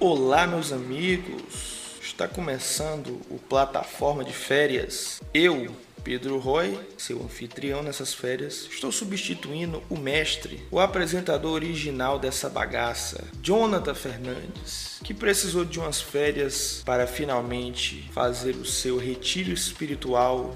Olá, 0.00 0.46
meus 0.46 0.72
amigos. 0.72 1.98
Está 2.00 2.26
começando 2.26 3.20
o 3.28 3.38
Plataforma 3.38 4.24
de 4.24 4.32
Férias. 4.32 5.20
Eu, 5.34 5.76
Pedro 6.04 6.38
Roy, 6.38 6.78
seu 6.98 7.22
anfitrião 7.22 7.82
nessas 7.82 8.12
férias, 8.12 8.68
estou 8.70 8.92
substituindo 8.92 9.82
o 9.88 9.96
mestre, 9.96 10.62
o 10.70 10.78
apresentador 10.78 11.54
original 11.54 12.18
dessa 12.18 12.50
bagaça, 12.50 13.24
Jonathan 13.40 13.94
Fernandes, 13.94 15.00
que 15.02 15.14
precisou 15.14 15.64
de 15.64 15.80
umas 15.80 16.02
férias 16.02 16.82
para 16.84 17.06
finalmente 17.06 18.08
fazer 18.12 18.54
o 18.54 18.66
seu 18.66 18.98
retiro 18.98 19.50
espiritual 19.50 20.54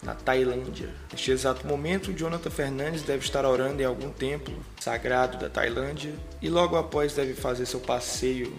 na 0.00 0.14
Tailândia. 0.14 0.94
Neste 1.10 1.32
exato 1.32 1.66
momento, 1.66 2.12
Jonathan 2.12 2.50
Fernandes 2.50 3.02
deve 3.02 3.24
estar 3.24 3.44
orando 3.44 3.82
em 3.82 3.84
algum 3.84 4.10
templo 4.10 4.54
sagrado 4.78 5.38
da 5.38 5.50
Tailândia 5.50 6.14
e 6.40 6.48
logo 6.48 6.76
após 6.76 7.14
deve 7.14 7.34
fazer 7.34 7.66
seu 7.66 7.80
passeio 7.80 8.56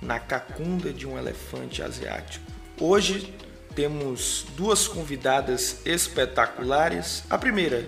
na 0.00 0.18
cacunda 0.18 0.90
de 0.90 1.06
um 1.06 1.18
elefante 1.18 1.82
asiático. 1.82 2.50
Hoje 2.80 3.34
temos 3.74 4.46
duas 4.56 4.88
convidadas 4.88 5.80
espetaculares. 5.84 7.24
A 7.30 7.38
primeira, 7.38 7.86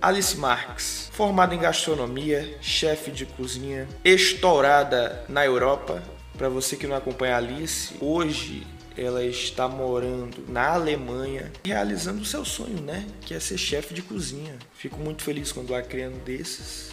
Alice 0.00 0.36
Marques, 0.36 1.08
formada 1.12 1.54
em 1.54 1.58
gastronomia, 1.58 2.58
chefe 2.60 3.10
de 3.10 3.26
cozinha, 3.26 3.88
estourada 4.04 5.24
na 5.28 5.44
Europa. 5.44 6.02
Para 6.36 6.48
você 6.48 6.76
que 6.76 6.86
não 6.86 6.96
acompanha 6.96 7.34
a 7.34 7.38
Alice, 7.38 7.94
hoje 8.00 8.66
ela 8.96 9.24
está 9.24 9.68
morando 9.68 10.44
na 10.48 10.68
Alemanha, 10.68 11.52
realizando 11.64 12.22
o 12.22 12.26
seu 12.26 12.44
sonho, 12.44 12.80
né? 12.80 13.06
Que 13.22 13.34
é 13.34 13.40
ser 13.40 13.58
chefe 13.58 13.94
de 13.94 14.02
cozinha. 14.02 14.58
Fico 14.74 14.98
muito 14.98 15.22
feliz 15.22 15.52
quando 15.52 15.74
há 15.74 15.82
criano 15.82 16.16
desses, 16.24 16.92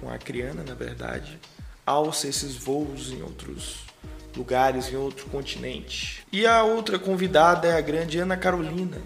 com 0.00 0.10
a 0.10 0.18
criana, 0.18 0.64
na 0.64 0.74
verdade, 0.74 1.38
alça 1.84 2.26
esses 2.26 2.56
voos 2.56 3.12
em 3.12 3.22
outros 3.22 3.86
lugares 4.36 4.92
em 4.92 4.96
outro 4.96 5.26
continente. 5.26 6.24
E 6.30 6.46
a 6.46 6.62
outra 6.62 6.98
convidada 6.98 7.68
é 7.68 7.76
a 7.76 7.80
grande 7.80 8.18
Ana 8.18 8.36
Carolina, 8.36 8.98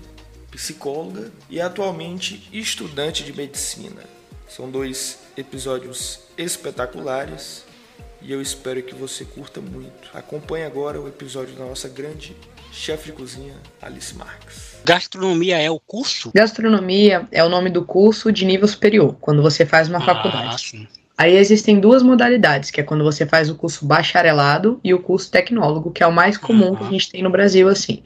psicóloga 0.50 1.30
e 1.48 1.60
atualmente 1.60 2.48
estudante 2.52 3.22
de 3.22 3.32
medicina. 3.32 4.02
São 4.48 4.68
dois 4.70 5.20
episódios 5.36 6.20
espetaculares 6.36 7.64
e 8.20 8.32
eu 8.32 8.42
espero 8.42 8.82
que 8.82 8.94
você 8.94 9.24
curta 9.24 9.60
muito. 9.60 10.10
Acompanhe 10.12 10.64
agora 10.64 11.00
o 11.00 11.06
episódio 11.08 11.54
da 11.54 11.64
nossa 11.64 11.88
grande 11.88 12.36
chefe 12.72 13.06
de 13.06 13.12
cozinha, 13.12 13.54
Alice 13.80 14.14
Marques. 14.14 14.76
Gastronomia 14.84 15.58
é 15.58 15.70
o 15.70 15.78
curso? 15.80 16.30
Gastronomia 16.34 17.28
é 17.32 17.42
o 17.44 17.48
nome 17.48 17.70
do 17.70 17.84
curso 17.84 18.30
de 18.32 18.44
nível 18.44 18.66
superior, 18.68 19.16
quando 19.20 19.42
você 19.42 19.64
faz 19.66 19.88
uma 19.88 19.98
Ah, 19.98 20.02
faculdade. 20.04 20.60
sim. 20.62 20.88
Aí 21.20 21.36
existem 21.36 21.78
duas 21.78 22.02
modalidades, 22.02 22.70
que 22.70 22.80
é 22.80 22.82
quando 22.82 23.04
você 23.04 23.26
faz 23.26 23.50
o 23.50 23.54
curso 23.54 23.84
bacharelado 23.84 24.80
e 24.82 24.94
o 24.94 24.98
curso 24.98 25.30
tecnólogo, 25.30 25.90
que 25.90 26.02
é 26.02 26.06
o 26.06 26.12
mais 26.12 26.38
comum 26.38 26.74
que 26.74 26.82
a 26.82 26.86
Uhum. 26.86 26.92
gente 26.92 27.10
tem 27.10 27.22
no 27.22 27.28
Brasil, 27.28 27.68
assim. 27.68 28.02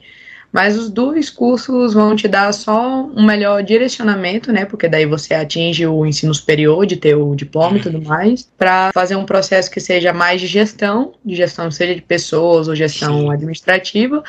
Mas 0.51 0.77
os 0.77 0.89
dois 0.89 1.29
cursos 1.29 1.93
vão 1.93 2.13
te 2.13 2.27
dar 2.27 2.53
só 2.53 3.05
um 3.05 3.25
melhor 3.25 3.63
direcionamento, 3.63 4.51
né? 4.51 4.65
Porque 4.65 4.89
daí 4.89 5.05
você 5.05 5.33
atinge 5.33 5.87
o 5.87 6.05
ensino 6.05 6.33
superior 6.33 6.85
de 6.85 6.97
ter 6.97 7.15
o 7.15 7.33
diploma 7.35 7.77
e 7.77 7.81
tudo 7.81 8.01
mais, 8.01 8.49
para 8.57 8.91
fazer 8.93 9.15
um 9.15 9.25
processo 9.25 9.71
que 9.71 9.79
seja 9.79 10.11
mais 10.11 10.41
de 10.41 10.47
gestão, 10.47 11.13
de 11.23 11.35
gestão 11.35 11.71
seja 11.71 11.95
de 11.95 12.01
pessoas 12.01 12.67
ou 12.67 12.75
gestão 12.75 13.19
Sim. 13.21 13.31
administrativa, 13.31 14.23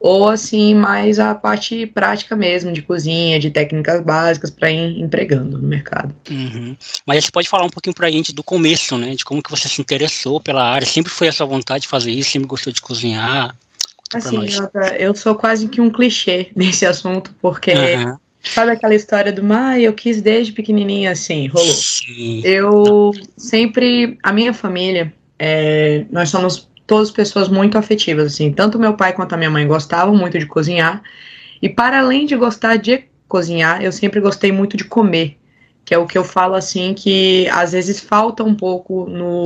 ou 0.00 0.30
assim 0.30 0.74
mais 0.74 1.18
a 1.18 1.34
parte 1.34 1.86
prática 1.86 2.34
mesmo 2.34 2.72
de 2.72 2.80
cozinha, 2.80 3.38
de 3.38 3.50
técnicas 3.50 4.00
básicas 4.02 4.48
para 4.48 4.70
ir 4.70 4.98
empregando 4.98 5.58
no 5.58 5.68
mercado. 5.68 6.16
Uhum. 6.30 6.74
Mas 7.06 7.26
você 7.26 7.30
pode 7.30 7.48
falar 7.48 7.66
um 7.66 7.70
pouquinho 7.70 7.94
pra 7.94 8.10
gente 8.10 8.32
do 8.32 8.42
começo, 8.42 8.96
né? 8.96 9.14
De 9.14 9.24
como 9.24 9.42
que 9.42 9.50
você 9.50 9.68
se 9.68 9.80
interessou 9.80 10.40
pela 10.40 10.64
área. 10.64 10.86
Sempre 10.86 11.12
foi 11.12 11.28
a 11.28 11.32
sua 11.32 11.44
vontade 11.44 11.82
de 11.82 11.88
fazer 11.88 12.10
isso, 12.10 12.30
sempre 12.30 12.48
gostou 12.48 12.72
de 12.72 12.80
cozinhar. 12.80 13.54
Assim. 14.14 14.48
Jota, 14.48 14.96
eu 14.96 15.14
sou 15.14 15.34
quase 15.34 15.68
que 15.68 15.82
um 15.82 15.90
clichê 15.90 16.48
nesse 16.56 16.86
assunto, 16.86 17.34
porque 17.40 17.72
Aham. 17.72 18.18
sabe 18.42 18.72
aquela 18.72 18.94
história 18.94 19.30
do 19.30 19.42
ah, 19.52 19.78
eu 19.78 19.92
quis 19.92 20.22
desde 20.22 20.52
pequenininha 20.52 21.12
assim, 21.12 21.46
rolou. 21.46 21.76
Eu 22.42 23.12
sempre, 23.36 24.18
a 24.22 24.32
minha 24.32 24.54
família, 24.54 25.12
é, 25.38 26.06
nós 26.10 26.30
somos 26.30 26.69
todas 26.90 27.08
pessoas 27.12 27.48
muito 27.48 27.78
afetivas, 27.78 28.26
assim, 28.32 28.52
tanto 28.52 28.76
meu 28.76 28.94
pai 28.94 29.12
quanto 29.12 29.32
a 29.32 29.36
minha 29.36 29.48
mãe 29.48 29.64
gostavam 29.64 30.12
muito 30.16 30.36
de 30.40 30.46
cozinhar, 30.46 31.00
e 31.62 31.68
para 31.68 32.00
além 32.00 32.26
de 32.26 32.34
gostar 32.34 32.78
de 32.78 33.04
cozinhar, 33.28 33.80
eu 33.80 33.92
sempre 33.92 34.18
gostei 34.18 34.50
muito 34.50 34.76
de 34.76 34.82
comer, 34.82 35.38
que 35.84 35.94
é 35.94 35.98
o 35.98 36.04
que 36.04 36.18
eu 36.18 36.24
falo 36.24 36.56
assim, 36.56 36.92
que 36.92 37.48
às 37.50 37.70
vezes 37.70 38.00
falta 38.00 38.42
um 38.42 38.56
pouco 38.56 39.06
no 39.08 39.44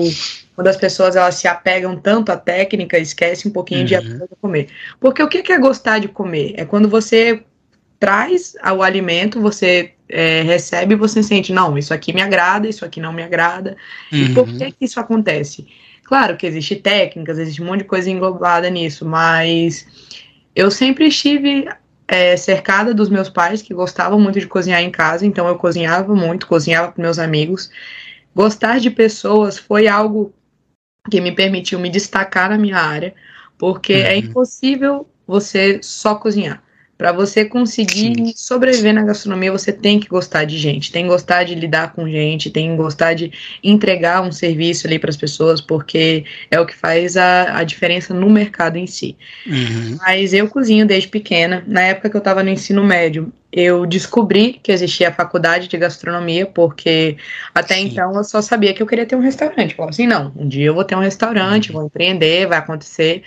quando 0.54 0.68
as 0.68 0.76
pessoas 0.78 1.16
elas 1.16 1.34
se 1.34 1.46
apegam 1.46 1.96
tanto 1.96 2.32
à 2.32 2.36
técnica, 2.38 2.98
esquecem 2.98 3.50
um 3.50 3.52
pouquinho 3.52 3.84
de 3.84 3.94
Uhum. 3.94 4.00
a 4.22 4.36
comer. 4.40 4.68
Porque 4.98 5.22
o 5.22 5.28
que 5.28 5.52
é 5.52 5.58
gostar 5.58 5.98
de 5.98 6.08
comer? 6.08 6.54
É 6.56 6.64
quando 6.64 6.88
você 6.88 7.44
traz 8.00 8.54
o 8.74 8.82
alimento, 8.82 9.38
você 9.38 9.92
é, 10.08 10.40
recebe 10.42 10.94
você 10.94 11.22
sente, 11.22 11.52
não, 11.52 11.76
isso 11.76 11.92
aqui 11.92 12.10
me 12.14 12.22
agrada, 12.22 12.66
isso 12.68 12.84
aqui 12.86 13.00
não 13.00 13.12
me 13.12 13.22
agrada. 13.22 13.76
E 14.12 14.24
por 14.32 14.46
Uhum. 14.46 14.56
que, 14.56 14.70
que 14.72 14.84
isso 14.86 14.98
acontece? 14.98 15.66
Claro 16.04 16.36
que 16.36 16.46
existe 16.46 16.76
técnicas, 16.76 17.38
existe 17.38 17.62
um 17.62 17.66
monte 17.66 17.80
de 17.80 17.84
coisa 17.86 18.10
englobada 18.10 18.68
nisso, 18.68 19.06
mas 19.06 19.86
eu 20.54 20.70
sempre 20.70 21.06
estive 21.06 21.66
é, 22.06 22.36
cercada 22.36 22.92
dos 22.94 23.08
meus 23.08 23.30
pais 23.30 23.62
que 23.62 23.72
gostavam 23.74 24.20
muito 24.20 24.38
de 24.38 24.46
cozinhar 24.46 24.82
em 24.82 24.90
casa, 24.90 25.26
então 25.26 25.48
eu 25.48 25.56
cozinhava 25.56 26.14
muito, 26.14 26.46
cozinhava 26.46 26.92
com 26.92 27.00
meus 27.00 27.18
amigos. 27.18 27.70
Gostar 28.34 28.80
de 28.80 28.90
pessoas 28.90 29.58
foi 29.58 29.88
algo 29.88 30.32
que 31.10 31.20
me 31.20 31.32
permitiu 31.32 31.78
me 31.78 31.88
destacar 31.88 32.50
na 32.50 32.58
minha 32.58 32.78
área, 32.78 33.14
porque 33.58 33.92
é 33.92 34.14
Uhum. 34.14 34.20
impossível 34.24 35.08
você 35.26 35.80
só 35.82 36.14
cozinhar. 36.16 36.62
Para 36.96 37.10
você 37.10 37.44
conseguir 37.44 38.14
Sim. 38.16 38.32
sobreviver 38.36 38.94
na 38.94 39.02
gastronomia, 39.02 39.50
você 39.50 39.72
tem 39.72 39.98
que 39.98 40.08
gostar 40.08 40.44
de 40.44 40.56
gente, 40.56 40.92
tem 40.92 41.04
que 41.04 41.10
gostar 41.10 41.42
de 41.44 41.54
lidar 41.54 41.92
com 41.92 42.08
gente, 42.08 42.50
tem 42.50 42.70
que 42.70 42.76
gostar 42.76 43.14
de 43.14 43.32
entregar 43.62 44.22
um 44.22 44.30
serviço 44.30 44.86
ali 44.86 44.98
para 44.98 45.10
as 45.10 45.16
pessoas, 45.16 45.60
porque 45.60 46.24
é 46.50 46.60
o 46.60 46.66
que 46.66 46.76
faz 46.76 47.16
a, 47.16 47.58
a 47.58 47.64
diferença 47.64 48.14
no 48.14 48.30
mercado 48.30 48.76
em 48.76 48.86
si. 48.86 49.16
Uhum. 49.46 49.96
Mas 49.98 50.32
eu 50.32 50.48
cozinho 50.48 50.86
desde 50.86 51.08
pequena. 51.08 51.64
Na 51.66 51.80
época 51.82 52.08
que 52.10 52.16
eu 52.16 52.20
estava 52.20 52.42
no 52.42 52.50
ensino 52.50 52.84
médio, 52.84 53.32
eu 53.52 53.86
descobri 53.86 54.58
que 54.62 54.72
existia 54.72 55.08
a 55.08 55.12
faculdade 55.12 55.68
de 55.68 55.76
gastronomia, 55.76 56.46
porque 56.46 57.16
até 57.54 57.74
Sim. 57.74 57.86
então 57.86 58.14
eu 58.14 58.24
só 58.24 58.42
sabia 58.42 58.72
que 58.74 58.82
eu 58.82 58.86
queria 58.86 59.06
ter 59.06 59.14
um 59.16 59.20
restaurante. 59.20 59.70
Eu 59.70 59.76
falava 59.76 59.90
assim, 59.90 60.06
não, 60.06 60.32
um 60.36 60.48
dia 60.48 60.66
eu 60.66 60.74
vou 60.74 60.84
ter 60.84 60.96
um 60.96 61.00
restaurante, 61.00 61.70
Uhum. 61.70 61.78
vou 61.78 61.86
empreender, 61.86 62.46
vai 62.46 62.58
acontecer. 62.58 63.22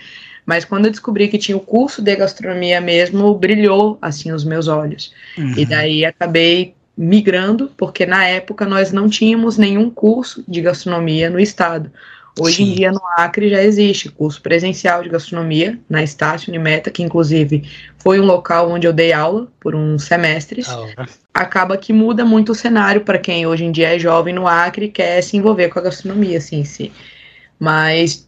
Mas 0.48 0.64
quando 0.64 0.86
eu 0.86 0.90
descobri 0.90 1.28
que 1.28 1.36
tinha 1.36 1.58
o 1.58 1.60
curso 1.60 2.00
de 2.00 2.16
gastronomia 2.16 2.80
mesmo, 2.80 3.34
brilhou 3.34 3.98
assim 4.00 4.32
os 4.32 4.44
meus 4.44 4.66
olhos. 4.66 5.12
Uhum. 5.36 5.52
E 5.54 5.66
daí 5.66 6.06
acabei 6.06 6.74
migrando, 6.96 7.70
porque 7.76 8.06
na 8.06 8.26
época 8.26 8.64
nós 8.64 8.90
não 8.90 9.10
tínhamos 9.10 9.58
nenhum 9.58 9.90
curso 9.90 10.42
de 10.48 10.62
gastronomia 10.62 11.28
no 11.28 11.38
estado. 11.38 11.92
Hoje 12.40 12.56
Sim. 12.56 12.62
em 12.62 12.74
dia 12.76 12.90
no 12.90 13.02
Acre 13.18 13.50
já 13.50 13.62
existe 13.62 14.08
curso 14.08 14.40
presencial 14.40 15.02
de 15.02 15.10
gastronomia 15.10 15.78
na 15.86 16.02
Estácio 16.02 16.48
Unimeta, 16.48 16.90
que 16.90 17.02
inclusive 17.02 17.68
foi 17.98 18.18
um 18.18 18.24
local 18.24 18.70
onde 18.70 18.86
eu 18.86 18.92
dei 18.92 19.12
aula 19.12 19.48
por 19.60 19.74
uns 19.74 20.04
semestres. 20.04 20.66
Hora. 20.66 21.06
Acaba 21.34 21.76
que 21.76 21.92
muda 21.92 22.24
muito 22.24 22.52
o 22.52 22.54
cenário 22.54 23.02
para 23.02 23.18
quem 23.18 23.46
hoje 23.46 23.66
em 23.66 23.70
dia 23.70 23.94
é 23.94 23.98
jovem 23.98 24.34
no 24.34 24.46
Acre 24.46 24.86
e 24.86 24.90
quer 24.90 25.20
se 25.20 25.36
envolver 25.36 25.68
com 25.68 25.78
a 25.78 25.82
gastronomia 25.82 26.38
assim, 26.38 26.60
em 26.60 26.64
si. 26.64 26.90
Mas 27.60 28.27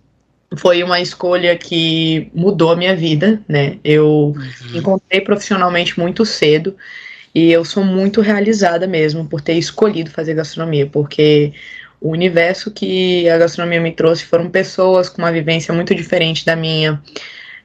foi 0.56 0.82
uma 0.82 1.00
escolha 1.00 1.56
que 1.56 2.30
mudou 2.34 2.72
a 2.72 2.76
minha 2.76 2.94
vida, 2.96 3.40
né? 3.48 3.78
Eu 3.84 4.34
Uhum. 4.36 4.76
encontrei 4.78 5.20
profissionalmente 5.20 5.98
muito 5.98 6.24
cedo 6.26 6.76
e 7.34 7.52
eu 7.52 7.64
sou 7.64 7.84
muito 7.84 8.20
realizada 8.20 8.86
mesmo 8.86 9.26
por 9.28 9.40
ter 9.40 9.54
escolhido 9.54 10.10
fazer 10.10 10.34
gastronomia, 10.34 10.86
porque 10.86 11.52
o 12.00 12.10
universo 12.10 12.70
que 12.72 13.28
a 13.28 13.38
gastronomia 13.38 13.80
me 13.80 13.92
trouxe 13.92 14.24
foram 14.24 14.50
pessoas 14.50 15.08
com 15.08 15.18
uma 15.22 15.30
vivência 15.32 15.72
muito 15.74 15.94
diferente 15.94 16.44
da 16.44 16.56
minha. 16.56 17.00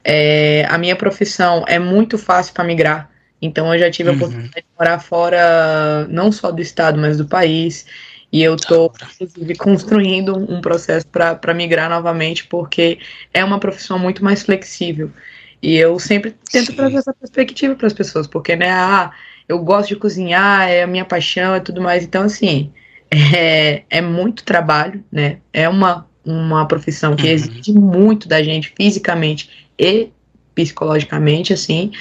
É, 0.04 0.64
a 0.68 0.78
minha 0.78 0.94
profissão 0.96 1.64
é 1.66 1.78
muito 1.78 2.16
fácil 2.18 2.54
para 2.54 2.64
migrar, 2.64 3.10
então 3.42 3.72
eu 3.74 3.80
já 3.80 3.90
tive 3.90 4.08
a 4.10 4.12
Uhum. 4.12 4.16
oportunidade 4.18 4.62
de 4.62 4.78
morar 4.78 4.98
fora, 5.00 6.06
não 6.08 6.30
só 6.30 6.50
do 6.52 6.62
estado, 6.62 6.98
mas 6.98 7.16
do 7.18 7.26
país. 7.26 7.86
E 8.36 8.42
eu 8.42 8.54
estou, 8.54 8.92
inclusive, 9.18 9.54
construindo 9.54 10.36
um 10.36 10.60
processo 10.60 11.06
para 11.06 11.54
migrar 11.54 11.88
novamente, 11.88 12.46
porque 12.46 12.98
é 13.32 13.42
uma 13.42 13.58
profissão 13.58 13.98
muito 13.98 14.22
mais 14.22 14.42
flexível. 14.42 15.10
E 15.62 15.74
eu 15.74 15.98
sempre 15.98 16.36
tento 16.52 16.66
Sim. 16.66 16.76
trazer 16.76 16.96
essa 16.98 17.14
perspectiva 17.14 17.74
para 17.74 17.86
as 17.86 17.94
pessoas, 17.94 18.26
porque, 18.26 18.54
né, 18.54 18.70
ah, 18.70 19.10
eu 19.48 19.58
gosto 19.60 19.88
de 19.88 19.96
cozinhar, 19.96 20.68
é 20.68 20.82
a 20.82 20.86
minha 20.86 21.06
paixão 21.06 21.56
e 21.56 21.62
tudo 21.62 21.80
mais. 21.80 22.04
Então, 22.04 22.24
assim, 22.24 22.70
é, 23.34 23.84
é 23.88 24.02
muito 24.02 24.44
trabalho, 24.44 25.02
né? 25.10 25.38
É 25.50 25.66
uma, 25.66 26.06
uma 26.22 26.68
profissão 26.68 27.16
que 27.16 27.26
Uhum. 27.26 27.32
exige 27.32 27.72
muito 27.72 28.28
da 28.28 28.42
gente 28.42 28.70
fisicamente 28.76 29.48
e 29.78 30.10
psicologicamente, 30.56 31.52
assim, 31.52 31.92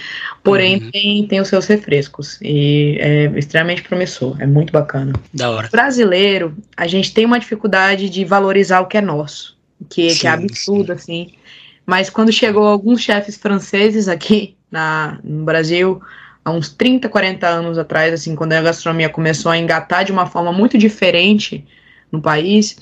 porém 0.42 0.78
uhum. 0.78 0.92
tem, 0.92 1.28
tem 1.28 1.42
os 1.42 1.50
seus 1.50 1.68
refrescos 1.68 2.40
e 2.42 2.98
é 3.00 3.26
extremamente 3.38 3.84
promissor, 3.84 4.42
é 4.42 4.48
muito 4.48 4.72
bacana. 4.72 5.14
Da 5.34 5.52
hora. 5.52 5.68
Brasileiro, 5.70 6.56
a 6.76 6.88
gente 6.88 7.14
tem 7.14 7.26
uma 7.26 7.38
dificuldade 7.38 8.10
de 8.10 8.24
valorizar 8.24 8.80
o 8.80 8.88
que 8.88 8.98
é 8.98 9.02
nosso, 9.02 9.58
que, 9.90 10.10
sim, 10.10 10.20
que 10.22 10.28
é 10.28 10.30
absurdo, 10.30 10.88
sim. 10.88 10.94
assim, 10.94 11.34
mas 11.86 12.10
quando 12.10 12.32
chegou 12.32 12.66
alguns 12.66 13.02
chefes 13.02 13.36
franceses 13.36 14.08
aqui 14.08 14.56
na, 14.72 15.20
no 15.22 15.44
Brasil, 15.44 16.02
há 16.44 16.50
uns 16.50 16.70
30, 16.70 17.10
40 17.10 17.46
anos 17.46 17.78
atrás, 17.78 18.14
assim, 18.14 18.36
quando 18.36 18.54
a 18.54 18.62
gastronomia 18.62 19.10
começou 19.10 19.52
a 19.52 19.58
engatar 19.58 20.06
de 20.06 20.14
uma 20.14 20.26
forma 20.26 20.54
muito 20.54 20.78
diferente 20.78 21.68
no 22.10 22.22
país, 22.22 22.78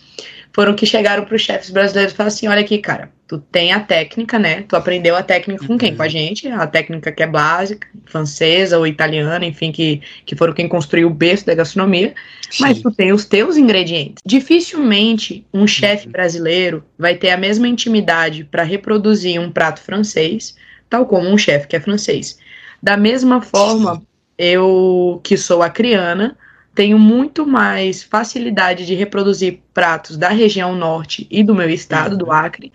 foram 0.54 0.75
que 0.75 0.86
chegaram 0.86 1.25
para 1.25 1.36
os 1.36 1.42
chefes 1.42 1.72
brasileiros 1.72 2.14
e 2.14 2.16
falaram 2.16 2.34
assim: 2.34 2.48
olha 2.48 2.62
aqui, 2.62 2.78
cara, 2.78 3.12
tu 3.34 3.40
tem 3.40 3.72
a 3.72 3.80
técnica, 3.80 4.38
né? 4.38 4.62
Tu 4.62 4.76
aprendeu 4.76 5.16
a 5.16 5.24
técnica 5.24 5.66
com 5.66 5.76
quem? 5.76 5.92
Uhum. 5.92 5.98
Com 5.98 6.04
a 6.04 6.08
gente, 6.08 6.48
a 6.48 6.68
técnica 6.68 7.12
que 7.12 7.24
é 7.24 7.28
básica, 7.28 7.88
francesa 8.06 8.78
ou 8.78 8.86
italiana, 8.86 9.44
enfim, 9.44 9.72
que, 9.72 10.02
que 10.24 10.36
foram 10.36 10.54
quem 10.54 10.68
construiu 10.68 11.08
o 11.08 11.14
berço 11.14 11.48
da 11.48 11.56
gastronomia, 11.56 12.14
Sim. 12.52 12.62
mas 12.62 12.80
tu 12.80 12.92
tem 12.92 13.12
os 13.12 13.26
teus 13.26 13.58
ingredientes. 13.58 14.22
Dificilmente 14.24 15.44
um 15.52 15.66
chefe 15.66 16.06
uhum. 16.06 16.12
brasileiro 16.12 16.84
vai 16.98 17.16
ter 17.16 17.32
a 17.32 17.38
mesma 17.38 17.68
intimidade 17.68 18.44
para 18.44 18.62
reproduzir 18.62 19.42
um 19.42 19.52
prato 19.52 19.82
francês, 19.82 20.56
tal 20.88 21.08
como 21.08 21.28
um 21.28 21.38
chefe 21.38 21.68
que 21.68 21.76
é 21.76 21.80
francês. 21.80 22.38
Da 22.82 22.96
mesma 22.96 23.42
forma, 23.42 24.04
eu 24.38 25.20
que 25.24 25.38
sou 25.38 25.64
acriana, 25.64 26.38
tenho 26.76 27.00
muito 27.00 27.48
mais 27.48 28.04
facilidade 28.04 28.86
de 28.86 28.94
reproduzir 28.94 29.60
pratos 29.74 30.18
da 30.18 30.30
região 30.30 30.76
norte 30.76 31.28
e 31.32 31.44
do 31.44 31.56
meu 31.56 31.70
estado, 31.70 32.16
do 32.16 32.26
uhum. 32.26 32.32
Acre, 32.32 32.72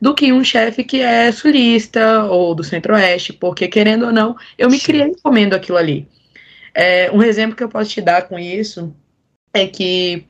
do 0.00 0.14
que 0.14 0.32
um 0.32 0.44
chefe 0.44 0.84
que 0.84 1.00
é 1.00 1.30
sulista 1.32 2.24
ou 2.24 2.54
do 2.54 2.62
centro-oeste, 2.62 3.32
porque 3.32 3.68
querendo 3.68 4.06
ou 4.06 4.12
não, 4.12 4.36
eu 4.56 4.70
me 4.70 4.78
criei 4.78 5.12
comendo 5.22 5.56
aquilo 5.56 5.78
ali. 5.78 6.06
É, 6.74 7.10
um 7.10 7.22
exemplo 7.22 7.56
que 7.56 7.62
eu 7.62 7.68
posso 7.68 7.90
te 7.90 8.00
dar 8.00 8.22
com 8.28 8.38
isso 8.38 8.94
é 9.52 9.66
que 9.66 10.24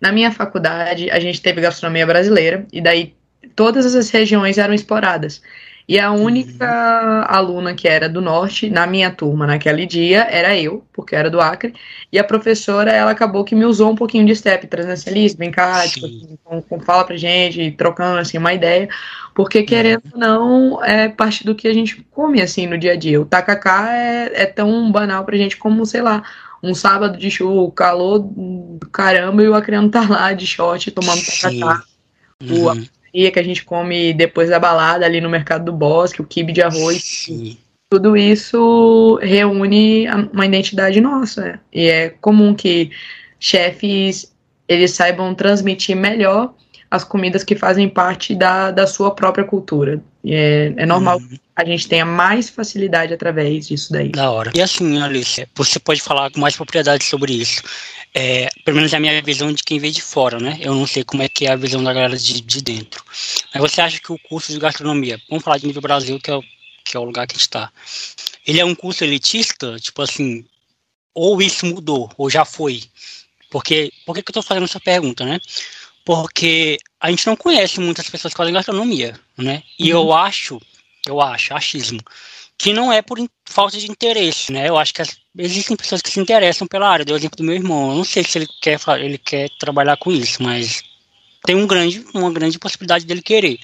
na 0.00 0.12
minha 0.12 0.30
faculdade 0.30 1.10
a 1.10 1.18
gente 1.18 1.40
teve 1.40 1.60
gastronomia 1.60 2.06
brasileira 2.06 2.66
e 2.72 2.80
daí 2.80 3.14
todas 3.54 3.94
as 3.94 4.10
regiões 4.10 4.58
eram 4.58 4.74
exploradas. 4.74 5.40
E 5.86 6.00
a 6.00 6.10
única 6.12 6.64
uhum. 6.64 7.36
aluna 7.36 7.74
que 7.74 7.86
era 7.86 8.08
do 8.08 8.22
norte, 8.22 8.70
na 8.70 8.86
minha 8.86 9.10
turma 9.10 9.46
naquele 9.46 9.84
dia, 9.84 10.26
era 10.30 10.58
eu, 10.58 10.82
porque 10.92 11.14
era 11.14 11.30
do 11.30 11.40
Acre. 11.40 11.74
E 12.10 12.18
a 12.18 12.24
professora, 12.24 12.90
ela 12.90 13.10
acabou 13.10 13.44
que 13.44 13.54
me 13.54 13.66
usou 13.66 13.90
um 13.90 13.94
pouquinho 13.94 14.24
de 14.24 14.34
step, 14.34 14.66
trazendo 14.66 14.98
Alice, 15.06 15.36
vem 15.36 15.50
cá, 15.50 15.86
tipo, 15.86 16.06
assim, 16.06 16.38
com, 16.42 16.62
com, 16.62 16.80
fala 16.80 17.04
pra 17.04 17.16
gente, 17.18 17.70
trocando 17.72 18.18
assim 18.18 18.38
uma 18.38 18.54
ideia. 18.54 18.88
Porque, 19.34 19.58
uhum. 19.58 19.66
querendo 19.66 20.02
ou 20.14 20.18
não, 20.18 20.84
é 20.84 21.08
parte 21.08 21.44
do 21.44 21.54
que 21.54 21.68
a 21.68 21.74
gente 21.74 22.02
come 22.10 22.40
assim 22.40 22.66
no 22.66 22.78
dia 22.78 22.92
a 22.92 22.96
dia. 22.96 23.20
O 23.20 23.26
tacacá 23.26 23.94
é, 23.94 24.42
é 24.42 24.46
tão 24.46 24.90
banal 24.90 25.22
pra 25.24 25.36
gente 25.36 25.58
como, 25.58 25.84
sei 25.84 26.00
lá, 26.00 26.22
um 26.62 26.74
sábado 26.74 27.18
de 27.18 27.30
chuva, 27.30 27.70
calor 27.72 28.20
do 28.20 28.78
caramba, 28.90 29.42
e 29.42 29.48
o 29.48 29.54
Acreano 29.54 29.90
tá 29.90 30.08
lá 30.08 30.32
de 30.32 30.46
short 30.46 30.90
tomando 30.92 31.20
tacacá. 31.26 31.84
Uhum 32.42 32.86
que 33.30 33.38
a 33.38 33.42
gente 33.42 33.64
come 33.64 34.12
depois 34.12 34.50
da 34.50 34.58
balada 34.58 35.06
ali 35.06 35.20
no 35.20 35.30
Mercado 35.30 35.64
do 35.64 35.72
Bosque, 35.72 36.20
o 36.20 36.26
quibe 36.26 36.52
de 36.52 36.62
arroz. 36.62 37.02
Sim. 37.02 37.56
Tudo 37.88 38.16
isso 38.16 39.18
reúne 39.22 40.06
uma 40.32 40.44
identidade 40.44 41.00
nossa. 41.00 41.60
E 41.72 41.86
é 41.88 42.10
comum 42.10 42.54
que 42.54 42.90
chefes 43.38 44.34
eles 44.66 44.92
saibam 44.92 45.34
transmitir 45.34 45.94
melhor 45.94 46.54
as 46.90 47.04
comidas 47.04 47.44
que 47.44 47.54
fazem 47.54 47.88
parte 47.88 48.34
da, 48.34 48.70
da 48.70 48.86
sua 48.86 49.14
própria 49.14 49.44
cultura. 49.44 50.02
É, 50.26 50.72
é 50.76 50.86
normal 50.86 51.18
uhum. 51.18 51.28
que 51.28 51.40
a 51.56 51.64
gente 51.64 51.86
tenha 51.86 52.04
mais 52.04 52.48
facilidade 52.48 53.12
através 53.12 53.68
disso 53.68 53.92
daí. 53.92 54.08
Da 54.08 54.30
hora. 54.30 54.52
E 54.54 54.60
assim, 54.60 55.00
Alice, 55.00 55.46
você 55.54 55.78
pode 55.78 56.00
falar 56.00 56.30
com 56.30 56.40
mais 56.40 56.56
propriedade 56.56 57.04
sobre 57.04 57.32
isso. 57.34 57.62
É, 58.14 58.48
pelo 58.64 58.76
menos 58.76 58.92
é 58.92 58.96
a 58.96 59.00
minha 59.00 59.20
visão 59.22 59.52
de 59.52 59.62
quem 59.62 59.78
vê 59.78 59.90
de 59.90 60.00
fora, 60.00 60.38
né? 60.38 60.56
Eu 60.60 60.74
não 60.74 60.86
sei 60.86 61.04
como 61.04 61.22
é 61.22 61.28
que 61.28 61.46
é 61.46 61.52
a 61.52 61.56
visão 61.56 61.82
da 61.82 61.92
galera 61.92 62.16
de, 62.16 62.40
de 62.40 62.62
dentro. 62.62 63.04
Mas 63.52 63.60
você 63.60 63.80
acha 63.80 64.00
que 64.00 64.12
o 64.12 64.18
curso 64.18 64.52
de 64.52 64.58
gastronomia, 64.58 65.20
vamos 65.28 65.44
falar 65.44 65.58
de 65.58 65.66
nível 65.66 65.82
Brasil, 65.82 66.18
que 66.20 66.30
é 66.30 66.34
o, 66.36 66.42
que 66.84 66.96
é 66.96 67.00
o 67.00 67.04
lugar 67.04 67.26
que 67.26 67.32
a 67.32 67.36
gente 67.36 67.42
está, 67.42 67.72
ele 68.46 68.60
é 68.60 68.64
um 68.64 68.74
curso 68.74 69.04
elitista? 69.04 69.76
Tipo 69.80 70.02
assim, 70.02 70.44
ou 71.12 71.42
isso 71.42 71.66
mudou, 71.66 72.10
ou 72.16 72.30
já 72.30 72.44
foi? 72.44 72.84
Porque, 73.50 73.92
por 74.04 74.14
que, 74.14 74.22
que 74.22 74.30
eu 74.30 74.32
estou 74.32 74.42
fazendo 74.42 74.64
essa 74.64 74.80
pergunta, 74.80 75.24
né? 75.24 75.40
Porque 76.04 76.78
a 77.00 77.10
gente 77.10 77.26
não 77.26 77.36
conhece 77.36 77.80
muitas 77.80 78.08
pessoas 78.10 78.34
que 78.34 78.38
fazem 78.38 78.52
gastronomia, 78.52 79.18
né? 79.38 79.62
E 79.78 79.92
uhum. 79.92 80.00
eu 80.00 80.12
acho, 80.12 80.60
eu 81.06 81.20
acho, 81.20 81.54
achismo, 81.54 82.00
que 82.58 82.72
não 82.72 82.92
é 82.92 83.00
por 83.00 83.18
falta 83.44 83.78
de 83.78 83.90
interesse, 83.90 84.52
né? 84.52 84.68
Eu 84.68 84.76
acho 84.76 84.92
que 84.92 85.02
as, 85.02 85.16
existem 85.36 85.76
pessoas 85.76 86.02
que 86.02 86.10
se 86.10 86.20
interessam 86.20 86.66
pela 86.66 86.88
área. 86.88 87.04
Deu 87.04 87.16
exemplo 87.16 87.36
do 87.36 87.44
meu 87.44 87.54
irmão. 87.54 87.90
Eu 87.90 87.96
não 87.96 88.04
sei 88.04 88.22
se 88.22 88.38
ele 88.38 88.48
quer 88.60 88.78
ele 88.98 89.18
quer 89.18 89.48
trabalhar 89.58 89.96
com 89.96 90.12
isso, 90.12 90.42
mas 90.42 90.82
tem 91.44 91.56
um 91.56 91.66
grande, 91.66 92.04
uma 92.14 92.30
grande 92.30 92.58
possibilidade 92.58 93.04
dele 93.04 93.22
querer. 93.22 93.58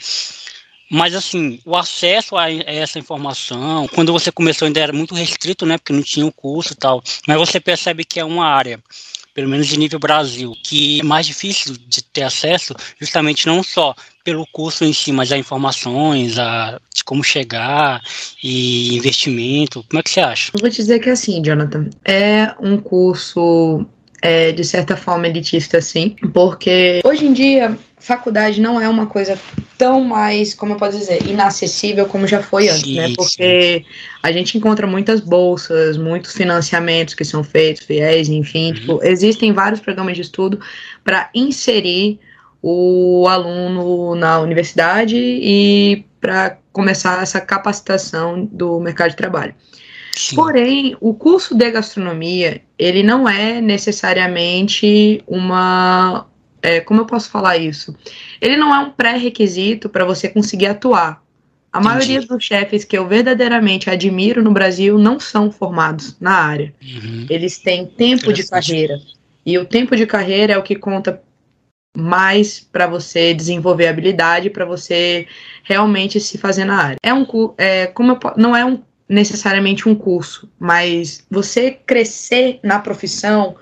Mas 0.91 1.15
assim, 1.15 1.61
o 1.65 1.77
acesso 1.77 2.37
a 2.37 2.51
essa 2.51 2.99
informação, 2.99 3.87
quando 3.89 4.13
você 4.13 4.33
começou 4.33 4.67
ainda 4.67 4.81
era 4.81 4.93
muito 4.93 5.15
restrito, 5.15 5.65
né? 5.65 5.79
Porque 5.79 5.93
não 5.93 6.03
tinha 6.03 6.27
o 6.27 6.33
curso 6.33 6.73
e 6.73 6.77
tal. 6.77 7.03
Mas 7.29 7.39
você 7.39 7.61
percebe 7.61 8.05
que 8.05 8.19
é 8.19 8.25
uma 8.25 8.47
área 8.47 8.83
pelo 9.35 9.49
menos 9.49 9.67
de 9.67 9.79
nível 9.79 9.99
Brasil, 9.99 10.55
que 10.62 11.00
é 11.00 11.03
mais 11.03 11.27
difícil 11.27 11.77
de 11.87 12.03
ter 12.03 12.23
acesso, 12.23 12.75
justamente 13.00 13.47
não 13.47 13.62
só 13.62 13.94
pelo 14.25 14.47
curso 14.53 14.85
em 14.85 14.93
si, 14.93 15.12
mas 15.12 15.32
a 15.32 15.38
informações, 15.38 16.38
a, 16.38 16.81
de 16.94 17.03
como 17.05 17.25
chegar 17.25 18.03
e 18.43 18.97
investimento. 18.97 19.85
Como 19.88 20.00
é 20.00 20.03
que 20.03 20.11
você 20.11 20.21
acha? 20.21 20.50
Eu 20.55 20.61
vou 20.61 20.71
te 20.71 20.77
dizer 20.77 20.99
que 21.00 21.09
é 21.09 21.12
assim, 21.12 21.43
Jonathan, 21.43 21.88
é 22.05 22.55
um 22.61 22.79
curso 22.79 23.87
é, 24.23 24.53
de 24.53 24.65
certa 24.65 24.97
forma 24.97 25.27
elitista, 25.27 25.81
sim, 25.81 26.17
porque 26.33 27.01
hoje 27.05 27.27
em 27.27 27.33
dia 27.33 27.77
faculdade 28.01 28.61
não 28.61 28.81
é 28.81 28.89
uma 28.89 29.07
coisa 29.07 29.39
tão 29.77 30.03
mais, 30.03 30.55
como 30.55 30.73
eu 30.73 30.77
posso 30.77 30.99
dizer, 30.99 31.27
inacessível 31.27 32.07
como 32.07 32.27
já 32.27 32.43
foi 32.43 32.69
antes, 32.69 32.83
sim, 32.83 32.97
né? 32.97 33.13
Porque 33.15 33.85
sim. 33.85 33.95
a 34.23 34.33
gente 34.33 34.57
encontra 34.57 34.87
muitas 34.87 35.21
bolsas, 35.21 35.97
muitos 35.97 36.33
financiamentos 36.33 37.15
que 37.15 37.25
são 37.25 37.45
feitos, 37.45 37.85
fiéis, 37.85 38.29
enfim, 38.29 38.69
uhum. 38.69 38.75
tipo, 38.75 39.01
existem 39.03 39.53
vários 39.53 39.81
programas 39.81 40.17
de 40.17 40.23
estudo 40.23 40.59
para 41.05 41.31
inserir 41.35 42.19
o 42.63 43.27
aluno 43.29 44.15
na 44.15 44.41
universidade 44.41 45.17
e 45.17 46.05
para 46.21 46.59
começar 46.73 47.23
essa 47.23 47.41
capacitação 47.41 48.45
do 48.51 48.79
mercado 48.81 49.11
de 49.11 49.17
trabalho. 49.17 49.55
Sim. 50.17 50.37
Porém, 50.37 50.97
o 51.01 51.15
curso 51.15 51.55
de 51.55 51.71
gastronomia, 51.71 52.62
ele 52.79 53.02
não 53.02 53.29
é 53.29 53.61
necessariamente 53.61 55.23
uma. 55.26 56.26
É, 56.62 56.81
como 56.81 57.00
eu 57.00 57.07
posso 57.07 57.31
falar 57.31 57.57
isso? 57.57 57.97
Ele 58.40 58.57
não 58.57 58.75
é 58.75 58.79
um 58.79 58.90
pré-requisito 58.90 59.88
para 59.88 60.05
você 60.05 60.29
conseguir 60.29 60.67
atuar. 60.67 61.23
A 61.73 61.79
Entendi. 61.79 61.95
maioria 61.95 62.21
dos 62.23 62.45
chefes 62.45 62.85
que 62.85 62.99
eu 62.99 63.07
verdadeiramente 63.07 63.88
admiro 63.88 64.43
no 64.43 64.50
Brasil 64.50 64.99
não 64.99 65.21
são 65.21 65.52
formados 65.52 66.17
na 66.21 66.33
área. 66.33 66.75
Uhum. 66.83 67.26
Eles 67.31 67.59
têm 67.59 67.87
tempo 67.87 68.33
de 68.33 68.47
carreira. 68.47 68.99
E 69.47 69.57
o 69.57 69.64
tempo 69.64 69.97
de 69.97 70.05
carreira 70.05 70.55
é 70.55 70.59
o 70.59 70.62
que 70.62 70.75
conta 70.75 71.23
mais 71.97 72.61
para 72.61 72.87
você 72.87 73.33
desenvolver 73.35 73.88
habilidade, 73.88 74.50
para 74.50 74.64
você 74.64 75.26
realmente 75.62 76.21
se 76.21 76.38
fazer 76.38 76.64
na 76.64 76.83
área. 76.83 76.97
É 77.02 77.12
um 77.12 77.26
é, 77.57 77.87
como 77.87 78.12
eu, 78.12 78.19
não 78.37 78.55
é 78.55 78.64
um 78.64 78.83
necessariamente 79.11 79.88
um 79.88 79.95
curso, 79.95 80.49
mas 80.57 81.26
você 81.29 81.73
crescer 81.73 82.61
na 82.62 82.79
profissão 82.79 83.57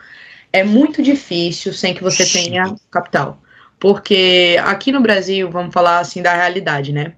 é 0.53 0.63
muito 0.63 1.03
difícil 1.03 1.73
sem 1.73 1.95
que 1.95 2.03
você 2.03 2.27
tenha 2.27 2.77
capital. 2.91 3.41
Porque 3.81 4.61
aqui 4.63 4.93
no 4.93 5.01
Brasil, 5.01 5.51
vamos 5.51 5.73
falar 5.73 6.01
assim 6.01 6.21
da 6.21 6.35
realidade, 6.35 6.93
né? 6.93 7.15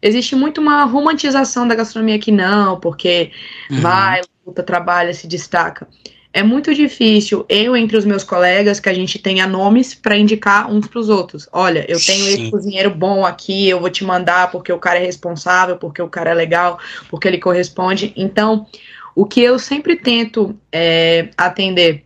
Existe 0.00 0.36
muito 0.36 0.60
uma 0.60 0.84
romantização 0.84 1.66
da 1.66 1.74
gastronomia 1.74 2.14
aqui, 2.14 2.30
não, 2.30 2.78
porque 2.78 3.32
uhum. 3.68 3.80
vai, 3.80 4.20
luta, 4.46 4.62
trabalha, 4.62 5.12
se 5.12 5.26
destaca 5.26 5.88
é 6.32 6.42
muito 6.42 6.74
difícil 6.74 7.44
eu 7.48 7.76
entre 7.76 7.96
os 7.96 8.04
meus 8.04 8.24
colegas 8.24 8.80
que 8.80 8.88
a 8.88 8.94
gente 8.94 9.18
tenha 9.18 9.46
nomes 9.46 9.94
para 9.94 10.16
indicar 10.16 10.70
uns 10.70 10.86
para 10.86 10.98
os 10.98 11.08
outros. 11.08 11.48
Olha, 11.52 11.80
eu 11.80 12.00
tenho 12.00 12.24
Sim. 12.24 12.32
esse 12.32 12.50
cozinheiro 12.50 12.90
bom 12.90 13.26
aqui, 13.26 13.68
eu 13.68 13.78
vou 13.78 13.90
te 13.90 14.02
mandar 14.02 14.50
porque 14.50 14.72
o 14.72 14.78
cara 14.78 14.98
é 14.98 15.04
responsável, 15.04 15.76
porque 15.76 16.00
o 16.00 16.08
cara 16.08 16.30
é 16.30 16.34
legal, 16.34 16.78
porque 17.10 17.28
ele 17.28 17.38
corresponde. 17.38 18.12
Então, 18.16 18.66
o 19.14 19.26
que 19.26 19.42
eu 19.42 19.58
sempre 19.58 19.94
tento 19.94 20.58
é, 20.72 21.28
atender 21.36 22.04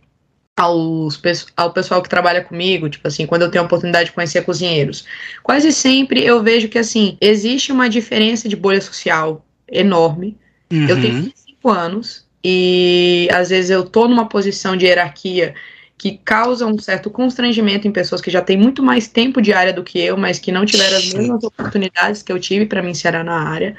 aos, 0.57 1.21
ao 1.55 1.71
pessoal 1.71 2.01
que 2.01 2.09
trabalha 2.09 2.43
comigo, 2.43 2.89
tipo 2.89 3.07
assim, 3.07 3.25
quando 3.25 3.43
eu 3.43 3.51
tenho 3.51 3.63
a 3.63 3.67
oportunidade 3.67 4.09
de 4.09 4.15
conhecer 4.15 4.43
cozinheiros, 4.43 5.05
quase 5.41 5.71
sempre 5.71 6.25
eu 6.25 6.43
vejo 6.43 6.67
que 6.67 6.79
assim 6.79 7.17
existe 7.21 7.71
uma 7.71 7.87
diferença 7.87 8.49
de 8.49 8.55
bolha 8.57 8.81
social 8.81 9.45
enorme. 9.71 10.35
Uhum. 10.69 10.87
Eu 10.89 10.99
tenho 10.99 11.13
25 11.13 11.69
anos 11.69 12.26
e 12.43 13.27
às 13.31 13.49
vezes 13.49 13.69
eu 13.69 13.83
tô 13.83 14.07
numa 14.07 14.27
posição 14.27 14.75
de 14.75 14.85
hierarquia 14.85 15.53
que 15.97 16.19
causa 16.23 16.65
um 16.65 16.77
certo 16.77 17.09
constrangimento 17.09 17.87
em 17.87 17.91
pessoas 17.91 18.21
que 18.21 18.29
já 18.29 18.39
têm 18.39 18.55
muito 18.55 18.83
mais 18.83 19.07
tempo 19.07 19.41
de 19.41 19.51
área 19.51 19.73
do 19.73 19.83
que 19.83 19.99
eu, 19.99 20.15
mas 20.15 20.37
que 20.37 20.51
não 20.51 20.63
tiveram 20.63 20.95
as 20.95 21.11
mesmas 21.11 21.43
oportunidades 21.43 22.21
que 22.21 22.31
eu 22.31 22.39
tive 22.39 22.67
para 22.67 22.83
me 22.83 22.91
inserir 22.91 23.23
na 23.23 23.49
área. 23.49 23.75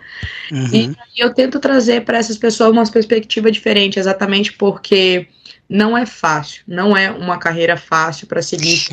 Uhum. 0.51 0.67
E, 0.73 0.91
e 1.17 1.21
eu 1.21 1.33
tento 1.33 1.61
trazer 1.61 2.05
para 2.05 2.19
essas 2.19 2.37
pessoas 2.37 2.73
uma 2.73 2.85
perspectiva 2.91 3.53
diferente, 3.53 4.01
exatamente 4.01 4.53
porque 4.53 5.29
não 5.69 5.97
é 5.97 6.05
fácil, 6.05 6.65
não 6.67 6.97
é 6.97 7.09
uma 7.09 7.39
carreira 7.39 7.77
fácil 7.77 8.27
para 8.27 8.43
seguir 8.43 8.85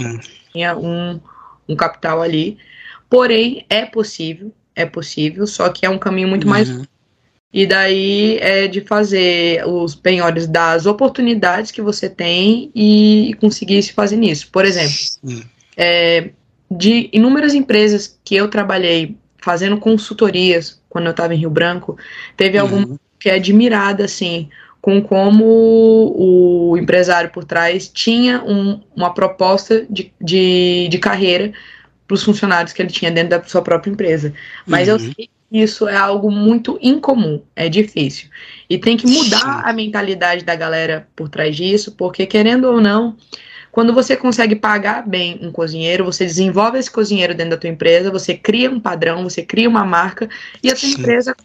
tinha 0.51 0.77
um, 0.77 1.19
um 1.67 1.75
capital 1.75 2.22
ali. 2.22 2.57
Porém, 3.10 3.65
é 3.69 3.86
possível, 3.86 4.53
é 4.75 4.86
possível, 4.86 5.48
só 5.48 5.69
que 5.69 5.86
é 5.86 5.89
um 5.89 5.98
caminho 5.98 6.27
muito 6.27 6.45
uhum. 6.45 6.50
mais 6.51 6.69
e 7.55 7.65
daí 7.65 8.38
é 8.41 8.67
de 8.67 8.81
fazer 8.81 9.65
os 9.65 9.95
penhores 9.95 10.45
das 10.45 10.85
oportunidades 10.85 11.71
que 11.71 11.81
você 11.81 12.09
tem 12.09 12.69
e 12.75 13.33
conseguir 13.39 13.81
se 13.81 13.93
fazer 13.93 14.17
nisso. 14.17 14.50
Por 14.51 14.65
exemplo, 14.65 14.93
é, 15.77 16.31
de 16.69 17.09
inúmeras 17.13 17.53
empresas 17.53 18.19
que 18.25 18.35
eu 18.35 18.50
trabalhei 18.50 19.15
fazendo 19.38 19.77
consultorias 19.77 20.81
quando 20.89 21.05
eu 21.05 21.12
estava 21.12 21.33
em 21.33 21.38
Rio 21.38 21.50
Branco, 21.50 21.97
teve 22.35 22.57
uhum. 22.57 22.63
alguma 22.63 23.00
que 23.17 23.29
é 23.29 23.35
admirada, 23.35 24.03
assim, 24.03 24.50
com 24.81 25.01
como 25.01 25.45
o 25.45 26.77
empresário 26.77 27.29
por 27.29 27.45
trás 27.45 27.88
tinha 27.88 28.43
um, 28.43 28.81
uma 28.93 29.13
proposta 29.13 29.85
de, 29.89 30.12
de, 30.19 30.89
de 30.89 30.97
carreira 30.97 31.53
para 32.05 32.15
os 32.15 32.24
funcionários 32.24 32.74
que 32.74 32.81
ele 32.81 32.91
tinha 32.91 33.12
dentro 33.12 33.29
da 33.29 33.43
sua 33.45 33.62
própria 33.62 33.91
empresa. 33.91 34.33
Mas 34.67 34.89
uhum. 34.89 34.95
eu 34.95 35.00
sei 35.00 35.29
isso 35.62 35.88
é 35.88 35.95
algo 35.95 36.31
muito 36.31 36.77
incomum, 36.81 37.41
é 37.55 37.69
difícil. 37.69 38.29
E 38.69 38.77
tem 38.77 38.97
que 38.97 39.07
mudar 39.07 39.62
a 39.65 39.71
mentalidade 39.74 40.43
da 40.43 40.55
galera 40.55 41.07
por 41.15 41.29
trás 41.29 41.55
disso, 41.55 41.93
porque 41.93 42.25
querendo 42.25 42.65
ou 42.65 42.81
não, 42.81 43.15
quando 43.71 43.93
você 43.93 44.15
consegue 44.15 44.55
pagar 44.55 45.07
bem 45.07 45.39
um 45.41 45.51
cozinheiro, 45.51 46.05
você 46.05 46.25
desenvolve 46.25 46.79
esse 46.79 46.89
cozinheiro 46.89 47.35
dentro 47.35 47.51
da 47.51 47.57
tua 47.57 47.69
empresa, 47.69 48.09
você 48.09 48.33
cria 48.33 48.71
um 48.71 48.79
padrão, 48.79 49.24
você 49.24 49.43
cria 49.43 49.67
uma 49.67 49.83
marca 49.83 50.29
e 50.63 50.69
a 50.69 50.75
tua 50.75 50.88
Sim. 50.88 51.00
empresa 51.00 51.35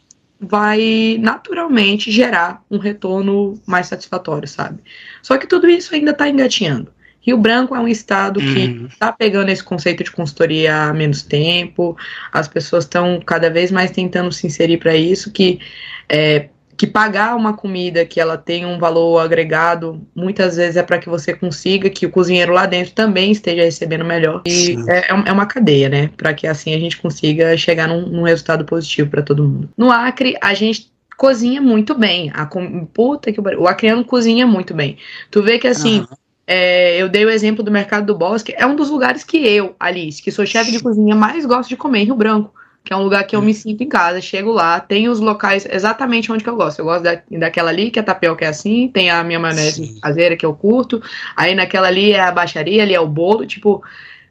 vai 0.41 1.19
naturalmente 1.21 2.11
gerar 2.11 2.65
um 2.71 2.79
retorno 2.79 3.61
mais 3.67 3.89
satisfatório, 3.89 4.49
sabe? 4.49 4.81
Só 5.23 5.37
que 5.37 5.47
tudo 5.47 5.69
isso 5.69 5.95
ainda 5.95 6.13
está 6.13 6.29
engatinhando. 6.29 6.91
Rio 7.21 7.37
Branco 7.37 7.75
é 7.75 7.81
um 7.81 7.89
estado 7.89 8.41
que 8.41 8.87
está 8.91 9.09
uhum. 9.09 9.15
pegando 9.19 9.51
esse 9.51 9.63
conceito 9.63 10.03
de 10.03 10.11
consultoria 10.11 10.85
há 10.85 10.93
menos 10.93 11.23
tempo, 11.23 11.97
as 12.33 12.49
pessoas 12.49 12.85
estão 12.85 13.21
cada 13.25 13.51
vez 13.51 13.71
mais 13.71 13.91
tentando 13.91 14.33
se 14.33 14.47
inserir 14.47 14.79
para 14.79 14.97
isso, 14.97 15.31
que, 15.31 15.61
é, 16.09 16.49
que 16.79 16.87
pagar 16.87 17.37
uma 17.37 17.53
comida 17.53 18.07
que 18.07 18.19
ela 18.19 18.39
tem 18.39 18.65
um 18.65 18.79
valor 18.79 19.19
agregado, 19.19 20.01
muitas 20.15 20.57
vezes 20.57 20.79
é 20.79 20.83
para 20.83 20.99
que 20.99 21.11
você 21.11 21.35
consiga 21.35 21.91
que 21.91 22.07
o 22.07 22.11
cozinheiro 22.11 22.55
lá 22.55 22.65
dentro 22.65 22.95
também 22.95 23.33
esteja 23.33 23.65
recebendo 23.65 24.05
melhor. 24.05 24.41
E 24.47 24.77
é, 24.89 25.11
é, 25.11 25.33
uma 25.33 25.45
cadeia, 25.45 25.91
né? 25.91 26.11
Para 26.17 26.33
que 26.33 26.47
assim 26.47 26.75
a 26.75 26.79
gente 26.79 26.97
consiga 26.97 27.55
chegar 27.59 27.87
num, 27.87 28.07
num 28.09 28.23
resultado 28.23 28.65
positivo 28.65 29.11
para 29.11 29.23
todo 29.23 29.45
mundo. 29.45 29.69
No 29.77 29.93
Acre, 29.93 30.39
a 30.41 30.55
gente 30.55 30.91
cozinha 31.19 31.61
muito 31.61 31.95
bem. 31.95 32.33
A 32.33 32.49
puta 32.95 33.31
que 33.31 33.39
o 33.39 33.69
acreano 33.69 34.03
cozinha 34.03 34.47
muito 34.47 34.73
bem. 34.73 34.97
Tu 35.31 35.43
vê 35.43 35.59
que 35.59 35.69
assim, 35.69 36.01
uhum. 36.01 36.07
É, 36.53 37.01
eu 37.01 37.09
dei 37.09 37.25
o 37.25 37.31
exemplo 37.31 37.63
do 37.63 37.71
Mercado 37.71 38.07
do 38.07 38.19
Bosque, 38.19 38.53
é 38.59 38.67
um 38.67 38.75
dos 38.75 38.91
lugares 38.91 39.23
que 39.23 39.37
eu, 39.37 39.77
Alice, 39.79 40.21
que 40.21 40.33
sou 40.33 40.45
chefe 40.45 40.73
de 40.73 40.83
cozinha, 40.83 41.15
mais 41.15 41.47
gosto 41.47 41.69
de 41.69 41.77
comer 41.77 42.01
em 42.01 42.07
Rio 42.07 42.17
Branco, 42.17 42.53
que 42.83 42.93
é 42.93 42.97
um 42.97 43.05
lugar 43.05 43.23
que 43.23 43.37
eu 43.37 43.41
me 43.41 43.55
sinto 43.55 43.85
em 43.85 43.89
casa, 43.89 44.21
chego 44.21 44.51
lá, 44.51 44.81
tem 44.81 45.09
os 45.09 45.21
locais 45.21 45.65
exatamente 45.71 46.33
onde 46.33 46.43
que 46.43 46.51
eu 46.51 46.57
gosto. 46.57 46.81
Eu 46.81 46.87
gosto 46.87 47.05
da, 47.05 47.23
daquela 47.39 47.71
ali, 47.71 47.89
que 47.89 48.01
a 48.01 48.03
tapioca 48.03 48.45
é 48.45 48.49
assim, 48.49 48.89
tem 48.89 49.11
a 49.11 49.23
minha 49.23 49.39
maionese 49.39 50.01
caseira 50.01 50.37
que 50.37 50.45
eu 50.45 50.53
curto, 50.53 51.01
aí 51.37 51.55
naquela 51.55 51.87
ali 51.87 52.11
é 52.11 52.21
a 52.21 52.33
baixaria, 52.33 52.83
ali 52.83 52.97
é 52.97 53.01
o 53.01 53.07
bolo, 53.07 53.47
tipo, 53.47 53.81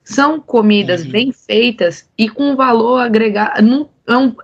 são 0.03 0.41
comidas 0.41 1.05
uhum. 1.05 1.11
bem 1.11 1.31
feitas 1.31 2.09
e 2.17 2.27
com 2.27 2.53
valor 2.53 2.99
agregado. 2.99 3.63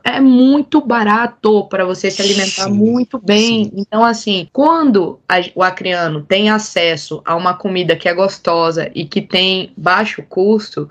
É, 0.03 0.15
é 0.17 0.19
muito 0.19 0.79
barato 0.79 1.65
para 1.67 1.85
você 1.85 2.11
se 2.11 2.21
alimentar 2.21 2.65
sim, 2.65 2.73
muito 2.73 3.17
bem. 3.17 3.65
Sim. 3.65 3.71
Então, 3.75 4.03
assim, 4.03 4.47
quando 4.51 5.19
a, 5.27 5.35
o 5.55 5.63
acriano 5.63 6.21
tem 6.21 6.49
acesso 6.49 7.21
a 7.25 7.35
uma 7.35 7.53
comida 7.53 7.95
que 7.95 8.07
é 8.07 8.13
gostosa 8.13 8.91
e 8.93 9.05
que 9.05 9.21
tem 9.21 9.73
baixo 9.75 10.23
custo, 10.23 10.89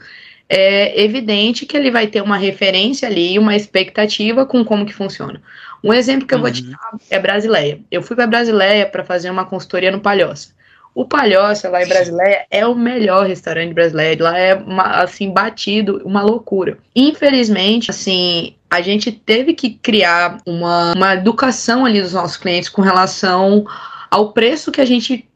é 0.48 1.02
evidente 1.02 1.66
que 1.66 1.76
ele 1.76 1.90
vai 1.90 2.06
ter 2.06 2.22
uma 2.22 2.36
referência 2.36 3.08
ali, 3.08 3.38
uma 3.38 3.56
expectativa 3.56 4.44
com 4.46 4.64
como 4.64 4.86
que 4.86 4.92
funciona. 4.92 5.42
Um 5.82 5.92
exemplo 5.92 6.26
que 6.26 6.34
eu 6.34 6.40
vou 6.40 6.50
te 6.50 6.62
uhum. 6.62 6.70
dar 6.70 6.98
é 7.10 7.18
Brasileia. 7.18 7.80
Eu 7.90 8.02
fui 8.02 8.16
para 8.16 8.26
Brasileia 8.26 8.86
para 8.86 9.04
fazer 9.04 9.30
uma 9.30 9.44
consultoria 9.44 9.90
no 9.90 10.00
Palhoça. 10.00 10.53
O 10.94 11.04
Palhoça, 11.04 11.68
lá 11.68 11.82
em 11.82 11.88
Brasileia, 11.88 12.46
é 12.48 12.64
o 12.64 12.74
melhor 12.74 13.26
restaurante 13.26 13.74
brasileiro. 13.74 14.22
Lá 14.22 14.38
é, 14.38 14.54
uma, 14.54 15.02
assim, 15.02 15.32
batido, 15.32 16.00
uma 16.04 16.22
loucura. 16.22 16.78
Infelizmente, 16.94 17.90
assim, 17.90 18.54
a 18.70 18.80
gente 18.80 19.10
teve 19.10 19.54
que 19.54 19.70
criar 19.70 20.38
uma, 20.46 20.92
uma 20.92 21.14
educação 21.14 21.84
ali 21.84 22.00
dos 22.00 22.12
nossos 22.12 22.36
clientes 22.36 22.68
com 22.68 22.80
relação 22.80 23.64
ao 24.08 24.32
preço 24.32 24.70
que 24.70 24.80
a 24.80 24.84
gente 24.84 25.28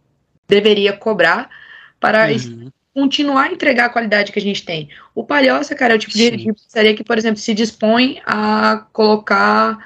deveria 0.46 0.92
cobrar 0.92 1.50
para 1.98 2.28
uhum. 2.28 2.70
continuar 2.94 3.44
a 3.44 3.52
entregar 3.52 3.86
a 3.86 3.90
qualidade 3.90 4.30
que 4.30 4.38
a 4.38 4.42
gente 4.42 4.64
tem. 4.64 4.88
O 5.12 5.24
Palhoça, 5.24 5.74
cara, 5.74 5.94
é 5.94 5.96
o 5.96 5.98
tipo 5.98 6.12
Sim. 6.12 6.36
de 6.36 6.52
pizzaria 6.52 6.94
que, 6.94 7.02
por 7.02 7.18
exemplo, 7.18 7.38
se 7.38 7.52
dispõe 7.52 8.20
a 8.24 8.86
colocar 8.92 9.76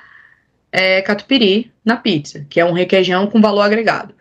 é, 0.71 1.01
catupiry 1.01 1.73
na 1.83 1.97
pizza, 1.97 2.47
que 2.51 2.61
é 2.61 2.65
um 2.65 2.73
requeijão 2.73 3.27
com 3.27 3.41
valor 3.41 3.63
agregado. 3.63 4.15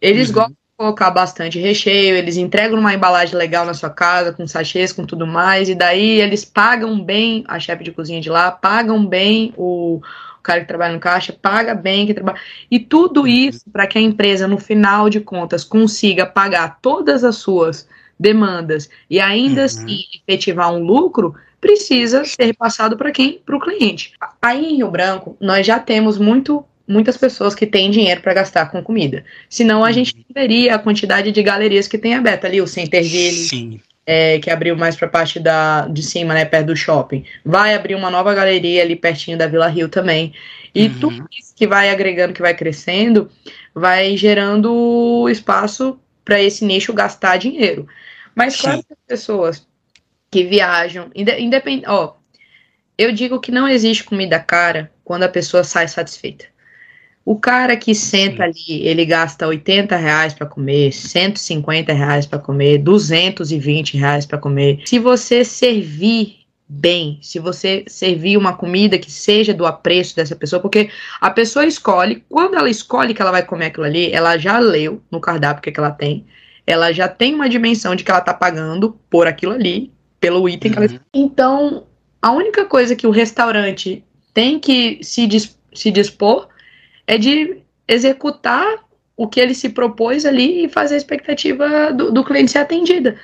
Eles 0.00 0.28
uhum. 0.28 0.34
gostam 0.34 0.56
colocar 0.78 1.10
bastante 1.10 1.58
recheio, 1.58 2.14
eles 2.14 2.36
entregam 2.36 2.78
uma 2.78 2.94
embalagem 2.94 3.36
legal 3.36 3.66
na 3.66 3.74
sua 3.74 3.90
casa, 3.90 4.32
com 4.32 4.46
sachês, 4.46 4.92
com 4.92 5.04
tudo 5.04 5.26
mais, 5.26 5.68
e 5.68 5.74
daí 5.74 6.20
eles 6.20 6.44
pagam 6.44 7.02
bem 7.04 7.42
a 7.48 7.58
chefe 7.58 7.82
de 7.82 7.90
cozinha 7.90 8.20
de 8.20 8.30
lá, 8.30 8.52
pagam 8.52 9.04
bem 9.04 9.52
o, 9.56 9.96
o 9.96 10.40
cara 10.40 10.60
que 10.60 10.68
trabalha 10.68 10.94
no 10.94 11.00
caixa, 11.00 11.32
paga 11.32 11.74
bem 11.74 12.06
que 12.06 12.14
trabalha. 12.14 12.38
E 12.70 12.78
tudo 12.78 13.22
uhum. 13.22 13.26
isso 13.26 13.68
para 13.72 13.88
que 13.88 13.98
a 13.98 14.00
empresa, 14.00 14.46
no 14.46 14.56
final 14.56 15.10
de 15.10 15.18
contas, 15.18 15.64
consiga 15.64 16.24
pagar 16.24 16.78
todas 16.80 17.24
as 17.24 17.34
suas 17.34 17.88
demandas 18.16 18.88
e 19.10 19.18
ainda 19.18 19.62
uhum. 19.62 19.66
assim 19.66 19.98
efetivar 20.14 20.72
um 20.72 20.78
lucro, 20.78 21.34
precisa 21.60 22.24
ser 22.24 22.44
repassado 22.44 22.96
para 22.96 23.10
quem? 23.10 23.42
Para 23.44 23.56
o 23.56 23.60
cliente. 23.60 24.12
Aí 24.40 24.64
em 24.64 24.76
Rio 24.76 24.90
Branco, 24.92 25.36
nós 25.40 25.66
já 25.66 25.80
temos 25.80 26.18
muito 26.18 26.64
muitas 26.88 27.16
pessoas 27.16 27.54
que 27.54 27.66
têm 27.66 27.90
dinheiro 27.90 28.22
para 28.22 28.32
gastar 28.32 28.70
com 28.70 28.82
comida. 28.82 29.24
Senão 29.48 29.84
a 29.84 29.92
gente 29.92 30.16
não 30.16 30.24
veria 30.34 30.74
a 30.74 30.78
quantidade 30.78 31.30
de 31.30 31.42
galerias 31.42 31.86
que 31.86 31.98
tem 31.98 32.14
aberta 32.14 32.46
ali, 32.46 32.62
o 32.62 32.66
Centerville, 32.66 33.80
é, 34.06 34.38
que 34.38 34.50
abriu 34.50 34.74
mais 34.74 34.96
para 34.96 35.06
a 35.06 35.10
parte 35.10 35.38
da, 35.38 35.86
de 35.86 36.02
cima, 36.02 36.32
né, 36.32 36.46
perto 36.46 36.68
do 36.68 36.76
shopping. 36.76 37.24
Vai 37.44 37.74
abrir 37.74 37.94
uma 37.94 38.10
nova 38.10 38.32
galeria 38.34 38.82
ali 38.82 38.96
pertinho 38.96 39.36
da 39.36 39.46
Vila 39.46 39.68
Rio 39.68 39.88
também. 39.88 40.32
E 40.74 40.86
uhum. 40.86 40.98
tudo 40.98 41.28
isso 41.38 41.54
que 41.54 41.66
vai 41.66 41.90
agregando, 41.90 42.32
que 42.32 42.40
vai 42.40 42.54
crescendo, 42.54 43.30
vai 43.74 44.16
gerando 44.16 45.28
espaço 45.28 46.00
para 46.24 46.40
esse 46.40 46.64
nicho 46.64 46.92
gastar 46.94 47.36
dinheiro. 47.36 47.86
Mas 48.34 48.54
Sim. 48.54 48.62
claro 48.62 48.78
que 48.84 48.92
as 48.94 48.98
pessoas 49.06 49.68
que 50.30 50.44
viajam, 50.44 51.10
independente, 51.14 51.86
ó, 51.86 52.14
eu 52.96 53.12
digo 53.12 53.40
que 53.40 53.52
não 53.52 53.68
existe 53.68 54.04
comida 54.04 54.40
cara 54.40 54.90
quando 55.04 55.22
a 55.22 55.28
pessoa 55.28 55.62
sai 55.62 55.86
satisfeita. 55.86 56.46
O 57.28 57.36
cara 57.36 57.76
que 57.76 57.94
senta 57.94 58.44
ali, 58.44 58.86
ele 58.86 59.04
gasta 59.04 59.46
80 59.46 59.94
reais 59.96 60.32
para 60.32 60.46
comer, 60.46 60.90
150 60.94 61.92
reais 61.92 62.24
para 62.24 62.38
comer, 62.38 62.78
220 62.78 63.98
reais 63.98 64.24
para 64.24 64.38
comer. 64.38 64.80
Se 64.86 64.98
você 64.98 65.44
servir 65.44 66.38
bem, 66.66 67.18
se 67.20 67.38
você 67.38 67.84
servir 67.86 68.38
uma 68.38 68.54
comida 68.54 68.98
que 68.98 69.10
seja 69.10 69.52
do 69.52 69.66
apreço 69.66 70.16
dessa 70.16 70.34
pessoa, 70.34 70.62
porque 70.62 70.88
a 71.20 71.28
pessoa 71.30 71.66
escolhe, 71.66 72.24
quando 72.30 72.54
ela 72.54 72.70
escolhe 72.70 73.12
que 73.12 73.20
ela 73.20 73.30
vai 73.30 73.44
comer 73.44 73.66
aquilo 73.66 73.84
ali, 73.84 74.10
ela 74.10 74.38
já 74.38 74.58
leu 74.58 75.02
no 75.10 75.20
cardápio 75.20 75.62
que, 75.62 75.70
que 75.70 75.78
ela 75.78 75.90
tem, 75.90 76.24
ela 76.66 76.92
já 76.92 77.08
tem 77.08 77.34
uma 77.34 77.46
dimensão 77.46 77.94
de 77.94 78.04
que 78.04 78.10
ela 78.10 78.22
tá 78.22 78.32
pagando 78.32 78.98
por 79.10 79.26
aquilo 79.26 79.52
ali, 79.52 79.92
pelo 80.18 80.48
item 80.48 80.70
uhum. 80.70 80.78
que 80.78 80.82
ela. 80.82 80.92
Uhum. 80.92 81.00
Então, 81.12 81.86
a 82.22 82.32
única 82.32 82.64
coisa 82.64 82.96
que 82.96 83.06
o 83.06 83.10
restaurante 83.10 84.02
tem 84.32 84.58
que 84.58 84.98
se, 85.02 85.26
dis 85.26 85.58
se 85.74 85.90
dispor 85.90 86.48
é 87.08 87.16
de 87.16 87.56
executar 87.88 88.86
o 89.16 89.26
que 89.26 89.40
ele 89.40 89.54
se 89.54 89.70
propôs 89.70 90.24
ali 90.24 90.66
e 90.66 90.68
fazer 90.68 90.94
a 90.94 90.98
expectativa 90.98 91.90
do, 91.92 92.12
do 92.12 92.22
cliente 92.22 92.52
ser 92.52 92.58
atendida. 92.58 93.18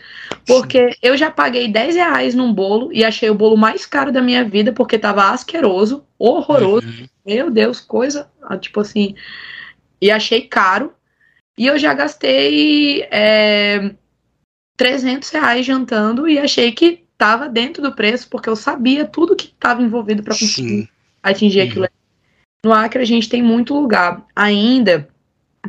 Porque 0.44 0.90
Sim. 0.90 0.98
eu 1.00 1.16
já 1.16 1.30
paguei 1.30 1.68
10 1.68 1.94
reais 1.94 2.34
num 2.34 2.52
bolo 2.52 2.90
e 2.92 3.04
achei 3.04 3.30
o 3.30 3.34
bolo 3.34 3.56
mais 3.56 3.86
caro 3.86 4.10
da 4.10 4.20
minha 4.20 4.42
vida 4.42 4.72
porque 4.72 4.98
tava 4.98 5.30
asqueroso, 5.30 6.04
horroroso. 6.18 6.88
Uhum. 6.88 7.06
Meu 7.24 7.50
Deus, 7.50 7.78
coisa, 7.78 8.28
ah, 8.42 8.56
tipo 8.56 8.80
assim. 8.80 9.14
E 10.00 10.10
achei 10.10 10.40
caro. 10.40 10.92
E 11.56 11.66
eu 11.66 11.78
já 11.78 11.94
gastei 11.94 13.06
é, 13.10 13.94
300 14.76 15.28
reais 15.30 15.64
jantando 15.64 16.26
e 16.26 16.38
achei 16.38 16.72
que 16.72 17.04
tava 17.16 17.48
dentro 17.48 17.82
do 17.82 17.94
preço 17.94 18.28
porque 18.28 18.48
eu 18.48 18.56
sabia 18.56 19.04
tudo 19.04 19.36
que 19.36 19.46
estava 19.46 19.80
envolvido 19.82 20.22
para 20.22 20.32
conseguir 20.32 20.82
Sim. 20.82 20.88
atingir 21.22 21.60
uhum. 21.60 21.68
aquilo 21.68 21.84
no 22.64 22.72
Acre, 22.72 23.02
a 23.02 23.06
gente 23.06 23.28
tem 23.28 23.42
muito 23.42 23.74
lugar 23.74 24.24
ainda 24.34 25.08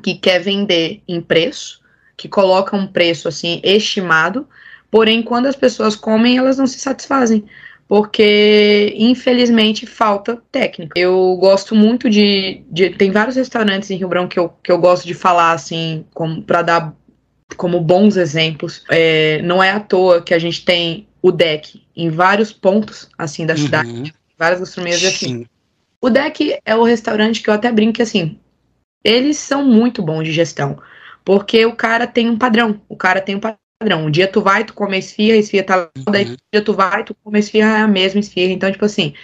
que 0.03 0.15
quer 0.15 0.39
vender 0.39 1.01
em 1.07 1.21
preço, 1.21 1.81
que 2.17 2.27
coloca 2.27 2.75
um 2.75 2.87
preço 2.87 3.27
assim 3.27 3.61
estimado, 3.63 4.47
porém 4.89 5.21
quando 5.21 5.45
as 5.47 5.55
pessoas 5.55 5.95
comem, 5.95 6.37
elas 6.37 6.57
não 6.57 6.67
se 6.67 6.79
satisfazem 6.79 7.45
porque 7.87 8.93
infelizmente 8.97 9.85
falta 9.85 10.41
técnica. 10.51 10.99
Eu 10.99 11.37
gosto 11.39 11.75
muito 11.75 12.09
de, 12.09 12.63
de, 12.69 12.89
tem 12.91 13.11
vários 13.11 13.35
restaurantes 13.35 13.91
em 13.91 13.95
Rio 13.95 14.07
Branco 14.07 14.29
que 14.29 14.39
eu, 14.39 14.49
que 14.63 14.71
eu 14.71 14.77
gosto 14.79 15.05
de 15.05 15.13
falar 15.13 15.51
assim, 15.51 16.05
para 16.47 16.61
dar 16.61 16.95
como 17.57 17.79
bons 17.79 18.17
exemplos. 18.17 18.83
É, 18.89 19.41
não 19.43 19.61
é 19.61 19.71
à 19.71 19.79
toa 19.79 20.21
que 20.21 20.33
a 20.33 20.39
gente 20.39 20.65
tem 20.65 21.07
o 21.21 21.31
deck 21.31 21.83
em 21.95 22.09
vários 22.09 22.51
pontos 22.51 23.07
assim 23.17 23.45
da 23.45 23.53
uhum. 23.53 23.59
cidade, 23.59 24.13
várias 24.37 24.59
gastronomias 24.59 25.03
assim. 25.03 25.45
O 26.05 26.09
deck 26.11 26.59
é 26.63 26.75
o 26.75 26.83
restaurante 26.83 27.41
que 27.41 27.49
eu 27.49 27.53
até 27.55 27.71
brinco 27.71 27.99
assim, 27.99 28.37
eles 29.03 29.39
são 29.39 29.65
muito 29.65 30.03
bons 30.03 30.25
de 30.25 30.31
gestão, 30.31 30.79
porque 31.23 31.65
o 31.65 31.75
cara 31.75 32.05
tem 32.05 32.29
um 32.29 32.37
padrão, 32.37 32.79
o 32.87 32.95
cara 32.95 33.19
tem 33.19 33.35
um 33.35 33.39
padrão. 33.39 34.05
Um 34.05 34.11
dia 34.11 34.27
tu 34.27 34.39
vai, 34.39 34.63
tu 34.63 34.75
come 34.75 34.97
a 34.97 34.99
esfirra, 34.99 35.33
a 35.35 35.39
esfirra 35.39 35.63
tá 35.63 35.75
lá, 35.77 35.89
uhum. 35.97 36.03
daí 36.11 36.25
um 36.25 36.35
dia 36.53 36.63
tu 36.63 36.75
vai, 36.75 37.03
tu 37.03 37.15
come 37.23 37.37
a 37.37 37.39
esfirra, 37.39 37.79
é 37.79 37.81
a 37.81 37.87
mesma 37.87 38.19
esfirra. 38.19 38.53
Então, 38.53 38.71
tipo 38.71 38.85
assim, 38.85 39.15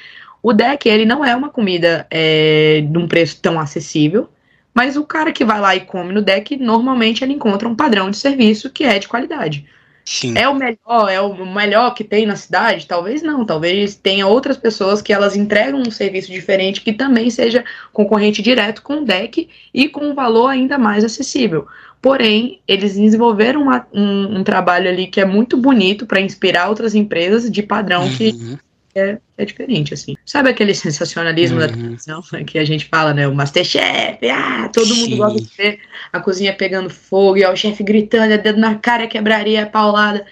o 0.41 0.51
deck, 0.51 0.89
ele 0.89 1.05
não 1.05 1.23
é 1.23 1.35
uma 1.35 1.51
comida 1.51 2.07
é, 2.09 2.81
de 2.81 2.97
um 2.97 3.07
preço 3.07 3.39
tão 3.39 3.59
acessível, 3.59 4.27
mas 4.73 4.97
o 4.97 5.05
cara 5.05 5.31
que 5.31 5.45
vai 5.45 5.61
lá 5.61 5.75
e 5.75 5.81
come 5.81 6.11
no 6.11 6.21
deck, 6.23 6.57
normalmente 6.57 7.23
ele 7.23 7.33
encontra 7.33 7.69
um 7.69 7.75
padrão 7.75 8.09
de 8.09 8.17
serviço 8.17 8.71
que 8.71 8.85
é 8.85 8.97
de 8.97 9.07
qualidade. 9.07 9.67
Sim. 10.05 10.37
É 10.37 10.47
o 10.47 10.55
melhor, 10.55 11.09
é 11.09 11.21
o 11.21 11.45
melhor 11.45 11.93
que 11.93 12.03
tem 12.03 12.25
na 12.25 12.35
cidade? 12.35 12.87
Talvez 12.87 13.21
não, 13.21 13.45
talvez 13.45 13.95
tenha 13.95 14.27
outras 14.27 14.57
pessoas 14.57 15.01
que 15.01 15.13
elas 15.13 15.35
entregam 15.35 15.81
um 15.81 15.91
serviço 15.91 16.31
diferente 16.31 16.81
que 16.81 16.93
também 16.93 17.29
seja 17.29 17.63
concorrente 17.93 18.41
direto 18.41 18.81
com 18.81 19.01
o 19.01 19.05
deck 19.05 19.49
e 19.73 19.87
com 19.87 20.09
um 20.09 20.13
valor 20.13 20.47
ainda 20.47 20.77
mais 20.77 21.03
acessível. 21.03 21.67
Porém, 22.01 22.59
eles 22.67 22.95
desenvolveram 22.95 23.61
uma, 23.61 23.85
um, 23.93 24.39
um, 24.39 24.43
trabalho 24.43 24.89
ali 24.89 25.05
que 25.05 25.21
é 25.21 25.25
muito 25.25 25.55
bonito 25.55 26.07
para 26.07 26.19
inspirar 26.19 26.67
outras 26.67 26.95
empresas 26.95 27.49
de 27.49 27.61
padrão 27.61 28.03
uhum. 28.03 28.17
que 28.17 28.57
é, 28.95 29.17
é, 29.37 29.45
diferente, 29.45 29.93
assim. 29.93 30.15
Sabe 30.25 30.49
aquele 30.49 30.73
sensacionalismo 30.73 31.59
uhum. 31.59 31.67
da 31.67 31.73
televisão 31.73 32.21
que 32.45 32.59
a 32.59 32.65
gente 32.65 32.85
fala, 32.85 33.13
né? 33.13 33.27
O 33.27 33.33
Masterchef, 33.33 34.29
ah, 34.29 34.69
todo 34.73 34.85
Sim. 34.87 35.01
mundo 35.01 35.17
gosta 35.17 35.41
de 35.41 35.49
ver 35.57 35.79
a 36.11 36.19
cozinha 36.19 36.53
pegando 36.53 36.89
fogo 36.89 37.37
e 37.37 37.45
ó, 37.45 37.51
o 37.51 37.55
chefe 37.55 37.83
gritando, 37.83 38.33
é 38.33 38.37
dedo 38.37 38.59
na 38.59 38.75
cara, 38.75 39.07
quebraria, 39.07 39.65
paulada. 39.65 40.25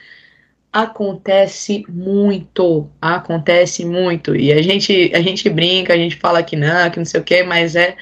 Acontece 0.71 1.83
muito, 1.89 2.89
acontece 3.01 3.83
muito. 3.83 4.35
E 4.35 4.53
a 4.53 4.61
gente, 4.61 5.11
a 5.15 5.21
gente 5.21 5.49
brinca, 5.49 5.93
a 5.93 5.97
gente 5.97 6.15
fala 6.15 6.43
que 6.43 6.55
não, 6.55 6.89
que 6.91 6.99
não 6.99 7.05
sei 7.05 7.19
o 7.19 7.23
que, 7.23 7.41
mas 7.43 7.75
é 7.75 7.95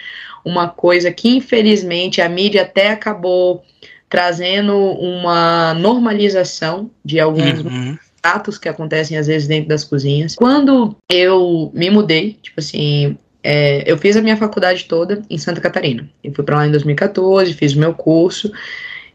uma 0.43 0.67
coisa 0.67 1.11
que 1.11 1.29
infelizmente 1.29 2.21
a 2.21 2.27
mídia 2.27 2.63
até 2.63 2.89
acabou 2.89 3.63
trazendo 4.09 4.75
uma 4.75 5.73
normalização 5.73 6.89
de 7.03 7.19
alguns 7.19 7.59
uhum. 7.61 7.97
Atos 8.21 8.57
que 8.57 8.69
acontecem 8.69 9.17
às 9.17 9.27
vezes 9.27 9.47
dentro 9.47 9.69
das 9.69 9.83
cozinhas. 9.83 10.35
Quando 10.35 10.95
eu 11.09 11.71
me 11.73 11.89
mudei, 11.89 12.37
tipo 12.41 12.59
assim, 12.59 13.17
é, 13.43 13.83
eu 13.89 13.97
fiz 13.97 14.15
a 14.15 14.21
minha 14.21 14.37
faculdade 14.37 14.85
toda 14.85 15.21
em 15.29 15.37
Santa 15.37 15.61
Catarina. 15.61 16.09
Eu 16.23 16.33
fui 16.33 16.43
para 16.43 16.57
lá 16.57 16.67
em 16.67 16.71
2014, 16.71 17.53
fiz 17.53 17.73
o 17.73 17.79
meu 17.79 17.93
curso. 17.93 18.51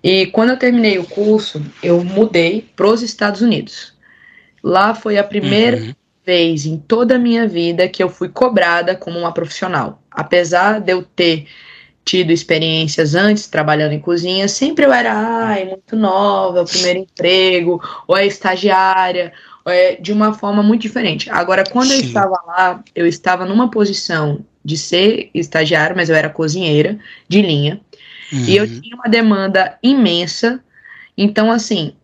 E 0.02 0.26
quando 0.26 0.50
eu 0.50 0.58
terminei 0.58 0.98
o 0.98 1.04
curso, 1.04 1.62
eu 1.82 2.02
mudei 2.02 2.66
para 2.74 2.86
os 2.86 3.02
Estados 3.02 3.40
Unidos. 3.40 3.92
Lá 4.62 4.94
foi 4.94 5.18
a 5.18 5.24
primeira 5.24 5.76
uhum. 5.76 5.94
vez 6.24 6.66
em 6.66 6.78
toda 6.78 7.16
a 7.16 7.18
minha 7.18 7.46
vida 7.46 7.88
que 7.88 8.02
eu 8.02 8.08
fui 8.08 8.28
cobrada 8.28 8.94
como 8.94 9.18
uma 9.18 9.32
profissional 9.32 10.02
apesar 10.14 10.80
de 10.80 10.92
eu 10.92 11.02
ter 11.02 11.46
tido 12.04 12.30
experiências 12.30 13.14
antes 13.14 13.46
trabalhando 13.46 13.92
em 13.92 14.00
cozinha, 14.00 14.48
sempre 14.48 14.84
eu 14.84 14.92
era, 14.92 15.12
ai, 15.12 15.64
muito 15.64 15.96
nova, 15.96 16.58
é 16.58 16.62
o 16.62 16.66
primeiro 16.66 16.98
emprego, 17.10 17.80
ou 18.06 18.16
é 18.16 18.26
estagiária, 18.26 19.32
ou 19.64 19.72
é 19.72 19.96
de 19.96 20.12
uma 20.12 20.34
forma 20.34 20.62
muito 20.62 20.82
diferente. 20.82 21.30
Agora, 21.30 21.64
quando 21.64 21.88
Sim. 21.88 22.00
eu 22.00 22.04
estava 22.06 22.42
lá, 22.46 22.84
eu 22.94 23.06
estava 23.06 23.44
numa 23.44 23.70
posição 23.70 24.44
de 24.64 24.76
ser 24.76 25.30
estagiária, 25.34 25.94
mas 25.94 26.08
eu 26.08 26.16
era 26.16 26.28
cozinheira 26.28 26.98
de 27.28 27.42
linha, 27.42 27.80
uhum. 28.32 28.44
e 28.46 28.56
eu 28.56 28.64
uhum. 28.64 28.80
tinha 28.80 28.96
uma 28.96 29.08
demanda 29.08 29.78
imensa. 29.82 30.62
Então, 31.16 31.50
assim, 31.52 31.94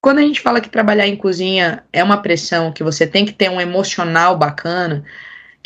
quando 0.00 0.18
a 0.18 0.22
gente 0.22 0.40
fala 0.40 0.60
que 0.60 0.68
trabalhar 0.68 1.08
em 1.08 1.16
cozinha 1.16 1.82
é 1.92 2.02
uma 2.02 2.22
pressão, 2.22 2.72
que 2.72 2.84
você 2.84 3.06
tem 3.06 3.24
que 3.24 3.32
ter 3.32 3.50
um 3.50 3.60
emocional 3.60 4.36
bacana, 4.36 5.04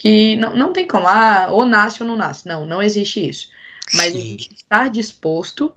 que 0.00 0.34
não, 0.36 0.56
não 0.56 0.72
tem 0.72 0.86
como, 0.88 1.06
ah, 1.06 1.48
ou 1.50 1.66
nasce 1.66 2.02
ou 2.02 2.08
não 2.08 2.16
nasce. 2.16 2.48
Não, 2.48 2.64
não 2.64 2.82
existe 2.82 3.28
isso. 3.28 3.50
Mas 3.94 4.14
estar 4.14 4.88
disposto 4.88 5.72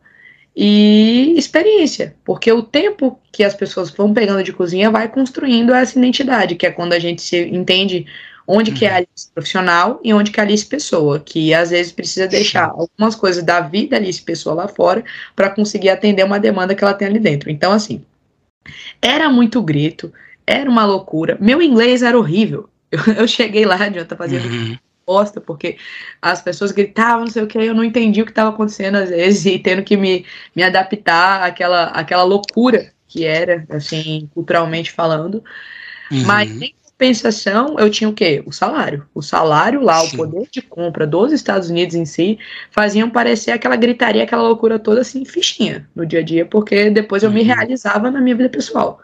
e 0.56 1.34
experiência, 1.36 2.16
porque 2.24 2.52
o 2.52 2.62
tempo 2.62 3.20
que 3.32 3.44
as 3.44 3.56
pessoas 3.56 3.90
vão 3.90 4.14
pegando 4.14 4.44
de 4.44 4.54
cozinha 4.54 4.92
vai 4.92 5.08
construindo 5.08 5.74
essa 5.74 5.98
identidade, 5.98 6.56
que 6.56 6.68
é 6.68 6.72
quando 6.72 6.94
a 6.94 7.00
gente 7.00 7.24
se 7.24 7.38
entende 7.48 8.06
onde 8.48 8.72
uhum. 8.72 8.78
que 8.78 8.86
é 8.86 8.92
a. 8.92 8.96
Alice 8.98 9.32
profissional 9.34 10.00
e 10.04 10.14
onde 10.14 10.32
que 10.32 10.40
é 10.40 10.44
a 10.44 10.46
Alice 10.46 10.66
pessoa, 10.66 11.20
que 11.20 11.54
às 11.54 11.72
vezes 11.72 11.92
precisa 11.92 12.28
deixar 12.28 12.70
algumas 12.70 13.16
coisas 13.16 13.44
da 13.44 13.62
vida 13.62 13.96
Alice 13.96 14.22
pessoa 14.22 14.54
lá 14.54 14.68
fora 14.68 15.04
para 15.36 15.50
conseguir 15.50 15.90
atender 15.90 16.24
uma 16.24 16.40
demanda 16.40 16.76
que 16.76 16.84
ela 16.84 16.94
tem 16.94 17.08
ali 17.08 17.20
dentro. 17.20 17.50
Então, 17.50 17.72
assim, 17.72 18.04
era 19.02 19.30
muito 19.30 19.62
grito, 19.62 20.14
era 20.46 20.70
uma 20.70 20.86
loucura. 20.86 21.38
Meu 21.40 21.62
inglês 21.62 22.04
era 22.04 22.18
horrível. 22.18 22.70
Eu, 22.92 23.00
eu 23.18 23.28
cheguei 23.28 23.66
lá, 23.66 23.76
adianta 23.76 24.16
fazendo 24.16 24.46
uhum. 24.46 24.78
Bosta, 25.06 25.42
porque 25.42 25.78
as 26.22 26.42
pessoas 26.42 26.72
gritavam, 26.72 27.26
não 27.26 27.32
sei 27.32 27.44
o 27.44 27.48
que, 27.48 27.58
eu 27.58 27.74
não 27.74 27.84
entendi 27.84 28.22
o 28.22 28.26
que 28.26 28.32
estava 28.32 28.50
acontecendo 28.50 28.96
às 28.96 29.10
vezes, 29.10 29.46
e 29.46 29.60
tendo 29.60 29.84
que 29.84 29.98
me, 29.98 30.26
me 30.56 30.64
adaptar 30.64 31.44
àquela, 31.44 31.86
àquela 31.86 32.24
loucura 32.24 32.92
que 33.08 33.26
era, 33.26 33.66
assim, 33.70 34.30
culturalmente 34.34 34.92
falando. 34.92 35.44
Uhum. 36.12 36.24
Mas 36.26 36.50
em 36.50 36.74
compensação, 36.84 37.76
eu 37.78 37.90
tinha 37.90 38.10
o 38.10 38.14
quê? 38.14 38.42
O 38.46 38.52
salário. 38.52 39.06
O 39.14 39.22
salário 39.22 39.82
lá, 39.82 40.00
Sim. 40.00 40.16
o 40.16 40.18
poder 40.18 40.48
de 40.50 40.62
compra 40.62 41.06
dos 41.06 41.32
Estados 41.32 41.70
Unidos 41.70 41.96
em 41.96 42.06
si, 42.06 42.40
faziam 42.72 43.10
parecer 43.10 43.52
aquela 43.52 43.76
gritaria, 43.76 44.24
aquela 44.24 44.42
loucura 44.42 44.80
toda 44.80 45.02
assim, 45.02 45.24
fichinha 45.26 45.88
no 45.96 46.06
dia 46.06 46.22
a 46.22 46.24
dia, 46.24 46.46
porque 46.46 46.90
depois 46.90 47.22
eu 47.22 47.30
uhum. 47.30 47.36
me 47.36 47.44
realizava 47.44 48.10
na 48.10 48.20
minha 48.20 48.36
vida 48.36 48.50
pessoal. 48.50 49.00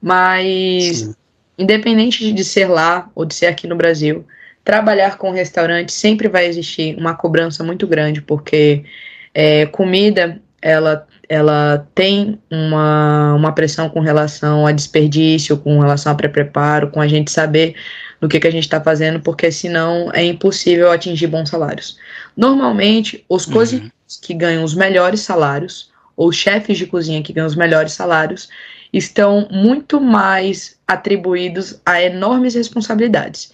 Mas 0.00 0.98
Sim 0.98 1.14
independente 1.58 2.32
de 2.32 2.44
ser 2.44 2.68
lá 2.68 3.10
ou 3.14 3.24
de 3.24 3.34
ser 3.34 3.46
aqui 3.46 3.66
no 3.66 3.74
Brasil, 3.74 4.24
trabalhar 4.68 5.16
com 5.16 5.30
restaurante 5.30 5.90
sempre 5.90 6.28
vai 6.28 6.44
existir 6.44 6.94
uma 6.98 7.14
cobrança 7.14 7.64
muito 7.64 7.86
grande, 7.86 8.20
porque 8.20 8.84
é, 9.32 9.64
comida 9.64 10.42
ela, 10.60 11.06
ela 11.26 11.88
tem 11.94 12.38
uma, 12.50 13.32
uma 13.32 13.52
pressão 13.52 13.88
com 13.88 14.00
relação 14.00 14.66
a 14.66 14.72
desperdício, 14.72 15.56
com 15.56 15.80
relação 15.80 16.12
a 16.12 16.14
pré-preparo, 16.14 16.90
com 16.90 17.00
a 17.00 17.08
gente 17.08 17.30
saber 17.30 17.76
do 18.20 18.28
que, 18.28 18.38
que 18.38 18.46
a 18.46 18.50
gente 18.50 18.64
está 18.64 18.78
fazendo, 18.78 19.20
porque 19.20 19.50
senão 19.50 20.10
é 20.12 20.22
impossível 20.22 20.92
atingir 20.92 21.28
bons 21.28 21.48
salários. 21.48 21.96
Normalmente, 22.36 23.24
os 23.26 23.46
uhum. 23.46 23.54
cozinheiros 23.54 24.20
que 24.20 24.34
ganham 24.34 24.62
os 24.62 24.74
melhores 24.74 25.20
salários, 25.20 25.90
ou 26.14 26.30
chefes 26.30 26.76
de 26.76 26.84
cozinha 26.84 27.22
que 27.22 27.32
ganham 27.32 27.46
os 27.46 27.56
melhores 27.56 27.92
salários, 27.94 28.50
estão 28.92 29.48
muito 29.50 29.98
mais 29.98 30.76
atribuídos 30.86 31.80
a 31.86 32.02
enormes 32.02 32.54
responsabilidades. 32.54 33.50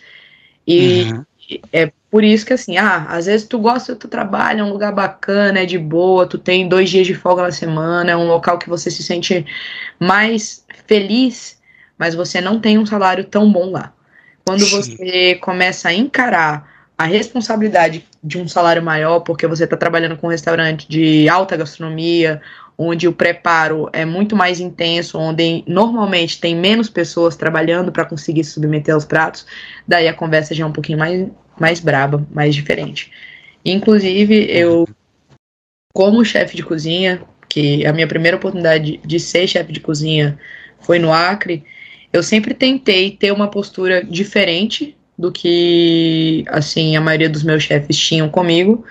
E 0.66 1.04
uhum. 1.04 1.24
é 1.72 1.92
por 2.10 2.22
isso 2.22 2.46
que 2.46 2.52
assim, 2.52 2.76
ah, 2.76 3.06
às 3.08 3.26
vezes 3.26 3.46
tu 3.46 3.58
gosta 3.58 3.92
do 3.92 3.98
teu 3.98 4.08
trabalho, 4.08 4.60
é 4.60 4.64
um 4.64 4.70
lugar 4.70 4.92
bacana, 4.92 5.60
é 5.60 5.66
de 5.66 5.78
boa, 5.78 6.26
tu 6.26 6.38
tem 6.38 6.68
dois 6.68 6.88
dias 6.88 7.06
de 7.06 7.14
folga 7.14 7.42
na 7.42 7.50
semana, 7.50 8.12
é 8.12 8.16
um 8.16 8.28
local 8.28 8.58
que 8.58 8.68
você 8.68 8.90
se 8.90 9.02
sente 9.02 9.44
mais 9.98 10.64
feliz, 10.86 11.58
mas 11.98 12.14
você 12.14 12.40
não 12.40 12.60
tem 12.60 12.78
um 12.78 12.86
salário 12.86 13.24
tão 13.24 13.50
bom 13.50 13.70
lá. 13.70 13.92
Quando 14.44 14.64
você 14.66 15.36
começa 15.40 15.88
a 15.88 15.94
encarar 15.94 16.72
a 16.96 17.04
responsabilidade 17.04 18.06
de 18.22 18.38
um 18.38 18.46
salário 18.46 18.82
maior, 18.82 19.20
porque 19.20 19.46
você 19.46 19.64
está 19.64 19.76
trabalhando 19.76 20.16
com 20.16 20.28
um 20.28 20.30
restaurante 20.30 20.88
de 20.88 21.28
alta 21.28 21.56
gastronomia 21.56 22.40
onde 22.76 23.06
o 23.06 23.12
preparo 23.12 23.88
é 23.92 24.04
muito 24.04 24.34
mais 24.34 24.60
intenso, 24.60 25.18
onde 25.18 25.62
normalmente 25.66 26.40
tem 26.40 26.56
menos 26.56 26.88
pessoas 26.88 27.36
trabalhando 27.36 27.92
para 27.92 28.04
conseguir 28.04 28.44
submeter 28.44 28.94
aos 28.94 29.04
pratos, 29.04 29.46
daí 29.86 30.08
a 30.08 30.14
conversa 30.14 30.54
já 30.54 30.64
é 30.64 30.66
um 30.66 30.72
pouquinho 30.72 30.98
mais, 30.98 31.28
mais 31.58 31.80
braba, 31.80 32.26
mais 32.32 32.54
diferente. 32.54 33.12
Inclusive, 33.64 34.46
eu, 34.50 34.86
como 35.92 36.24
chefe 36.24 36.56
de 36.56 36.62
cozinha, 36.62 37.22
que 37.48 37.86
a 37.86 37.92
minha 37.92 38.08
primeira 38.08 38.36
oportunidade 38.36 39.00
de 39.04 39.20
ser 39.20 39.46
chefe 39.46 39.72
de 39.72 39.80
cozinha 39.80 40.38
foi 40.80 40.98
no 40.98 41.12
Acre, 41.12 41.64
eu 42.12 42.22
sempre 42.22 42.54
tentei 42.54 43.12
ter 43.12 43.32
uma 43.32 43.48
postura 43.48 44.04
diferente 44.04 44.96
do 45.16 45.30
que 45.30 46.44
assim 46.48 46.96
a 46.96 47.00
maioria 47.00 47.28
dos 47.28 47.44
meus 47.44 47.62
chefes 47.62 47.96
tinham 47.96 48.28
comigo, 48.28 48.84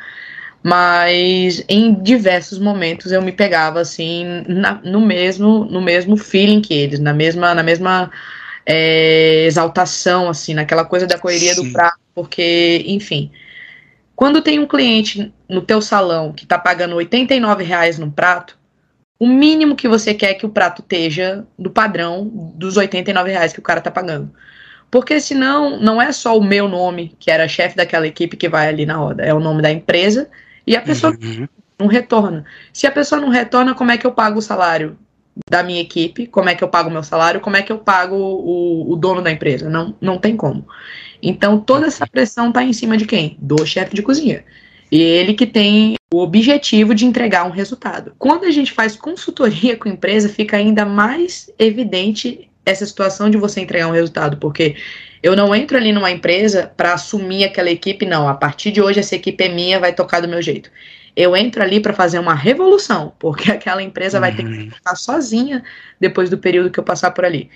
mas 0.63 1.63
em 1.67 1.93
diversos 2.01 2.57
momentos 2.57 3.11
eu 3.11 3.21
me 3.21 3.31
pegava 3.33 3.81
assim 3.81 4.43
na, 4.47 4.75
no 4.83 5.01
mesmo 5.01 5.65
no 5.65 5.81
mesmo 5.81 6.15
feeling 6.17 6.61
que 6.61 6.73
eles, 6.73 6.99
na 6.99 7.13
mesma 7.13 7.53
na 7.53 7.63
mesma 7.63 8.09
é, 8.65 9.45
exaltação 9.45 10.29
assim, 10.29 10.53
naquela 10.53 10.85
coisa 10.85 11.05
da 11.05 11.19
correria 11.19 11.53
Sim. 11.53 11.67
do 11.67 11.73
prato, 11.73 11.99
porque 12.15 12.83
enfim, 12.87 13.31
quando 14.15 14.41
tem 14.41 14.59
um 14.59 14.67
cliente 14.67 15.33
no 15.49 15.61
teu 15.61 15.81
salão 15.81 16.31
que 16.33 16.45
está 16.45 16.57
pagando 16.57 16.95
89 16.95 17.63
reais 17.63 17.99
no 17.99 18.11
prato, 18.11 18.57
O 19.19 19.27
mínimo 19.27 19.75
que 19.75 19.87
você 19.87 20.13
quer 20.13 20.31
é 20.31 20.33
que 20.33 20.45
o 20.45 20.49
prato 20.49 20.81
esteja 20.81 21.45
do 21.57 21.69
padrão 21.71 22.29
dos 22.55 22.75
89 22.77 23.31
reais 23.31 23.53
que 23.53 23.59
o 23.59 23.63
cara 23.63 23.79
tá 23.81 23.89
pagando. 23.91 24.33
Porque 24.91 25.19
senão, 25.21 25.79
não 25.79 26.01
é 26.01 26.11
só 26.11 26.37
o 26.37 26.43
meu 26.43 26.67
nome, 26.67 27.15
que 27.19 27.31
era 27.31 27.47
chefe 27.47 27.75
daquela 27.75 28.05
equipe, 28.05 28.37
que 28.37 28.49
vai 28.49 28.67
ali 28.67 28.85
na 28.85 28.95
roda. 28.97 29.23
É 29.23 29.33
o 29.33 29.39
nome 29.39 29.61
da 29.61 29.71
empresa 29.71 30.29
e 30.65 30.75
a 30.75 30.81
pessoa 30.81 31.13
uhum. 31.13 31.47
não 31.79 31.87
retorna. 31.87 32.45
Se 32.71 32.87
a 32.87 32.91
pessoa 32.91 33.19
não 33.19 33.29
retorna, 33.29 33.73
como 33.73 33.91
é 33.91 33.97
que 33.97 34.05
eu 34.05 34.11
pago 34.11 34.39
o 34.39 34.41
salário 34.41 34.97
da 35.49 35.63
minha 35.63 35.81
equipe? 35.81 36.27
Como 36.27 36.49
é 36.49 36.55
que 36.55 36.63
eu 36.63 36.67
pago 36.67 36.89
o 36.89 36.91
meu 36.91 37.03
salário? 37.03 37.41
Como 37.41 37.57
é 37.57 37.61
que 37.61 37.71
eu 37.71 37.79
pago 37.79 38.15
o, 38.15 38.91
o 38.91 38.95
dono 38.95 39.21
da 39.21 39.31
empresa? 39.31 39.69
Não, 39.69 39.95
não 39.99 40.17
tem 40.17 40.35
como. 40.35 40.65
Então, 41.21 41.59
toda 41.59 41.87
essa 41.87 42.05
pressão 42.05 42.49
está 42.49 42.63
em 42.63 42.73
cima 42.73 42.97
de 42.97 43.05
quem? 43.05 43.37
Do 43.39 43.65
chefe 43.65 43.95
de 43.95 44.01
cozinha. 44.01 44.43
E 44.91 45.01
ele 45.01 45.33
que 45.33 45.47
tem 45.47 45.95
o 46.13 46.19
objetivo 46.19 46.93
de 46.93 47.05
entregar 47.05 47.45
um 47.45 47.49
resultado. 47.49 48.13
Quando 48.19 48.43
a 48.43 48.51
gente 48.51 48.71
faz 48.71 48.95
consultoria 48.95 49.75
com 49.75 49.89
empresa, 49.89 50.29
fica 50.29 50.57
ainda 50.57 50.85
mais 50.85 51.49
evidente 51.57 52.49
essa 52.65 52.85
situação 52.85 53.29
de 53.29 53.37
você 53.37 53.61
entregar 53.61 53.87
um 53.87 53.91
resultado, 53.91 54.37
porque 54.37 54.75
eu 55.21 55.35
não 55.35 55.53
entro 55.55 55.77
ali 55.77 55.91
numa 55.91 56.11
empresa 56.11 56.71
para 56.75 56.93
assumir 56.93 57.43
aquela 57.43 57.69
equipe, 57.69 58.05
não. 58.05 58.27
A 58.27 58.33
partir 58.33 58.71
de 58.71 58.81
hoje 58.81 58.99
essa 58.99 59.15
equipe 59.15 59.43
é 59.43 59.49
minha, 59.49 59.79
vai 59.79 59.93
tocar 59.93 60.19
do 60.21 60.27
meu 60.27 60.41
jeito. 60.41 60.69
Eu 61.15 61.35
entro 61.35 61.61
ali 61.61 61.79
para 61.79 61.93
fazer 61.93 62.19
uma 62.19 62.33
revolução, 62.33 63.13
porque 63.19 63.49
aquela 63.51 63.81
empresa 63.81 64.17
uhum. 64.17 64.21
vai 64.21 64.35
ter 64.35 64.43
que 64.43 64.49
uhum. 64.49 64.71
ficar 64.71 64.95
sozinha 64.95 65.63
depois 65.99 66.29
do 66.29 66.37
período 66.37 66.71
que 66.71 66.79
eu 66.79 66.83
passar 66.83 67.11
por 67.11 67.23
ali. 67.23 67.49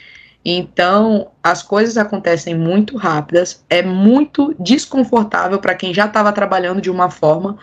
Então, 0.45 1.31
as 1.43 1.61
coisas 1.61 1.97
acontecem 1.97 2.55
muito 2.55 2.95
rápidas, 2.95 3.65
é 3.69 3.81
muito 3.81 4.55
desconfortável 4.57 5.59
para 5.59 5.75
quem 5.75 5.93
já 5.93 6.05
estava 6.05 6.31
trabalhando 6.31 6.79
de 6.79 6.89
uma 6.89 7.09
forma, 7.09 7.57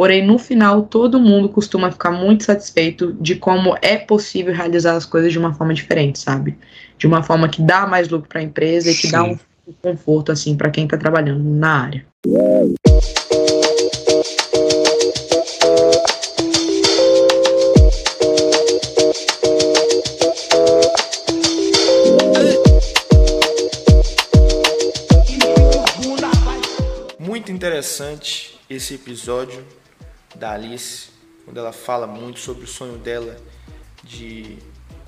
porém, 0.00 0.26
no 0.26 0.38
final, 0.38 0.84
todo 0.84 1.20
mundo 1.20 1.46
costuma 1.50 1.90
ficar 1.90 2.10
muito 2.10 2.44
satisfeito 2.44 3.12
de 3.20 3.36
como 3.36 3.76
é 3.82 3.98
possível 3.98 4.54
realizar 4.54 4.96
as 4.96 5.04
coisas 5.04 5.30
de 5.30 5.38
uma 5.38 5.52
forma 5.52 5.74
diferente, 5.74 6.18
sabe? 6.18 6.56
De 6.96 7.06
uma 7.06 7.22
forma 7.22 7.46
que 7.50 7.60
dá 7.60 7.86
mais 7.86 8.08
lucro 8.08 8.26
para 8.26 8.40
a 8.40 8.42
empresa 8.42 8.90
e 8.90 8.94
que 8.94 9.08
Sim. 9.08 9.12
dá 9.12 9.24
um 9.24 9.38
conforto, 9.82 10.32
assim, 10.32 10.56
para 10.56 10.70
quem 10.70 10.84
está 10.84 10.96
trabalhando 10.96 11.44
na 11.44 11.82
área. 11.82 12.06
interessante 27.50 28.58
esse 28.70 28.94
episódio 28.94 29.62
da 30.34 30.52
Alice, 30.52 31.08
quando 31.44 31.58
ela 31.58 31.72
fala 31.72 32.06
muito 32.06 32.40
sobre 32.40 32.64
o 32.64 32.68
sonho 32.68 32.98
dela 32.98 33.36
de 34.02 34.58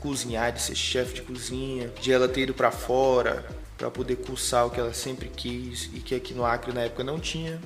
cozinhar, 0.01 0.53
de 0.53 0.61
ser 0.61 0.75
chefe 0.75 1.15
de 1.15 1.23
cozinha, 1.23 1.89
de 2.01 2.13
ela 2.13 2.29
ter 2.29 2.43
ido 2.43 2.55
para 2.55 2.71
fora 2.71 3.47
para 3.79 3.91
poder 3.91 4.17
cursar 4.17 4.67
o 4.67 4.71
que 4.71 4.79
ela 4.79 4.95
sempre 4.95 5.29
quis 5.29 5.91
e 5.93 5.99
que 6.01 6.15
aqui 6.15 6.33
no 6.33 6.45
Acre 6.45 6.73
na 6.73 6.83
época 6.83 7.03
não 7.03 7.19
tinha. 7.19 7.61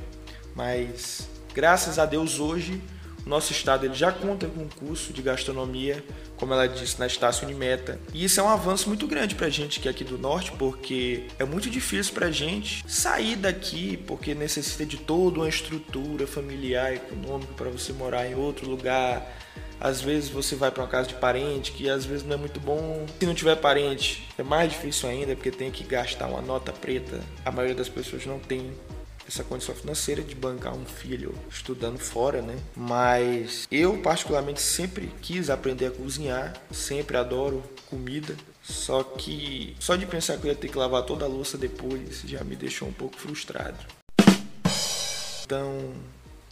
Mas 0.54 1.28
graças 1.52 1.98
a 1.98 2.06
Deus 2.06 2.38
hoje 2.38 2.80
nosso 3.26 3.52
estado 3.52 3.84
ele 3.84 3.94
já 3.94 4.12
conta 4.12 4.46
com 4.46 4.62
um 4.62 4.68
curso 4.68 5.12
de 5.12 5.20
gastronomia 5.20 6.04
como 6.36 6.52
ela 6.52 6.66
disse, 6.66 6.98
na 6.98 7.06
Estácio 7.06 7.46
Unimeta. 7.46 7.98
E 8.12 8.24
isso 8.24 8.38
é 8.38 8.42
um 8.42 8.48
avanço 8.48 8.88
muito 8.88 9.06
grande 9.06 9.34
pra 9.34 9.48
gente 9.48 9.80
que 9.80 9.88
é 9.88 9.90
aqui 9.90 10.04
do 10.04 10.18
norte, 10.18 10.52
porque 10.52 11.24
é 11.38 11.44
muito 11.44 11.70
difícil 11.70 12.12
pra 12.14 12.30
gente 12.30 12.84
sair 12.86 13.36
daqui, 13.36 13.96
porque 14.06 14.34
necessita 14.34 14.84
de 14.84 14.98
toda 14.98 15.40
uma 15.40 15.48
estrutura 15.48 16.26
familiar, 16.26 16.94
econômica 16.94 17.52
para 17.54 17.70
você 17.70 17.92
morar 17.92 18.26
em 18.26 18.34
outro 18.34 18.68
lugar. 18.68 19.34
Às 19.78 20.00
vezes 20.00 20.30
você 20.30 20.54
vai 20.54 20.70
para 20.70 20.82
uma 20.82 20.88
casa 20.88 21.08
de 21.08 21.14
parente, 21.14 21.72
que 21.72 21.88
às 21.88 22.04
vezes 22.04 22.24
não 22.24 22.34
é 22.34 22.38
muito 22.38 22.58
bom. 22.60 23.04
Se 23.18 23.26
não 23.26 23.34
tiver 23.34 23.56
parente, 23.56 24.26
é 24.38 24.42
mais 24.42 24.70
difícil 24.70 25.08
ainda, 25.08 25.34
porque 25.34 25.50
tem 25.50 25.70
que 25.70 25.84
gastar 25.84 26.28
uma 26.28 26.40
nota 26.40 26.72
preta. 26.72 27.20
A 27.44 27.50
maioria 27.50 27.74
das 27.74 27.88
pessoas 27.88 28.24
não 28.24 28.38
tem 28.38 28.72
essa 29.26 29.44
condição 29.44 29.74
financeira 29.74 30.22
de 30.22 30.34
bancar 30.34 30.74
um 30.74 30.84
filho 30.84 31.34
estudando 31.50 31.98
fora, 31.98 32.40
né? 32.40 32.56
Mas 32.76 33.66
eu 33.70 33.98
particularmente 34.02 34.60
sempre 34.60 35.10
quis 35.20 35.50
aprender 35.50 35.86
a 35.86 35.90
cozinhar, 35.90 36.54
sempre 36.70 37.16
adoro 37.16 37.62
comida. 37.88 38.36
Só 38.62 39.02
que 39.02 39.76
só 39.78 39.94
de 39.94 40.06
pensar 40.06 40.38
que 40.38 40.46
eu 40.46 40.50
ia 40.50 40.56
ter 40.56 40.68
que 40.68 40.76
lavar 40.76 41.04
toda 41.04 41.24
a 41.24 41.28
louça 41.28 41.56
depois 41.56 42.22
já 42.22 42.42
me 42.42 42.56
deixou 42.56 42.88
um 42.88 42.92
pouco 42.92 43.16
frustrado. 43.16 43.78
Então, 45.44 45.92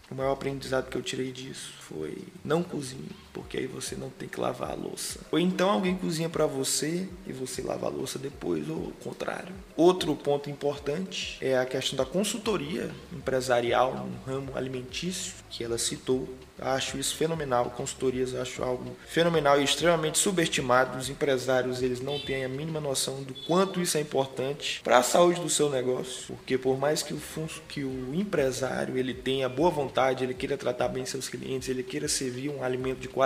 o 0.09 0.15
maior 0.15 0.33
aprendizado 0.33 0.89
que 0.89 0.97
eu 0.97 1.03
tirei 1.03 1.33
disso 1.33 1.73
foi 1.81 2.19
não 2.45 2.63
cozinhe, 2.63 3.11
porque 3.35 3.59
aí 3.59 3.67
você 3.67 3.97
não 3.97 4.09
tem 4.09 4.29
que 4.29 4.41
lavar 4.41 4.71
a 4.71 4.75
louça. 4.75 5.21
Ou 5.31 5.39
então 5.39 5.69
alguém 5.69 5.97
cozinha 5.97 6.29
para 6.31 6.47
você 6.47 7.07
e 7.27 7.33
você 7.33 7.61
lava 7.61 7.87
a 7.87 7.91
louça 7.91 8.19
depois, 8.19 8.69
ou 8.71 8.77
o 8.77 8.93
contrário. 9.03 9.53
Outro 9.77 10.15
ponto 10.15 10.49
importante 10.49 11.37
é 11.41 11.59
a 11.59 11.67
questão 11.67 11.97
da 11.97 12.07
consultoria 12.07 12.91
empresarial 13.13 14.07
no 14.07 14.33
ramo 14.33 14.57
alimentício, 14.57 15.35
que 15.51 15.65
ela 15.65 15.77
citou. 15.77 16.29
Acho 16.57 16.97
isso 16.97 17.17
fenomenal, 17.17 17.71
consultorias 17.71 18.33
acho 18.33 18.63
algo 18.63 18.97
fenomenal 19.09 19.61
e 19.61 19.65
extremamente 19.65 20.19
subestimado. 20.19 20.97
Os 20.97 21.11
empresários 21.11 21.83
eles 21.83 22.01
não 22.01 22.19
têm 22.21 22.45
a 22.45 22.49
mínima 22.49 22.81
noção 22.81 23.25
do 23.25 23.35
quanto 23.35 23.81
isso 23.81 23.99
é 23.99 24.01
importante 24.01 24.81
para 24.85 24.99
a 24.99 25.03
saúde 25.03 25.41
do 25.41 25.51
seu 25.51 25.69
negócio, 25.69 26.27
porque 26.29 26.57
por 26.57 26.79
mais 26.79 27.03
que 27.03 27.13
o, 27.13 27.21
que 27.69 27.83
o 27.83 28.15
empresário 28.15 28.97
ele 28.97 29.13
tenha 29.13 29.49
boa 29.49 29.71
vontade, 29.71 30.23
ele 30.23 30.35
queira 30.35 30.57
tratar 30.57 30.87
bem 30.87 31.05
seus 31.05 31.29
clientes, 31.29 31.69
ele 31.69 31.83
queira 31.83 32.07
servir 32.07 32.51
um 32.51 32.63
alimento 32.63 33.01
de 33.01 33.09
qualidade, 33.09 33.24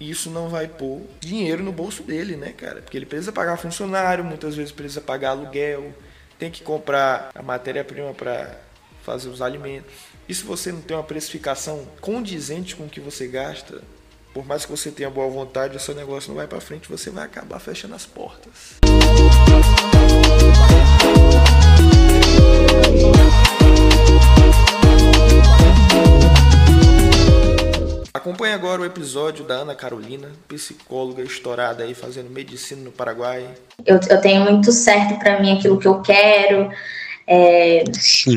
isso 0.00 0.30
não 0.30 0.48
vai 0.48 0.66
pôr 0.66 1.02
dinheiro 1.20 1.62
no 1.62 1.72
bolso 1.72 2.02
dele, 2.02 2.36
né, 2.36 2.52
cara? 2.56 2.80
Porque 2.80 2.96
ele 2.96 3.06
precisa 3.06 3.32
pagar 3.32 3.58
funcionário, 3.58 4.24
muitas 4.24 4.56
vezes 4.56 4.72
precisa 4.72 5.00
pagar 5.00 5.30
aluguel, 5.30 5.92
tem 6.38 6.50
que 6.50 6.62
comprar 6.62 7.30
a 7.34 7.42
matéria-prima 7.42 8.14
para 8.14 8.56
fazer 9.02 9.28
os 9.28 9.42
alimentos. 9.42 9.92
E 10.28 10.34
se 10.34 10.42
você 10.42 10.72
não 10.72 10.80
tem 10.80 10.96
uma 10.96 11.02
precificação 11.02 11.86
condizente 12.00 12.76
com 12.76 12.84
o 12.84 12.88
que 12.88 13.00
você 13.00 13.26
gasta, 13.26 13.82
por 14.32 14.46
mais 14.46 14.64
que 14.64 14.70
você 14.70 14.90
tenha 14.90 15.10
boa 15.10 15.28
vontade, 15.28 15.76
o 15.76 15.80
seu 15.80 15.94
negócio 15.94 16.28
não 16.28 16.36
vai 16.36 16.46
para 16.46 16.60
frente, 16.60 16.88
você 16.88 17.10
vai 17.10 17.24
acabar 17.24 17.58
fechando 17.58 17.94
as 17.94 18.06
portas. 18.06 18.78
Acompanhe 28.20 28.52
agora 28.52 28.82
o 28.82 28.84
episódio 28.84 29.46
da 29.46 29.54
Ana 29.54 29.74
Carolina, 29.74 30.28
psicóloga 30.46 31.22
estourada 31.22 31.84
aí 31.84 31.94
fazendo 31.94 32.28
medicina 32.28 32.82
no 32.82 32.92
Paraguai. 32.92 33.46
Eu, 33.86 33.98
eu 34.10 34.20
tenho 34.20 34.42
muito 34.42 34.70
certo 34.72 35.18
para 35.18 35.40
mim 35.40 35.56
aquilo 35.56 35.78
que 35.78 35.88
eu 35.88 36.02
quero, 36.02 36.70
é, 37.26 37.82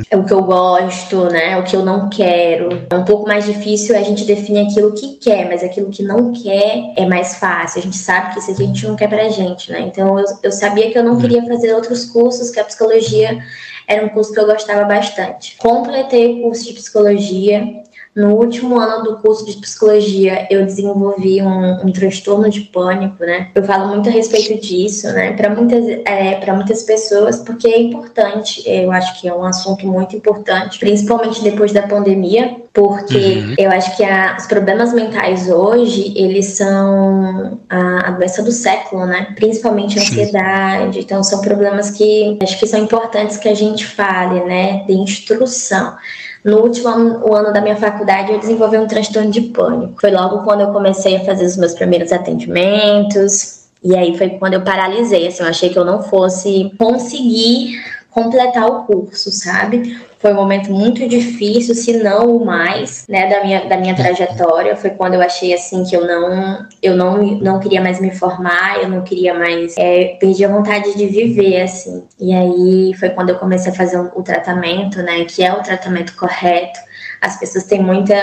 é, 0.10 0.16
o 0.16 0.24
que 0.24 0.32
eu 0.32 0.42
gosto, 0.42 1.26
né? 1.26 1.58
O 1.58 1.64
que 1.64 1.76
eu 1.76 1.84
não 1.84 2.10
quero. 2.10 2.88
É 2.90 2.96
um 2.96 3.04
pouco 3.04 3.28
mais 3.28 3.44
difícil 3.44 3.98
a 3.98 4.02
gente 4.02 4.24
definir 4.24 4.68
aquilo 4.68 4.94
que 4.94 5.18
quer, 5.18 5.50
mas 5.50 5.62
aquilo 5.62 5.90
que 5.90 6.02
não 6.02 6.32
quer 6.32 6.94
é 6.96 7.06
mais 7.06 7.36
fácil. 7.36 7.80
A 7.82 7.84
gente 7.84 7.98
sabe 7.98 8.32
que 8.32 8.40
isso 8.40 8.52
aqui 8.52 8.64
a 8.64 8.68
gente 8.68 8.88
não 8.88 8.96
quer 8.96 9.10
pra 9.10 9.28
gente, 9.28 9.70
né? 9.70 9.82
Então 9.82 10.18
eu, 10.18 10.26
eu 10.44 10.52
sabia 10.54 10.90
que 10.94 10.98
eu 10.98 11.04
não 11.04 11.20
queria 11.20 11.46
fazer 11.46 11.74
outros 11.74 12.06
cursos, 12.06 12.52
que 12.52 12.60
a 12.62 12.64
psicologia 12.64 13.38
era 13.86 14.06
um 14.06 14.10
curso 14.10 14.32
que 14.32 14.40
eu 14.40 14.46
gostava 14.46 14.86
bastante. 14.86 15.58
Completei 15.58 16.40
o 16.40 16.44
curso 16.44 16.64
de 16.64 16.74
psicologia 16.74 17.83
no 18.16 18.36
último 18.36 18.80
ano 18.80 19.04
do 19.04 19.18
curso 19.18 19.44
de 19.46 19.58
psicologia, 19.58 20.48
eu 20.52 20.64
desenvolvi 20.64 21.42
um, 21.42 21.88
um 21.88 21.92
transtorno 21.92 22.48
de 22.48 22.62
pânico, 22.62 23.24
né? 23.24 23.50
Eu 23.56 23.64
falo 23.64 23.88
muito 23.88 24.08
a 24.08 24.12
respeito 24.12 24.62
disso, 24.62 25.12
né? 25.12 25.34
Para 25.34 25.50
muitas, 25.50 25.84
é, 26.06 26.36
para 26.36 26.54
muitas 26.54 26.84
pessoas, 26.84 27.40
porque 27.40 27.68
é 27.68 27.82
importante. 27.82 28.64
Eu 28.70 28.92
acho 28.92 29.20
que 29.20 29.28
é 29.28 29.34
um 29.34 29.44
assunto 29.44 29.88
muito 29.88 30.16
importante, 30.16 30.78
principalmente 30.78 31.44
depois 31.44 31.74
da 31.74 31.88
pandemia, 31.88 32.56
porque 32.72 33.18
uhum. 33.18 33.56
eu 33.58 33.72
acho 33.72 33.98
que 33.98 34.04
a, 34.04 34.36
os 34.38 34.46
problemas 34.46 34.94
mentais 34.94 35.50
hoje 35.50 36.14
eles 36.16 36.46
são 36.48 37.60
a, 37.68 38.10
a, 38.10 38.12
doença 38.12 38.44
do 38.44 38.52
século, 38.52 39.08
né? 39.08 39.34
Principalmente 39.36 39.98
a 39.98 40.02
ansiedade. 40.04 41.00
Então 41.00 41.24
são 41.24 41.42
problemas 41.42 41.90
que 41.90 42.38
acho 42.44 42.60
que 42.60 42.68
são 42.68 42.80
importantes 42.80 43.38
que 43.38 43.50
a 43.50 43.56
gente 43.56 43.88
fale, 43.88 44.44
né? 44.44 44.84
De 44.86 44.94
instrução. 44.94 45.96
No 46.44 46.60
último 46.60 46.90
ano, 46.90 47.34
ano 47.34 47.54
da 47.54 47.62
minha 47.62 47.76
faculdade, 47.76 48.32
eu 48.32 48.40
desenvolvi 48.40 48.78
um 48.78 48.88
transtorno 48.88 49.32
de 49.32 49.42
pânico. 49.42 50.00
Foi 50.00 50.12
logo 50.12 50.44
quando 50.44 50.62
eu 50.62 50.72
comecei 50.72 51.16
a 51.16 51.26
fazer 51.26 51.46
os 51.46 51.56
meus 51.56 51.74
primeiros 51.74 52.12
atendimentos. 52.12 53.64
E 53.84 53.96
aí 53.96 54.18
foi 54.18 54.32
quando 54.32 54.54
eu 54.54 54.62
paralisei, 54.62 55.28
assim, 55.28 55.44
eu 55.44 55.50
achei 55.50 55.70
que 55.70 55.78
eu 55.78 55.86
não 55.86 56.02
fosse 56.04 56.72
conseguir 56.78 57.76
completar 58.14 58.66
o 58.68 58.84
curso, 58.84 59.32
sabe? 59.32 59.98
Foi 60.20 60.32
um 60.32 60.36
momento 60.36 60.72
muito 60.72 61.06
difícil, 61.08 61.76
se 61.76 61.98
não 61.98 62.38
o 62.38 62.46
mais, 62.46 63.06
né, 63.10 63.28
da 63.28 63.44
minha, 63.44 63.66
da 63.66 63.76
minha 63.76 63.96
trajetória. 63.96 64.76
Foi 64.76 64.92
quando 64.92 65.16
eu 65.16 65.22
achei 65.22 65.54
assim 65.54 65.84
que 65.84 65.96
eu 65.96 66.06
não 66.06 66.66
eu 66.82 66.96
não, 66.96 67.18
não 67.18 67.60
queria 67.60 67.82
mais 67.82 68.00
me 68.00 68.12
formar, 68.12 68.82
eu 68.82 68.88
não 68.88 69.02
queria 69.02 69.34
mais 69.34 69.76
é, 69.78 70.16
perdi 70.20 70.46
a 70.46 70.48
vontade 70.48 70.96
de 70.96 71.08
viver 71.08 71.62
assim. 71.62 72.04
E 72.20 72.34
aí 72.34 72.94
foi 72.94 73.10
quando 73.10 73.32
eu 73.32 73.40
comecei 73.40 73.72
a 73.72 73.76
fazer 73.76 73.98
o, 74.00 74.24
tratamento, 74.24 75.02
né, 75.02 75.26
que 75.26 75.44
é 75.44 75.52
o 75.52 75.62
tratamento 75.62 76.16
correto 76.16 76.80
As 77.24 77.40
pessoas 77.40 77.64
têm 77.64 77.82
muita, 77.82 78.14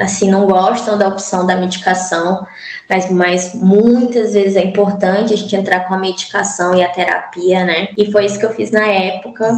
assim, 0.00 0.30
não 0.30 0.46
gostam 0.46 0.96
da 0.96 1.06
opção 1.06 1.46
da 1.46 1.54
medicação, 1.54 2.46
mas, 2.88 3.10
mas 3.10 3.54
muitas 3.54 4.32
vezes 4.32 4.56
é 4.56 4.64
importante 4.64 5.34
a 5.34 5.36
gente 5.36 5.54
entrar 5.54 5.80
com 5.80 5.92
a 5.92 5.98
medicação 5.98 6.74
e 6.74 6.82
a 6.82 6.88
terapia, 6.88 7.62
né? 7.66 7.88
E 7.94 8.10
foi 8.10 8.24
isso 8.24 8.38
que 8.38 8.46
eu 8.46 8.54
fiz 8.54 8.70
na 8.70 8.86
época. 8.86 9.54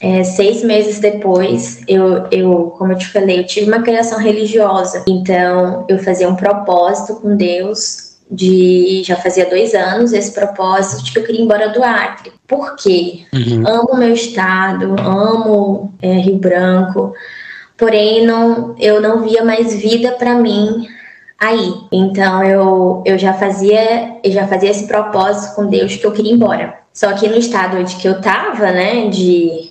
É, 0.00 0.22
seis 0.22 0.62
meses 0.62 1.00
depois, 1.00 1.80
eu, 1.88 2.28
eu, 2.30 2.72
como 2.78 2.92
eu 2.92 2.98
te 2.98 3.08
falei, 3.08 3.40
eu 3.40 3.46
tive 3.46 3.66
uma 3.66 3.82
criação 3.82 4.18
religiosa. 4.20 5.04
Então, 5.08 5.84
eu 5.88 5.98
fazia 5.98 6.28
um 6.28 6.36
propósito 6.36 7.16
com 7.16 7.36
Deus 7.36 8.10
de 8.30 9.02
já 9.04 9.16
fazia 9.16 9.50
dois 9.50 9.74
anos 9.74 10.12
esse 10.12 10.32
propósito 10.32 11.02
de 11.02 11.12
que 11.12 11.18
eu 11.18 11.24
queria 11.24 11.40
ir 11.40 11.44
embora 11.44 11.70
do 11.70 11.82
Acre. 11.82 12.32
Por 12.46 12.76
quê? 12.76 13.22
Uhum. 13.34 13.66
Amo 13.66 13.96
meu 13.96 14.14
estado, 14.14 14.94
amo 15.00 15.92
é, 16.00 16.12
Rio 16.12 16.36
Branco, 16.36 17.12
porém 17.80 18.26
não, 18.26 18.76
eu 18.78 19.00
não 19.00 19.22
via 19.22 19.42
mais 19.42 19.74
vida 19.74 20.12
para 20.12 20.34
mim 20.34 20.86
aí. 21.38 21.72
Então 21.90 22.44
eu, 22.44 23.02
eu 23.06 23.18
já 23.18 23.32
fazia 23.32 24.18
eu 24.22 24.30
já 24.30 24.46
fazia 24.46 24.70
esse 24.70 24.86
propósito 24.86 25.56
com 25.56 25.66
Deus 25.66 25.96
que 25.96 26.06
eu 26.06 26.12
queria 26.12 26.30
ir 26.30 26.34
embora. 26.34 26.78
Só 26.92 27.12
que 27.14 27.26
no 27.26 27.38
estado 27.38 27.78
onde 27.78 27.96
que 27.96 28.06
eu 28.06 28.20
tava, 28.20 28.70
né, 28.70 29.08
de 29.08 29.70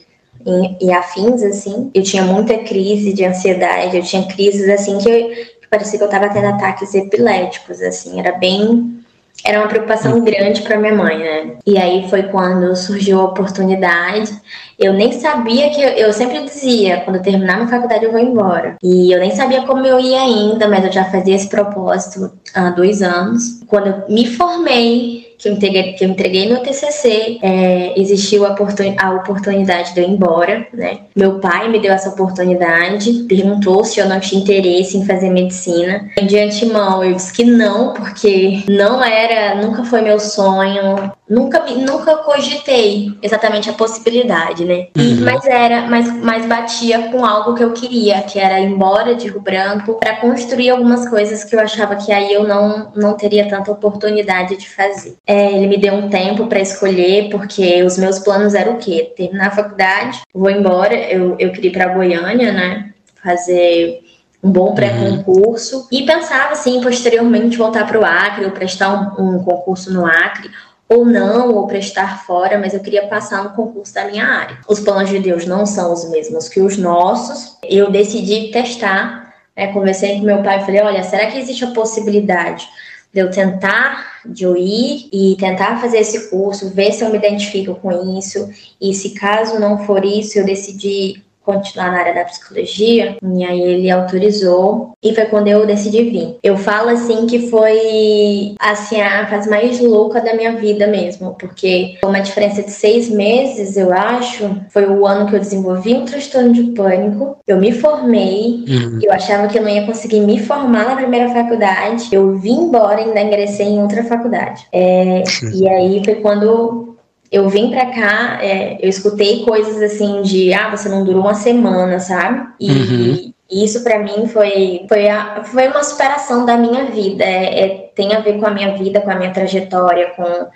e, 0.81 0.91
afins 0.91 1.43
assim, 1.43 1.91
eu 1.93 2.01
tinha 2.01 2.23
muita 2.23 2.57
crise 2.59 3.13
de 3.13 3.25
ansiedade, 3.25 3.97
eu 3.97 4.03
tinha 4.03 4.25
crises 4.25 4.67
assim 4.69 4.97
que 4.97 5.09
eu, 5.09 5.29
parecia 5.69 5.99
que 5.99 6.03
eu 6.03 6.09
estava 6.09 6.29
tendo 6.29 6.47
ataques 6.47 6.95
epiléticos, 6.95 7.81
assim, 7.81 8.19
era 8.19 8.31
bem. 8.31 8.98
Era 9.43 9.59
uma 9.59 9.67
preocupação 9.67 10.13
uhum. 10.13 10.23
grande 10.23 10.61
para 10.61 10.77
minha 10.77 10.93
mãe, 10.93 11.17
né? 11.17 11.57
E 11.65 11.77
aí 11.77 12.09
foi 12.09 12.23
quando 12.23 12.75
surgiu 12.75 13.19
a 13.19 13.25
oportunidade. 13.25 14.31
Eu 14.77 14.93
nem 14.93 15.11
sabia 15.11 15.69
que. 15.69 15.81
Eu, 15.81 15.89
eu 15.89 16.13
sempre 16.13 16.43
dizia, 16.43 17.01
quando 17.01 17.17
eu 17.17 17.21
terminar 17.21 17.57
minha 17.57 17.67
faculdade 17.67 18.05
eu 18.05 18.11
vou 18.11 18.19
embora. 18.19 18.75
E 18.83 19.11
eu 19.11 19.19
nem 19.19 19.31
sabia 19.31 19.63
como 19.63 19.85
eu 19.85 19.99
ia 19.99 20.21
ainda, 20.21 20.67
mas 20.67 20.85
eu 20.85 20.91
já 20.91 21.05
fazia 21.05 21.35
esse 21.35 21.49
propósito 21.49 22.31
há 22.53 22.69
dois 22.69 23.01
anos. 23.01 23.61
Quando 23.67 23.87
eu 23.87 24.09
me 24.09 24.25
formei, 24.27 25.28
que 25.39 25.47
eu 25.47 25.53
entreguei, 25.53 25.93
que 25.93 26.03
eu 26.03 26.09
entreguei 26.09 26.47
meu 26.49 26.61
TCC, 26.61 27.39
é, 27.41 27.99
existiu 27.99 28.45
a, 28.45 28.49
oportun, 28.51 28.93
a 28.97 29.11
oportunidade 29.11 29.93
de 29.93 30.01
eu 30.01 30.03
ir 30.03 30.11
embora, 30.11 30.67
né? 30.73 30.99
Meu 31.15 31.39
pai 31.39 31.69
me 31.69 31.79
deu 31.79 31.93
essa 31.93 32.09
oportunidade, 32.09 33.23
perguntou 33.23 33.85
se 33.85 34.01
eu 34.01 34.09
não 34.09 34.19
tinha 34.19 34.41
interesse 34.41 34.97
em 34.97 35.05
fazer 35.05 35.29
medicina. 35.29 36.09
De 36.21 36.37
antemão, 36.37 37.01
eu 37.05 37.13
disse 37.13 37.31
que 37.31 37.45
não, 37.45 37.93
porque 37.93 38.63
não 38.67 39.01
era, 39.01 39.55
nunca 39.55 39.85
foi 39.85 40.01
meu 40.01 40.19
sonho, 40.19 41.09
nunca, 41.29 41.63
nunca 41.75 42.17
cogitei 42.17 43.13
exatamente 43.21 43.69
a 43.69 43.73
possibilidade, 43.73 44.65
né? 44.65 44.87
E, 44.95 45.13
uhum. 45.13 45.23
Mas 45.23 45.45
era, 45.45 45.81
mas, 45.87 46.11
mas 46.23 46.45
batia 46.45 47.09
com 47.09 47.23
algo 47.23 47.53
que 47.53 47.63
eu 47.63 47.71
queria, 47.71 48.21
que 48.23 48.39
era 48.39 48.59
ir 48.59 48.65
embora 48.65 49.13
de 49.13 49.29
Rio 49.29 49.39
Branco 49.39 49.95
para 49.95 50.15
construir 50.15 50.71
algumas 50.71 51.07
coisas 51.07 51.43
que 51.43 51.55
eu 51.55 51.59
achava 51.59 51.95
que 51.95 52.11
aí 52.11 52.33
eu 52.33 52.47
não, 52.47 52.91
não 52.95 53.13
teria 53.13 53.47
tanta 53.47 53.71
oportunidade 53.71 54.57
de 54.57 54.67
fazer. 54.67 55.15
É, 55.27 55.53
ele 55.53 55.67
me 55.67 55.77
deu 55.77 55.93
um 55.93 56.09
tempo 56.09 56.47
para 56.47 56.59
escolher, 56.59 57.29
porque 57.29 57.83
os 57.83 57.97
meus 57.97 58.19
planos 58.19 58.55
eram 58.55 58.73
o 58.73 58.77
quê? 58.77 59.13
Terminar 59.15 59.47
a 59.47 59.51
faculdade, 59.51 60.21
vou 60.33 60.49
embora, 60.49 60.95
eu, 60.95 61.35
eu 61.37 61.51
queria 61.51 61.69
ir 61.69 61.73
para 61.73 61.93
Goiânia, 61.93 62.51
né? 62.51 62.91
Fazer 63.23 64.01
um 64.41 64.51
bom 64.51 64.73
pré-concurso 64.73 65.79
uhum. 65.79 65.87
e 65.91 66.05
pensava 66.05 66.53
assim 66.53 66.79
posteriormente 66.81 67.57
voltar 67.57 67.85
para 67.85 67.99
o 67.99 68.05
Acre 68.05 68.45
ou 68.45 68.51
prestar 68.51 69.19
um, 69.19 69.35
um, 69.35 69.43
concurso 69.43 69.91
no 69.91 70.05
Acre 70.05 70.49
ou 70.89 71.05
não, 71.05 71.53
ou 71.53 71.67
prestar 71.67 72.25
fora, 72.25 72.57
mas 72.57 72.73
eu 72.73 72.79
queria 72.79 73.07
passar 73.07 73.43
no 73.43 73.51
concurso 73.51 73.93
da 73.93 74.05
minha 74.05 74.25
área. 74.25 74.57
Os 74.67 74.79
planos 74.79 75.09
de 75.09 75.19
Deus 75.19 75.45
não 75.45 75.65
são 75.65 75.93
os 75.93 76.09
mesmos 76.09 76.49
que 76.49 76.59
os 76.59 76.77
nossos. 76.77 77.57
Eu 77.63 77.91
decidi 77.91 78.49
testar, 78.51 79.35
né, 79.55 79.71
conversei 79.71 80.17
com 80.17 80.25
meu 80.25 80.41
pai 80.41 80.61
e 80.61 80.65
falei, 80.65 80.81
olha, 80.81 81.03
será 81.03 81.27
que 81.27 81.37
existe 81.37 81.63
a 81.63 81.71
possibilidade 81.71 82.67
de 83.13 83.21
eu 83.21 83.29
tentar, 83.29 84.21
de 84.25 84.43
eu 84.43 84.57
ir 84.57 85.09
e 85.13 85.35
tentar 85.39 85.79
fazer 85.79 85.99
esse 85.99 86.29
curso, 86.29 86.69
ver 86.69 86.91
se 86.91 87.03
eu 87.03 87.09
me 87.09 87.17
identifico 87.17 87.75
com 87.75 88.17
isso, 88.17 88.49
e 88.81 88.93
se 88.93 89.11
caso 89.11 89.59
não 89.59 89.85
for 89.85 90.03
isso, 90.03 90.39
eu 90.39 90.45
decidi 90.45 91.23
continuar 91.49 91.91
na 91.91 91.99
área 91.99 92.13
da 92.13 92.25
psicologia, 92.25 93.17
e 93.21 93.43
aí 93.43 93.61
ele 93.61 93.89
autorizou, 93.89 94.93
e 95.03 95.15
foi 95.15 95.25
quando 95.25 95.47
eu 95.47 95.65
decidi 95.65 96.03
vir. 96.03 96.37
Eu 96.43 96.57
falo 96.57 96.89
assim 96.89 97.25
que 97.25 97.49
foi 97.49 98.55
assim 98.59 99.01
a 99.01 99.25
fase 99.27 99.49
mais 99.49 99.79
louca 99.79 100.21
da 100.21 100.35
minha 100.35 100.55
vida 100.55 100.85
mesmo, 100.87 101.35
porque 101.39 101.97
uma 102.03 102.19
diferença 102.19 102.61
de 102.61 102.71
seis 102.71 103.09
meses, 103.09 103.77
eu 103.77 103.93
acho, 103.93 104.49
foi 104.69 104.87
o 104.87 105.05
ano 105.05 105.27
que 105.27 105.35
eu 105.35 105.39
desenvolvi 105.39 105.93
um 105.93 106.05
transtorno 106.05 106.53
de 106.53 106.63
pânico, 106.71 107.37
eu 107.47 107.57
me 107.57 107.71
formei, 107.71 108.63
uhum. 108.67 108.99
eu 109.01 109.11
achava 109.11 109.47
que 109.47 109.57
eu 109.57 109.63
não 109.63 109.69
ia 109.69 109.85
conseguir 109.85 110.19
me 110.19 110.39
formar 110.39 110.85
na 110.85 110.95
primeira 110.95 111.29
faculdade, 111.29 112.09
eu 112.11 112.35
vim 112.37 112.65
embora 112.65 113.01
e 113.01 113.05
ainda 113.05 113.21
ingressei 113.21 113.67
em 113.67 113.81
outra 113.81 114.03
faculdade. 114.03 114.65
É, 114.71 115.23
e 115.53 115.67
aí 115.67 116.01
foi 116.03 116.15
quando 116.15 116.88
eu 117.31 117.47
vim 117.47 117.69
pra 117.69 117.87
cá, 117.87 118.39
é, 118.41 118.77
eu 118.81 118.89
escutei 118.89 119.43
coisas 119.45 119.81
assim 119.81 120.21
de, 120.21 120.53
ah, 120.53 120.69
você 120.69 120.89
não 120.89 121.03
durou 121.03 121.21
uma 121.21 121.35
semana, 121.35 121.99
sabe? 121.99 122.47
E, 122.59 122.71
uhum. 122.71 123.33
isso 123.49 123.83
para 123.83 123.99
mim 123.99 124.27
foi, 124.27 124.85
foi, 124.87 125.07
a, 125.07 125.43
foi 125.43 125.67
uma 125.67 125.83
superação 125.83 126.45
da 126.45 126.57
minha 126.57 126.85
vida. 126.85 127.23
É, 127.23 127.59
é, 127.59 127.69
tem 127.93 128.13
a 128.13 128.19
ver 128.19 128.39
com 128.39 128.47
a 128.47 128.51
minha 128.51 128.75
vida, 128.75 129.01
com 129.01 129.11
a 129.11 129.15
minha 129.15 129.31
trajetória, 129.31 130.11
com 130.15 130.47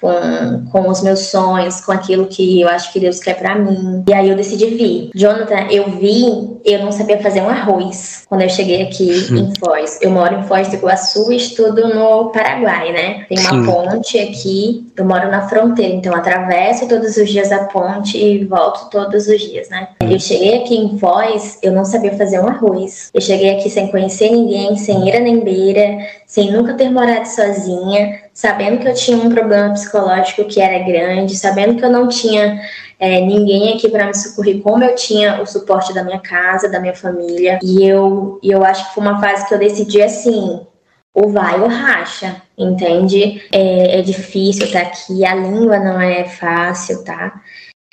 com, 0.00 0.66
com 0.70 0.88
os 0.88 1.02
meus 1.02 1.20
sonhos, 1.20 1.80
com 1.80 1.92
aquilo 1.92 2.26
que 2.26 2.60
eu 2.60 2.68
acho 2.68 2.92
que 2.92 3.00
Deus 3.00 3.18
quer 3.18 3.34
para 3.34 3.54
mim. 3.56 4.04
E 4.06 4.12
aí 4.12 4.28
eu 4.28 4.36
decidi 4.36 4.66
vir. 4.66 5.10
Jonathan, 5.14 5.68
eu 5.70 5.90
vim, 5.90 6.58
eu 6.64 6.80
não 6.80 6.92
sabia 6.92 7.18
fazer 7.20 7.40
um 7.40 7.48
arroz 7.48 8.24
quando 8.28 8.42
eu 8.42 8.48
cheguei 8.48 8.82
aqui 8.82 9.12
Sim. 9.26 9.38
em 9.38 9.52
Foz. 9.58 9.98
Eu 10.02 10.10
moro 10.10 10.34
em 10.34 10.42
Foz 10.42 10.68
do 10.68 10.76
Iguaçu 10.76 11.32
e 11.32 11.36
estudo 11.36 11.88
no 11.88 12.30
Paraguai, 12.30 12.92
né? 12.92 13.24
Tem 13.28 13.38
uma 13.38 13.50
Sim. 13.50 13.66
ponte 13.66 14.18
aqui, 14.18 14.86
eu 14.96 15.04
moro 15.04 15.30
na 15.30 15.48
fronteira, 15.48 15.94
então 15.94 16.14
atravesso 16.14 16.88
todos 16.88 17.16
os 17.16 17.28
dias 17.28 17.50
a 17.50 17.64
ponte 17.64 18.18
e 18.18 18.44
volto 18.44 18.90
todos 18.90 19.26
os 19.26 19.40
dias, 19.40 19.68
né? 19.68 19.88
Eu 20.00 20.18
cheguei 20.18 20.58
aqui 20.58 20.76
em 20.76 20.98
Foz, 20.98 21.58
eu 21.62 21.72
não 21.72 21.84
sabia 21.84 22.16
fazer 22.16 22.40
um 22.40 22.46
arroz. 22.46 23.10
Eu 23.14 23.20
cheguei 23.20 23.50
aqui 23.50 23.70
sem 23.70 23.88
conhecer 23.88 24.30
ninguém, 24.30 24.76
sem 24.76 25.08
ira 25.08 25.20
nem 25.20 25.40
beira, 25.40 25.98
sem 26.26 26.52
nunca 26.52 26.74
ter 26.74 26.90
morado 26.90 27.26
sozinha, 27.26 28.25
sabendo 28.36 28.78
que 28.78 28.86
eu 28.86 28.92
tinha 28.92 29.16
um 29.16 29.30
problema 29.30 29.72
psicológico 29.72 30.44
que 30.44 30.60
era 30.60 30.84
grande, 30.84 31.34
sabendo 31.34 31.74
que 31.74 31.82
eu 31.82 31.90
não 31.90 32.06
tinha 32.06 32.60
é, 33.00 33.18
ninguém 33.22 33.72
aqui 33.72 33.88
para 33.88 34.06
me 34.06 34.14
socorrer, 34.14 34.60
como 34.60 34.84
eu 34.84 34.94
tinha 34.94 35.40
o 35.40 35.46
suporte 35.46 35.94
da 35.94 36.04
minha 36.04 36.20
casa, 36.20 36.68
da 36.68 36.78
minha 36.78 36.94
família. 36.94 37.58
E 37.62 37.82
eu, 37.82 38.38
eu 38.42 38.62
acho 38.62 38.86
que 38.86 38.94
foi 38.94 39.02
uma 39.02 39.18
fase 39.18 39.48
que 39.48 39.54
eu 39.54 39.58
decidi 39.58 40.02
assim: 40.02 40.60
ou 41.14 41.30
vai 41.30 41.58
ou 41.58 41.66
racha, 41.66 42.42
entende? 42.58 43.42
É, 43.50 44.00
é 44.00 44.02
difícil 44.02 44.66
estar 44.66 44.82
tá 44.82 44.86
aqui, 44.88 45.24
a 45.24 45.34
língua 45.34 45.78
não 45.78 45.98
é 45.98 46.24
fácil, 46.24 47.02
tá? 47.04 47.40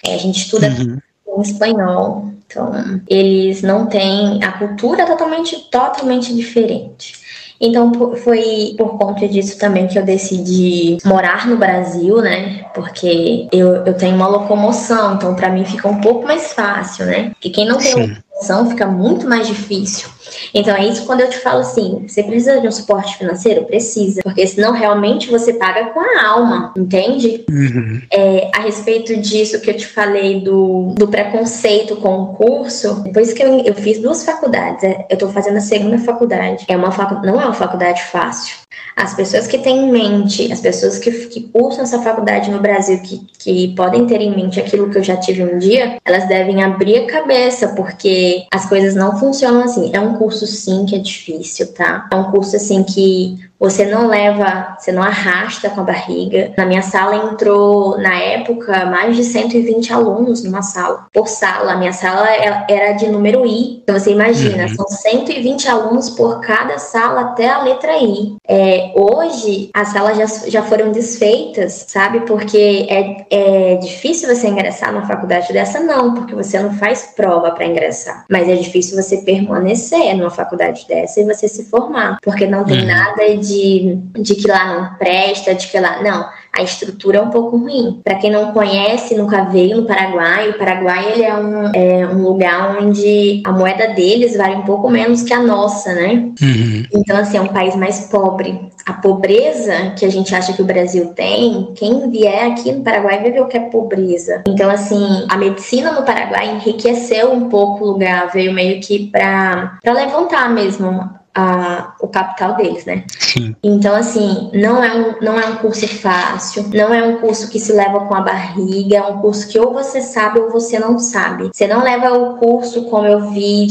É, 0.05 0.13
a 0.13 0.17
gente 0.17 0.39
estuda 0.39 0.67
uhum. 0.67 0.99
em 1.37 1.41
espanhol, 1.41 2.33
então 2.45 3.01
eles 3.07 3.61
não 3.61 3.85
têm. 3.85 4.43
A 4.43 4.51
cultura 4.51 5.03
é 5.03 5.05
totalmente, 5.05 5.69
totalmente 5.71 6.35
diferente. 6.35 7.23
Então 7.65 7.93
foi 8.17 8.75
por 8.77 8.97
conta 8.97 9.25
disso 9.25 9.57
também 9.57 9.87
que 9.87 9.97
eu 9.97 10.03
decidi 10.03 10.97
morar 11.05 11.47
no 11.47 11.55
Brasil, 11.55 12.21
né? 12.21 12.65
Porque 12.75 13.47
eu, 13.53 13.85
eu 13.85 13.93
tenho 13.93 14.17
uma 14.17 14.27
locomoção, 14.27 15.15
então 15.15 15.33
para 15.33 15.49
mim 15.49 15.63
fica 15.63 15.87
um 15.87 16.01
pouco 16.01 16.27
mais 16.27 16.51
fácil, 16.51 17.05
né? 17.05 17.29
Porque 17.29 17.49
quem 17.49 17.65
não 17.65 17.77
tem 17.77 18.17
locomoção 18.33 18.69
fica 18.69 18.85
muito 18.87 19.27
mais 19.27 19.47
difícil. 19.47 20.09
Então 20.53 20.75
é 20.75 20.85
isso 20.87 21.05
quando 21.05 21.21
eu 21.21 21.29
te 21.29 21.37
falo 21.37 21.61
assim, 21.61 22.05
você 22.07 22.23
precisa 22.23 22.59
de 22.59 22.67
um 22.67 22.71
suporte 22.71 23.17
financeiro? 23.17 23.65
Precisa, 23.65 24.21
porque 24.23 24.45
senão 24.47 24.71
realmente 24.71 25.29
você 25.29 25.53
paga 25.53 25.85
com 25.85 25.99
a 25.99 26.27
alma, 26.27 26.73
entende? 26.77 27.45
Uhum. 27.49 28.01
É, 28.11 28.49
a 28.53 28.61
respeito 28.61 29.15
disso 29.17 29.59
que 29.61 29.69
eu 29.69 29.77
te 29.77 29.87
falei 29.87 30.41
do, 30.41 30.93
do 30.97 31.07
preconceito 31.07 31.95
com 31.97 32.21
o 32.21 32.27
curso, 32.33 33.01
depois 33.03 33.33
que 33.33 33.43
eu, 33.43 33.59
eu 33.59 33.75
fiz 33.75 33.99
duas 33.99 34.23
faculdades, 34.23 34.83
é, 34.83 35.05
eu 35.09 35.17
tô 35.17 35.29
fazendo 35.29 35.57
a 35.57 35.61
segunda 35.61 35.97
faculdade, 35.99 36.65
é 36.67 36.75
uma 36.75 36.91
facu, 36.91 37.25
não 37.25 37.39
é 37.39 37.45
uma 37.45 37.53
faculdade 37.53 38.03
fácil. 38.03 38.55
As 38.95 39.13
pessoas 39.13 39.47
que 39.47 39.57
têm 39.57 39.87
em 39.87 39.91
mente, 39.91 40.51
as 40.51 40.61
pessoas 40.61 40.99
que, 40.99 41.11
que 41.27 41.41
cursam 41.41 41.83
essa 41.83 41.99
faculdade 41.99 42.51
no 42.51 42.59
Brasil, 42.59 42.99
que, 42.99 43.25
que 43.39 43.75
podem 43.75 44.05
ter 44.05 44.21
em 44.21 44.35
mente 44.35 44.59
aquilo 44.59 44.89
que 44.89 44.97
eu 44.97 45.03
já 45.03 45.17
tive 45.17 45.43
um 45.43 45.57
dia, 45.57 45.97
elas 46.05 46.27
devem 46.27 46.63
abrir 46.63 46.97
a 46.97 47.07
cabeça, 47.07 47.69
porque 47.69 48.22
as 48.53 48.67
coisas 48.67 48.95
não 48.95 49.17
funcionam 49.19 49.63
assim. 49.63 49.91
É 49.93 49.99
um 49.99 50.15
curso, 50.15 50.45
sim, 50.45 50.85
que 50.85 50.95
é 50.95 50.99
difícil, 50.99 51.73
tá? 51.73 52.07
É 52.11 52.15
um 52.15 52.31
curso, 52.31 52.55
assim, 52.55 52.83
que 52.83 53.37
você 53.63 53.85
não 53.85 54.07
leva, 54.07 54.75
você 54.77 54.91
não 54.91 55.01
arrasta 55.01 55.69
com 55.69 55.79
a 55.79 55.83
barriga. 55.85 56.51
Na 56.57 56.65
minha 56.65 56.81
sala 56.81 57.31
entrou, 57.31 57.97
na 57.97 58.13
época, 58.13 58.85
mais 58.87 59.15
de 59.15 59.23
120 59.23 59.93
alunos 59.93 60.43
numa 60.43 60.61
sala. 60.61 61.07
Por 61.13 61.29
sala, 61.29 61.71
a 61.71 61.77
minha 61.77 61.93
sala 61.93 62.27
era 62.67 62.91
de 62.91 63.07
número 63.07 63.45
I. 63.45 63.79
Então 63.81 63.97
você 63.97 64.11
imagina, 64.11 64.63
uhum. 64.63 64.75
são 64.75 64.87
120 64.89 65.69
alunos 65.69 66.09
por 66.09 66.41
cada 66.41 66.77
sala 66.77 67.21
até 67.21 67.47
a 67.47 67.63
letra 67.63 67.97
I. 67.97 68.35
É, 68.45 68.91
hoje, 68.97 69.69
as 69.73 69.87
salas 69.93 70.17
já, 70.17 70.49
já 70.49 70.63
foram 70.63 70.91
desfeitas, 70.91 71.85
sabe? 71.87 72.19
Porque 72.21 72.85
é, 72.89 73.25
é 73.29 73.75
difícil 73.77 74.27
você 74.27 74.45
ingressar 74.45 74.91
numa 74.91 75.07
faculdade 75.07 75.53
dessa, 75.53 75.79
não, 75.79 76.13
porque 76.13 76.35
você 76.35 76.59
não 76.59 76.73
faz 76.73 77.13
prova 77.15 77.51
para 77.51 77.65
ingressar. 77.65 78.12
Mas 78.29 78.47
é 78.47 78.55
difícil 78.55 79.01
você 79.01 79.17
permanecer 79.17 80.15
numa 80.15 80.29
faculdade 80.29 80.85
dessa 80.87 81.21
e 81.21 81.25
você 81.25 81.47
se 81.47 81.65
formar, 81.65 82.17
porque 82.21 82.47
não 82.47 82.63
tem 82.63 82.81
uhum. 82.81 82.87
nada 82.87 83.37
de, 83.37 83.97
de 84.19 84.35
que 84.35 84.47
lá 84.47 84.73
não 84.73 84.97
presta, 84.97 85.53
de 85.53 85.67
que 85.67 85.79
lá. 85.79 86.01
Não 86.01 86.25
a 86.55 86.61
estrutura 86.61 87.17
é 87.17 87.21
um 87.21 87.31
pouco 87.31 87.57
ruim. 87.57 87.99
Para 88.03 88.15
quem 88.15 88.29
não 88.29 88.51
conhece, 88.51 89.15
nunca 89.15 89.43
veio 89.45 89.77
no 89.77 89.87
Paraguai, 89.87 90.51
o 90.51 90.57
Paraguai 90.57 91.11
ele 91.11 91.23
é 91.23 91.35
um, 91.35 91.71
é 91.73 92.07
um 92.07 92.21
lugar 92.21 92.77
onde 92.79 93.41
a 93.43 93.51
moeda 93.51 93.87
deles 93.95 94.37
vale 94.37 94.57
um 94.57 94.61
pouco 94.61 94.87
menos 94.87 95.23
que 95.23 95.33
a 95.33 95.41
nossa, 95.41 95.91
né? 95.93 96.31
Uhum. 96.39 96.83
Então, 96.93 97.17
assim, 97.17 97.37
é 97.37 97.41
um 97.41 97.47
país 97.47 97.75
mais 97.75 98.01
pobre. 98.01 98.69
A 98.85 98.93
pobreza 98.93 99.93
que 99.97 100.05
a 100.05 100.09
gente 100.09 100.33
acha 100.35 100.53
que 100.53 100.61
o 100.61 100.65
Brasil 100.65 101.13
tem, 101.13 101.73
quem 101.75 102.09
vier 102.09 102.51
aqui 102.51 102.71
no 102.71 102.83
Paraguai 102.83 103.21
vai 103.21 103.31
ver 103.31 103.41
o 103.41 103.47
que 103.47 103.57
é 103.57 103.69
pobreza. 103.69 104.43
Então, 104.47 104.69
assim, 104.69 105.25
a 105.29 105.37
medicina 105.37 105.91
no 105.91 106.03
Paraguai 106.03 106.49
enriqueceu 106.49 107.31
um 107.31 107.49
pouco 107.49 107.83
o 107.83 107.87
lugar, 107.91 108.31
veio 108.31 108.53
meio 108.53 108.81
que 108.81 109.07
para 109.07 109.79
levantar 109.85 110.49
mesmo 110.49 111.23
a, 111.35 111.95
o 111.99 112.07
capital 112.07 112.55
deles, 112.55 112.85
né? 112.85 113.03
Sim. 113.17 113.55
Então, 113.63 113.95
assim, 113.95 114.51
não 114.53 114.83
é, 114.83 114.93
um, 114.93 115.15
não 115.21 115.39
é 115.39 115.47
um 115.47 115.55
curso 115.55 115.87
fácil, 115.87 116.69
não 116.73 116.93
é 116.93 117.03
um 117.03 117.17
curso 117.17 117.49
que 117.49 117.59
se 117.59 117.73
leva 117.73 118.01
com 118.01 118.13
a 118.13 118.21
barriga, 118.21 118.97
é 118.97 119.01
um 119.01 119.17
curso 119.19 119.47
que 119.47 119.59
ou 119.59 119.73
você 119.73 120.01
sabe 120.01 120.39
ou 120.39 120.51
você 120.51 120.77
não 120.77 120.99
sabe. 120.99 121.49
Você 121.51 121.67
não 121.67 121.83
leva 121.83 122.13
o 122.13 122.37
curso 122.37 122.83
como 122.83 123.07
eu 123.07 123.31
vi 123.31 123.67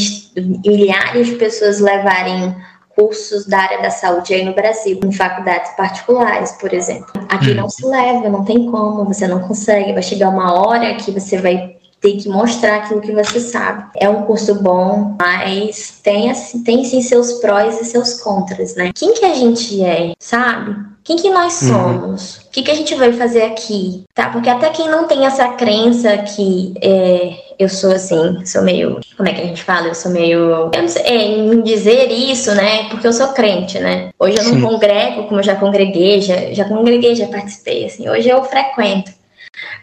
milhares 0.65 1.29
de 1.29 1.35
pessoas 1.35 1.79
levarem 1.79 2.55
cursos 2.95 3.47
da 3.47 3.59
área 3.59 3.83
da 3.83 3.91
saúde 3.91 4.35
aí 4.35 4.45
no 4.45 4.55
Brasil, 4.55 5.01
em 5.05 5.13
faculdades 5.13 5.73
particulares, 5.77 6.53
por 6.53 6.73
exemplo. 6.73 7.13
Aqui 7.29 7.51
hum. 7.51 7.55
não 7.55 7.69
se 7.69 7.87
leva, 7.87 8.29
não 8.29 8.45
tem 8.45 8.71
como, 8.71 9.05
você 9.05 9.27
não 9.27 9.41
consegue. 9.41 9.93
Vai 9.93 10.03
chegar 10.03 10.29
uma 10.29 10.53
hora 10.53 10.95
que 10.95 11.11
você 11.11 11.39
vai 11.39 11.77
tem 12.03 12.19
que 12.19 12.29
mostrar 12.29 12.79
aquilo 12.79 13.01
que 13.01 13.13
você 13.13 13.41
sabe. 13.41 13.85
É 13.97 14.09
um 14.09 14.23
curso 14.23 14.57
bom, 14.57 15.17
mas 15.19 16.01
tem, 16.03 16.31
assim, 16.31 16.63
tem 16.63 16.85
sim 16.85 17.01
seus 17.01 17.35
prós 17.35 17.81
e 17.81 17.85
seus 17.85 18.21
contras, 18.21 18.75
né? 18.75 18.91
Quem 18.95 19.15
que 19.15 19.25
a 19.25 19.35
gente 19.35 19.83
é, 19.83 20.13
sabe? 20.19 20.77
Quem 21.05 21.17
que 21.17 21.31
nós 21.31 21.63
uhum. 21.63 21.69
somos? 21.69 22.37
Uhum. 22.37 22.43
O 22.43 22.51
que, 22.51 22.63
que 22.63 22.71
a 22.71 22.75
gente 22.75 22.95
vai 22.95 23.13
fazer 23.13 23.43
aqui? 23.43 24.05
Tá? 24.15 24.29
Porque 24.31 24.49
até 24.49 24.69
quem 24.71 24.89
não 24.89 25.07
tem 25.07 25.25
essa 25.25 25.49
crença 25.49 26.19
que 26.19 26.75
é, 26.81 27.35
eu 27.59 27.69
sou 27.69 27.93
assim, 27.93 28.45
sou 28.45 28.63
meio. 28.63 29.01
Como 29.17 29.29
é 29.29 29.33
que 29.33 29.41
a 29.41 29.47
gente 29.47 29.63
fala? 29.63 29.89
Eu 29.89 29.95
sou 29.95 30.13
meio. 30.13 30.71
Eu 30.73 30.83
não 30.83 30.89
sei, 30.89 31.03
é, 31.03 31.27
em 31.27 31.61
dizer 31.63 32.11
isso, 32.11 32.55
né? 32.55 32.89
Porque 32.89 33.07
eu 33.07 33.13
sou 33.13 33.29
crente, 33.29 33.79
né? 33.81 34.11
Hoje 34.19 34.39
eu 34.39 34.45
não 34.45 34.55
Sim. 34.55 34.61
congrego 34.61 35.25
como 35.25 35.41
eu 35.41 35.45
já 35.45 35.57
congreguei, 35.57 36.21
já, 36.21 36.53
já 36.53 36.65
congreguei, 36.67 37.15
já 37.15 37.27
participei, 37.27 37.87
assim. 37.87 38.09
Hoje 38.09 38.29
eu 38.29 38.43
frequento. 38.45 39.11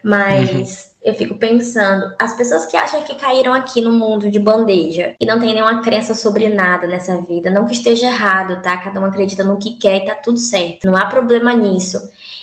Mas. 0.04 0.52
Uhum 0.52 0.90
eu 1.02 1.14
fico 1.14 1.36
pensando, 1.38 2.14
as 2.20 2.36
pessoas 2.36 2.66
que 2.66 2.76
acham 2.76 3.04
que 3.04 3.16
caíram 3.16 3.54
aqui 3.54 3.80
no 3.80 3.92
mundo 3.92 4.30
de 4.30 4.38
bandeja 4.38 5.16
e 5.20 5.26
não 5.26 5.40
tem 5.40 5.54
nenhuma 5.54 5.82
crença 5.82 6.14
sobre 6.14 6.50
nada 6.50 6.86
nessa 6.88 7.22
vida, 7.22 7.50
não 7.50 7.66
que 7.66 7.74
esteja 7.74 8.08
errado, 8.08 8.62
tá? 8.62 8.78
Cada 8.78 9.00
um 9.00 9.06
acredita 9.06 9.44
no 9.44 9.58
que 9.58 9.78
quer 9.78 10.04
e 10.04 10.06
tá 10.06 10.16
tudo 10.16 10.38
certo. 10.38 10.86
Não 10.86 10.98
há 10.98 11.06
problema 11.06 11.54
nisso. 11.54 11.98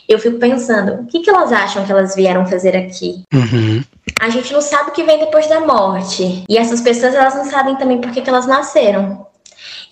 Eu 0.08 0.18
fico 0.18 0.38
pensando, 0.38 1.02
o 1.02 1.06
que, 1.06 1.20
que 1.20 1.28
elas 1.28 1.52
acham 1.52 1.84
que 1.84 1.92
elas 1.92 2.14
vieram 2.14 2.46
fazer 2.46 2.76
aqui? 2.76 3.24
Uhum. 3.34 3.82
A 4.20 4.30
gente 4.30 4.52
não 4.52 4.62
sabe 4.62 4.90
o 4.90 4.92
que 4.92 5.02
vem 5.02 5.18
depois 5.18 5.46
da 5.48 5.60
morte. 5.60 6.44
E 6.48 6.56
essas 6.56 6.80
pessoas, 6.80 7.14
elas 7.14 7.34
não 7.34 7.44
sabem 7.44 7.76
também 7.76 8.00
por 8.00 8.10
que, 8.10 8.22
que 8.22 8.30
elas 8.30 8.46
nasceram. 8.46 9.26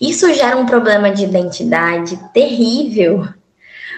Isso 0.01 0.33
gera 0.33 0.57
um 0.57 0.65
problema 0.65 1.11
de 1.11 1.23
identidade 1.23 2.17
terrível 2.33 3.27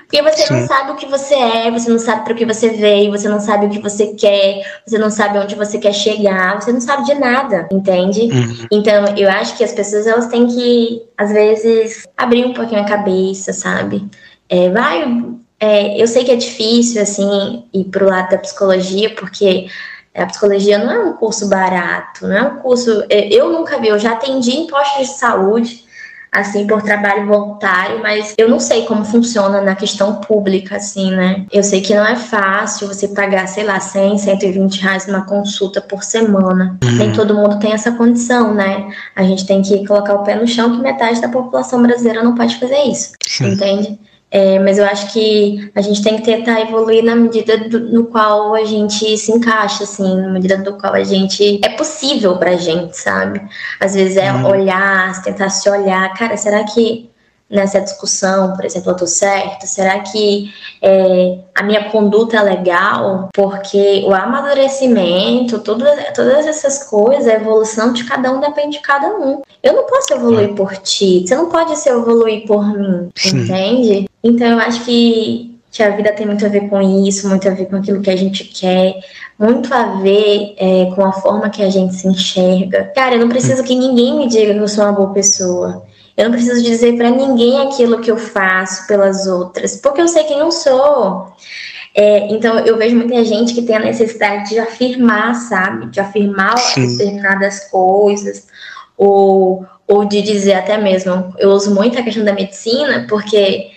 porque 0.07 0.21
você 0.21 0.47
Sim. 0.47 0.53
não 0.53 0.67
sabe 0.67 0.91
o 0.91 0.95
que 0.95 1.05
você 1.05 1.35
é, 1.35 1.69
você 1.69 1.89
não 1.89 1.99
sabe 1.99 2.23
para 2.23 2.33
o 2.33 2.35
que 2.35 2.45
você 2.45 2.69
veio, 2.69 3.11
você 3.11 3.27
não 3.27 3.41
sabe 3.41 3.65
o 3.65 3.69
que 3.69 3.79
você 3.79 4.07
quer, 4.13 4.79
você 4.85 4.97
não 4.97 5.09
sabe 5.09 5.37
onde 5.37 5.53
você 5.53 5.77
quer 5.77 5.93
chegar, 5.93 6.61
você 6.61 6.71
não 6.71 6.79
sabe 6.79 7.03
de 7.03 7.13
nada, 7.13 7.67
entende? 7.69 8.21
Uhum. 8.21 8.67
Então, 8.71 9.05
eu 9.17 9.29
acho 9.29 9.57
que 9.57 9.65
as 9.65 9.73
pessoas 9.73 10.07
elas 10.07 10.27
têm 10.27 10.47
que, 10.47 11.03
às 11.17 11.29
vezes, 11.29 12.07
abrir 12.15 12.45
um 12.45 12.53
pouquinho 12.53 12.81
a 12.81 12.85
cabeça, 12.85 13.51
sabe? 13.51 14.07
É, 14.47 14.69
vai. 14.69 15.25
É, 15.59 16.01
eu 16.01 16.07
sei 16.07 16.23
que 16.23 16.31
é 16.31 16.37
difícil, 16.37 17.01
assim, 17.01 17.65
ir 17.73 17.83
pro 17.85 18.07
lado 18.07 18.29
da 18.29 18.37
psicologia, 18.37 19.13
porque 19.13 19.67
a 20.15 20.25
psicologia 20.25 20.77
não 20.77 20.89
é 20.89 20.99
um 20.99 21.13
curso 21.13 21.49
barato, 21.49 22.25
não 22.25 22.37
é 22.37 22.43
um 22.43 22.55
curso. 22.59 23.03
É, 23.09 23.27
eu 23.27 23.51
nunca 23.51 23.77
vi, 23.77 23.89
eu 23.89 23.99
já 23.99 24.13
atendi 24.13 24.51
em 24.51 24.67
postos 24.67 25.07
de 25.09 25.17
saúde 25.17 25.86
assim, 26.31 26.67
por 26.67 26.81
trabalho 26.81 27.27
voluntário, 27.27 28.01
mas 28.01 28.33
eu 28.37 28.49
não 28.49 28.59
sei 28.59 28.85
como 28.85 29.03
funciona 29.05 29.61
na 29.61 29.75
questão 29.75 30.15
pública, 30.15 30.77
assim, 30.77 31.11
né? 31.11 31.45
Eu 31.51 31.63
sei 31.63 31.81
que 31.81 31.95
não 31.95 32.05
é 32.05 32.15
fácil 32.15 32.87
você 32.87 33.07
pagar, 33.07 33.47
sei 33.47 33.63
lá, 33.63 33.79
100, 33.79 34.17
120 34.17 34.81
reais 34.81 35.07
numa 35.07 35.25
consulta 35.25 35.81
por 35.81 36.03
semana. 36.03 36.77
Uhum. 36.83 36.91
Nem 36.97 37.11
todo 37.11 37.35
mundo 37.35 37.59
tem 37.59 37.73
essa 37.73 37.91
condição, 37.91 38.53
né? 38.53 38.89
A 39.15 39.23
gente 39.23 39.45
tem 39.45 39.61
que 39.61 39.85
colocar 39.85 40.15
o 40.15 40.23
pé 40.23 40.35
no 40.35 40.47
chão 40.47 40.71
que 40.75 40.81
metade 40.81 41.21
da 41.21 41.29
população 41.29 41.81
brasileira 41.81 42.23
não 42.23 42.35
pode 42.35 42.59
fazer 42.59 42.83
isso, 42.83 43.13
Sim. 43.25 43.53
entende? 43.53 43.99
É, 44.29 44.59
mas 44.59 44.77
eu 44.77 44.85
acho 44.85 45.13
que 45.13 45.71
a 45.73 45.81
gente 45.81 46.03
tem 46.03 46.17
que 46.17 46.23
tentar 46.23 46.59
evoluir 46.59 47.01
na 47.01 47.15
medida 47.15 47.57
do, 47.57 47.79
no 47.79 48.05
qual 48.07 48.53
a 48.53 48.65
gente 48.65 49.17
se 49.17 49.31
encaixa, 49.31 49.85
assim, 49.85 50.21
na 50.21 50.27
medida 50.27 50.57
do 50.57 50.73
qual 50.73 50.93
a 50.93 51.03
gente 51.03 51.61
é 51.63 51.69
possível 51.69 52.37
pra 52.37 52.57
gente, 52.57 52.97
sabe? 52.97 53.41
Às 53.79 53.95
vezes 53.95 54.17
é 54.17 54.31
uhum. 54.33 54.47
olhar, 54.47 55.21
tentar 55.23 55.49
se 55.49 55.69
olhar, 55.69 56.13
cara, 56.13 56.35
será 56.35 56.65
que 56.65 57.09
nessa 57.49 57.79
discussão, 57.79 58.53
por 58.55 58.65
exemplo, 58.65 58.91
eu 58.91 58.95
tô 58.95 59.07
certo? 59.07 59.65
Será 59.65 59.99
que 59.99 60.51
é, 60.81 61.39
a 61.55 61.63
minha 61.63 61.89
conduta 61.89 62.37
é 62.37 62.43
legal? 62.43 63.29
Porque 63.33 64.03
o 64.05 64.13
amadurecimento, 64.13 65.59
todas, 65.59 65.89
todas 66.13 66.45
essas 66.45 66.83
coisas, 66.83 67.27
a 67.27 67.35
evolução 67.35 67.93
de 67.93 68.03
cada 68.03 68.31
um 68.31 68.39
depende 68.39 68.77
de 68.77 68.83
cada 68.83 69.07
um. 69.07 69.41
Eu 69.63 69.73
não 69.73 69.85
posso 69.85 70.13
evoluir 70.13 70.53
por 70.53 70.75
ti, 70.77 71.25
você 71.25 71.35
não 71.35 71.49
pode 71.49 71.77
se 71.77 71.89
evoluir 71.89 72.45
por 72.45 72.67
mim, 72.67 73.09
Sim. 73.15 73.39
entende? 73.39 74.09
Então 74.23 74.47
eu 74.47 74.59
acho 74.59 74.83
que, 74.83 75.57
que 75.71 75.81
a 75.81 75.89
vida 75.89 76.11
tem 76.11 76.27
muito 76.27 76.45
a 76.45 76.49
ver 76.49 76.69
com 76.69 76.81
isso, 77.07 77.29
muito 77.29 77.47
a 77.47 77.51
ver 77.51 77.65
com 77.67 77.77
aquilo 77.77 78.01
que 78.01 78.09
a 78.09 78.15
gente 78.15 78.43
quer, 78.43 78.95
muito 79.39 79.73
a 79.73 79.99
ver 80.01 80.55
é, 80.57 80.91
com 80.93 81.05
a 81.05 81.13
forma 81.13 81.49
que 81.49 81.63
a 81.63 81.69
gente 81.69 81.95
se 81.95 82.07
enxerga. 82.07 82.91
Cara, 82.95 83.15
eu 83.15 83.19
não 83.19 83.29
preciso 83.29 83.63
que 83.63 83.75
ninguém 83.75 84.15
me 84.17 84.27
diga 84.27 84.53
que 84.53 84.59
eu 84.59 84.67
sou 84.67 84.83
uma 84.83 84.93
boa 84.93 85.13
pessoa. 85.13 85.86
Eu 86.17 86.25
não 86.25 86.31
preciso 86.31 86.63
dizer 86.63 86.97
para 86.97 87.11
ninguém 87.11 87.61
aquilo 87.61 88.01
que 88.01 88.09
eu 88.09 88.17
faço 88.17 88.87
pelas 88.87 89.27
outras, 89.27 89.77
porque 89.77 90.01
eu 90.01 90.07
sei 90.07 90.23
quem 90.23 90.39
eu 90.39 90.51
sou. 90.51 91.31
É, 91.93 92.27
então, 92.31 92.59
eu 92.59 92.75
vejo 92.75 92.95
muita 92.95 93.23
gente 93.23 93.53
que 93.53 93.61
tem 93.61 93.75
a 93.75 93.79
necessidade 93.79 94.49
de 94.49 94.59
afirmar, 94.59 95.35
sabe? 95.35 95.85
De 95.87 95.99
afirmar 95.99 96.57
Sim. 96.57 96.87
determinadas 96.87 97.69
coisas, 97.69 98.47
ou, 98.97 99.65
ou 99.87 100.05
de 100.05 100.23
dizer 100.23 100.53
até 100.53 100.77
mesmo. 100.77 101.33
Eu 101.37 101.51
uso 101.51 101.73
muito 101.73 101.99
a 101.99 102.03
questão 102.03 102.25
da 102.25 102.33
medicina, 102.33 103.05
porque 103.07 103.69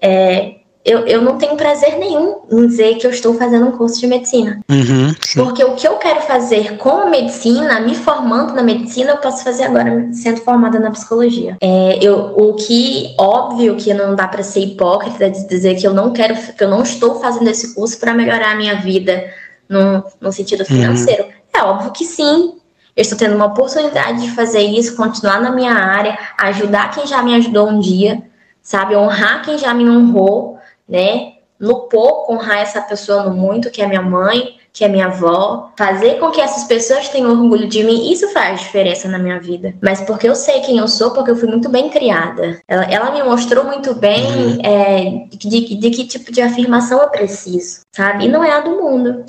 é, 0.00 0.57
eu, 0.88 1.06
eu 1.06 1.20
não 1.20 1.36
tenho 1.36 1.54
prazer 1.54 1.98
nenhum 1.98 2.36
em 2.50 2.66
dizer 2.66 2.94
que 2.96 3.06
eu 3.06 3.10
estou 3.10 3.34
fazendo 3.34 3.66
um 3.66 3.72
curso 3.72 4.00
de 4.00 4.06
medicina. 4.06 4.58
Uhum, 4.70 5.14
Porque 5.34 5.62
o 5.62 5.74
que 5.74 5.86
eu 5.86 5.96
quero 5.96 6.22
fazer 6.22 6.78
com 6.78 7.02
a 7.02 7.06
medicina, 7.06 7.78
me 7.80 7.94
formando 7.94 8.54
na 8.54 8.62
medicina, 8.62 9.10
eu 9.10 9.18
posso 9.18 9.44
fazer 9.44 9.64
agora 9.64 10.08
sendo 10.12 10.40
formada 10.40 10.80
na 10.80 10.90
psicologia. 10.90 11.58
É, 11.60 11.98
eu, 12.00 12.32
o 12.34 12.54
que, 12.54 13.14
óbvio, 13.18 13.76
que 13.76 13.92
não 13.92 14.16
dá 14.16 14.26
para 14.26 14.42
ser 14.42 14.60
hipócrita 14.60 15.28
de 15.28 15.46
dizer 15.46 15.74
que 15.74 15.86
eu 15.86 15.92
não 15.92 16.10
quero, 16.10 16.34
que 16.34 16.64
eu 16.64 16.70
não 16.70 16.82
estou 16.82 17.20
fazendo 17.20 17.48
esse 17.48 17.74
curso 17.74 18.00
para 18.00 18.14
melhorar 18.14 18.52
a 18.52 18.56
minha 18.56 18.76
vida 18.76 19.30
no, 19.68 20.02
no 20.18 20.32
sentido 20.32 20.60
uhum. 20.60 20.66
financeiro. 20.66 21.24
Uhum. 21.24 21.30
É 21.52 21.62
óbvio 21.64 21.92
que 21.92 22.06
sim, 22.06 22.54
eu 22.96 23.02
estou 23.02 23.18
tendo 23.18 23.36
uma 23.36 23.46
oportunidade 23.46 24.22
de 24.22 24.30
fazer 24.30 24.62
isso, 24.62 24.96
continuar 24.96 25.38
na 25.38 25.50
minha 25.50 25.74
área, 25.74 26.18
ajudar 26.38 26.90
quem 26.92 27.06
já 27.06 27.22
me 27.22 27.34
ajudou 27.34 27.68
um 27.68 27.78
dia, 27.78 28.22
sabe? 28.62 28.96
Honrar 28.96 29.42
quem 29.42 29.58
já 29.58 29.74
me 29.74 29.86
honrou 29.86 30.57
né? 30.88 31.32
No 31.58 31.88
pouco, 31.88 32.32
honrar 32.32 32.58
essa 32.58 32.80
pessoa 32.80 33.24
no 33.24 33.34
muito, 33.34 33.70
que 33.70 33.82
é 33.82 33.86
minha 33.86 34.02
mãe, 34.02 34.56
que 34.72 34.84
é 34.84 34.88
minha 34.88 35.06
avó, 35.06 35.72
fazer 35.76 36.20
com 36.20 36.30
que 36.30 36.40
essas 36.40 36.64
pessoas 36.64 37.08
tenham 37.08 37.32
orgulho 37.32 37.66
de 37.66 37.82
mim, 37.82 38.12
isso 38.12 38.28
faz 38.28 38.60
diferença 38.60 39.08
na 39.08 39.18
minha 39.18 39.40
vida. 39.40 39.74
Mas 39.82 40.00
porque 40.02 40.28
eu 40.28 40.36
sei 40.36 40.60
quem 40.60 40.78
eu 40.78 40.86
sou, 40.86 41.10
porque 41.10 41.32
eu 41.32 41.36
fui 41.36 41.48
muito 41.48 41.68
bem 41.68 41.88
criada. 41.88 42.60
Ela, 42.68 42.84
ela 42.84 43.10
me 43.10 43.22
mostrou 43.24 43.64
muito 43.64 43.92
bem 43.92 44.24
uhum. 44.24 44.58
é, 44.62 45.26
de, 45.36 45.74
de, 45.74 45.90
que 45.90 46.06
tipo 46.06 46.30
de 46.30 46.40
afirmação 46.40 47.00
eu 47.02 47.08
preciso, 47.08 47.80
sabe? 47.92 48.26
E 48.26 48.28
não 48.28 48.44
é 48.44 48.52
a 48.52 48.60
do 48.60 48.80
mundo. 48.80 49.24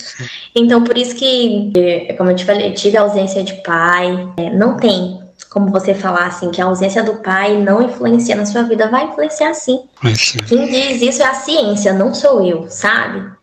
Então, 0.56 0.84
por 0.84 0.96
isso 0.96 1.16
que, 1.16 1.72
é, 1.76 2.14
como 2.14 2.30
eu 2.30 2.36
te 2.36 2.46
falei, 2.46 2.72
tive 2.74 2.98
ausência 2.98 3.44
de 3.44 3.54
pai, 3.64 4.32
é, 4.38 4.52
não 4.52 4.78
tem 4.78 5.20
como 5.50 5.72
você 5.72 5.94
falar 5.94 6.28
assim, 6.28 6.52
que 6.52 6.62
a 6.62 6.66
ausência 6.66 7.04
do 7.04 7.16
pai 7.16 7.58
não 7.58 7.82
influencia 7.82 8.36
na 8.36 8.46
sua 8.46 8.64
vida, 8.64 8.88
vai 8.88 9.06
influenciar 9.06 9.54
sim. 9.54 9.82
Quem 10.48 10.68
diz 10.68 11.02
isso 11.02 11.24
é 11.24 11.26
a 11.26 11.34
ciência, 11.34 11.94
não 11.94 12.14
sou 12.14 12.46
eu, 12.46 12.70
sabe? 12.70 13.40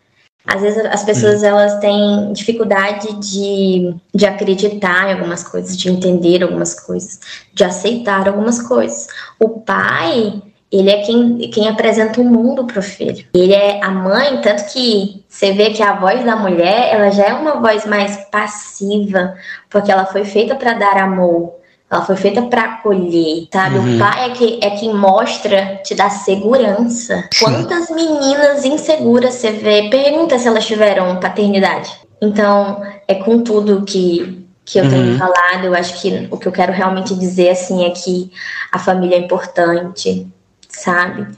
Às 0.47 0.63
vezes 0.63 0.85
as 0.87 1.03
pessoas 1.03 1.43
hum. 1.43 1.47
elas 1.47 1.81
têm 1.81 2.33
dificuldade 2.33 3.13
de, 3.15 3.95
de 4.15 4.25
acreditar 4.25 5.09
em 5.09 5.15
algumas 5.15 5.43
coisas, 5.43 5.77
de 5.77 5.91
entender 5.91 6.43
algumas 6.43 6.79
coisas, 6.79 7.19
de 7.53 7.65
aceitar 7.65 8.29
algumas 8.29 8.63
coisas. 8.63 9.09
O 9.41 9.49
pai, 9.49 10.41
ele 10.71 10.89
é 10.89 11.03
quem, 11.03 11.39
quem 11.51 11.69
apresenta 11.69 12.21
o 12.21 12.25
mundo 12.25 12.65
para 12.65 12.79
o 12.79 12.83
filho. 12.83 13.27
Ele 13.35 13.53
é 13.53 13.83
a 13.83 13.91
mãe, 13.91 14.41
tanto 14.41 14.73
que 14.73 15.25
você 15.29 15.53
vê 15.53 15.71
que 15.71 15.83
a 15.83 15.95
voz 15.95 16.25
da 16.25 16.37
mulher, 16.37 16.95
ela 16.95 17.11
já 17.11 17.25
é 17.25 17.35
uma 17.35 17.61
voz 17.61 17.85
mais 17.85 18.17
passiva, 18.31 19.35
porque 19.69 19.91
ela 19.91 20.07
foi 20.07 20.25
feita 20.25 20.55
para 20.55 20.75
dar 20.75 20.97
amor. 20.97 21.56
Ela 21.91 22.05
foi 22.05 22.16
feita 22.16 22.43
para 22.43 22.62
acolher, 22.62 23.47
sabe? 23.53 23.78
Uhum. 23.78 23.95
O 23.95 23.99
pai 23.99 24.30
é, 24.30 24.34
que, 24.34 24.59
é 24.61 24.70
quem 24.70 24.93
mostra, 24.93 25.80
te 25.84 25.95
dá 25.95 26.11
segurança. 26.11 27.28
Quantas 27.39 27.91
meninas 27.91 28.64
inseguras 28.64 29.34
você 29.34 29.53
vê? 29.53 29.89
Pergunta 29.89 30.39
se 30.39 30.49
elas 30.49 30.66
tiveram 30.66 31.20
paternidade. 31.20 31.91
Então, 32.20 32.82
é 33.07 33.14
com 33.14 33.43
tudo 33.43 33.84
que 33.84 34.45
que 34.66 34.80
eu 34.80 34.84
uhum. 34.84 34.91
tenho 34.91 35.16
falado, 35.16 35.64
eu 35.64 35.74
acho 35.76 36.01
que 36.03 36.26
o 36.28 36.37
que 36.37 36.49
eu 36.49 36.51
quero 36.51 36.72
realmente 36.72 37.14
dizer 37.14 37.51
assim 37.51 37.84
é 37.84 37.91
que 37.91 38.32
a 38.72 38.80
família 38.80 39.14
é 39.14 39.20
importante, 39.20 40.26
sabe? 40.68 41.28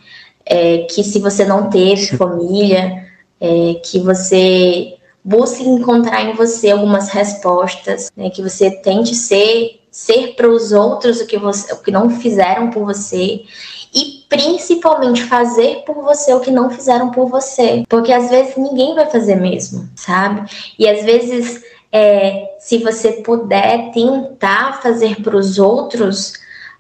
É, 0.46 0.86
que 0.90 1.04
se 1.04 1.18
você 1.18 1.44
não 1.44 1.68
teve 1.68 2.16
família, 2.16 3.06
é, 3.38 3.74
que 3.84 3.98
você 3.98 4.94
busque 5.22 5.62
encontrar 5.62 6.22
em 6.22 6.32
você 6.32 6.70
algumas 6.70 7.10
respostas, 7.10 8.10
né? 8.16 8.30
que 8.30 8.42
você 8.42 8.70
tente 8.70 9.14
ser 9.14 9.77
ser 9.90 10.34
para 10.34 10.48
os 10.48 10.72
outros 10.72 11.20
o 11.20 11.26
que 11.26 11.38
você 11.38 11.72
o 11.72 11.82
que 11.82 11.90
não 11.90 12.10
fizeram 12.10 12.70
por 12.70 12.84
você 12.84 13.42
e 13.94 14.24
principalmente 14.28 15.24
fazer 15.24 15.82
por 15.86 15.96
você 16.02 16.34
o 16.34 16.40
que 16.40 16.50
não 16.50 16.68
fizeram 16.68 17.10
por 17.10 17.26
você, 17.28 17.84
porque 17.88 18.12
às 18.12 18.28
vezes 18.28 18.56
ninguém 18.56 18.94
vai 18.94 19.06
fazer 19.06 19.36
mesmo, 19.36 19.88
sabe? 19.96 20.48
E 20.78 20.86
às 20.86 21.02
vezes 21.04 21.62
é, 21.90 22.56
se 22.60 22.78
você 22.78 23.12
puder 23.12 23.90
tentar 23.92 24.82
fazer 24.82 25.22
para 25.22 25.36
os 25.36 25.58
outros 25.58 26.34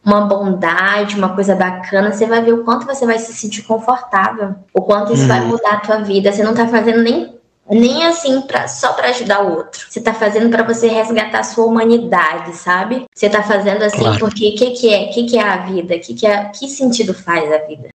uma 0.04 0.22
bondade, 0.22 1.16
uma 1.16 1.34
coisa 1.34 1.54
bacana, 1.54 2.12
você 2.12 2.26
vai 2.26 2.42
ver 2.42 2.52
o 2.52 2.64
quanto 2.64 2.86
você 2.86 3.04
vai 3.04 3.18
se 3.18 3.32
sentir 3.32 3.62
confortável, 3.62 4.54
o 4.72 4.82
quanto 4.82 5.12
isso 5.12 5.26
vai 5.26 5.40
uhum. 5.40 5.48
mudar 5.48 5.72
a 5.72 5.80
tua 5.80 5.98
vida. 5.98 6.32
Você 6.32 6.42
não 6.42 6.54
tá 6.54 6.66
fazendo 6.66 7.02
nem 7.02 7.37
nem 7.70 8.04
assim 8.04 8.40
pra, 8.42 8.68
só 8.68 8.92
para 8.92 9.08
ajudar 9.08 9.44
o 9.44 9.56
outro. 9.56 9.86
Você 9.88 10.00
tá 10.00 10.14
fazendo 10.14 10.50
para 10.50 10.62
você 10.62 10.88
resgatar 10.88 11.40
a 11.40 11.44
sua 11.44 11.66
humanidade, 11.66 12.56
sabe? 12.56 13.04
Você 13.14 13.28
tá 13.28 13.42
fazendo 13.42 13.82
assim 13.82 13.98
claro. 13.98 14.18
porque 14.18 14.48
o 14.48 14.54
que, 14.54 14.70
que 14.72 14.94
é? 14.94 15.04
O 15.04 15.10
que, 15.10 15.24
que 15.24 15.38
é 15.38 15.42
a 15.42 15.56
vida? 15.58 15.98
Que, 15.98 16.14
que, 16.14 16.26
é, 16.26 16.44
que 16.46 16.68
sentido 16.68 17.14
faz 17.14 17.52
a 17.52 17.58
vida? 17.58 17.88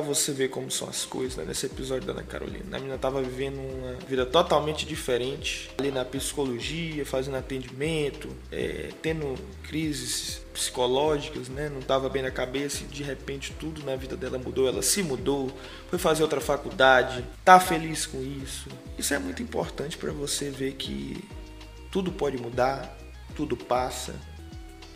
Você 0.00 0.32
ver 0.32 0.48
como 0.48 0.70
são 0.70 0.88
as 0.88 1.04
coisas, 1.04 1.36
né? 1.36 1.44
Nesse 1.46 1.66
episódio 1.66 2.06
da 2.06 2.12
Ana 2.12 2.22
Carolina. 2.22 2.64
A 2.72 2.78
menina 2.78 2.98
tava 2.98 3.22
vivendo 3.22 3.58
uma 3.58 3.94
vida 4.06 4.26
totalmente 4.26 4.86
diferente, 4.86 5.70
ali 5.78 5.90
na 5.90 6.04
psicologia, 6.04 7.04
fazendo 7.06 7.36
atendimento, 7.36 8.28
é, 8.50 8.90
tendo 9.02 9.34
crises 9.62 10.42
psicológicas, 10.52 11.48
né? 11.48 11.68
Não 11.68 11.80
tava 11.80 12.08
bem 12.08 12.22
na 12.22 12.30
cabeça 12.30 12.82
e 12.82 12.86
de 12.86 13.02
repente 13.02 13.54
tudo 13.58 13.84
na 13.84 13.96
vida 13.96 14.16
dela 14.16 14.38
mudou. 14.38 14.68
Ela 14.68 14.82
se 14.82 15.02
mudou, 15.02 15.50
foi 15.88 15.98
fazer 15.98 16.22
outra 16.22 16.40
faculdade, 16.40 17.24
tá 17.44 17.58
feliz 17.60 18.06
com 18.06 18.22
isso. 18.22 18.68
Isso 18.98 19.14
é 19.14 19.18
muito 19.18 19.42
importante 19.42 19.96
para 19.96 20.12
você 20.12 20.50
ver 20.50 20.72
que 20.72 21.22
tudo 21.90 22.12
pode 22.12 22.36
mudar, 22.38 22.96
tudo 23.34 23.56
passa, 23.56 24.14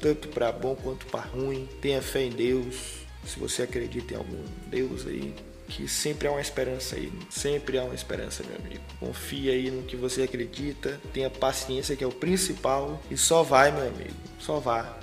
tanto 0.01 0.29
para 0.29 0.53
bom 0.53 0.75
quanto 0.75 1.07
para 1.07 1.21
ruim. 1.21 1.69
Tenha 1.81 2.03
fé 2.03 2.25
em 2.25 2.31
Deus 2.31 3.04
se 3.27 3.39
você 3.39 3.63
acredita 3.63 4.15
em 4.15 4.17
algum 4.17 4.45
Deus 4.69 5.07
aí, 5.07 5.35
que 5.69 5.89
sempre 5.89 6.29
há 6.29 6.33
uma 6.33 6.41
esperança 6.41 6.97
aí, 6.97 7.13
sempre 7.31 7.79
há 7.79 7.85
uma 7.85 7.95
esperança, 7.95 8.43
meu 8.45 8.57
amigo. 8.57 8.83
Confia 9.01 9.53
aí 9.53 9.71
no 9.71 9.83
que 9.83 9.97
você 9.97 10.23
acredita, 10.23 11.01
tenha 11.13 11.31
paciência 11.31 11.97
que 11.97 12.05
é 12.05 12.07
o 12.07 12.13
principal 12.13 13.03
e 13.11 13.17
só 13.17 13.43
vai, 13.43 13.73
meu 13.73 13.87
amigo, 13.87 14.15
só 14.39 14.61
vá. 14.61 14.99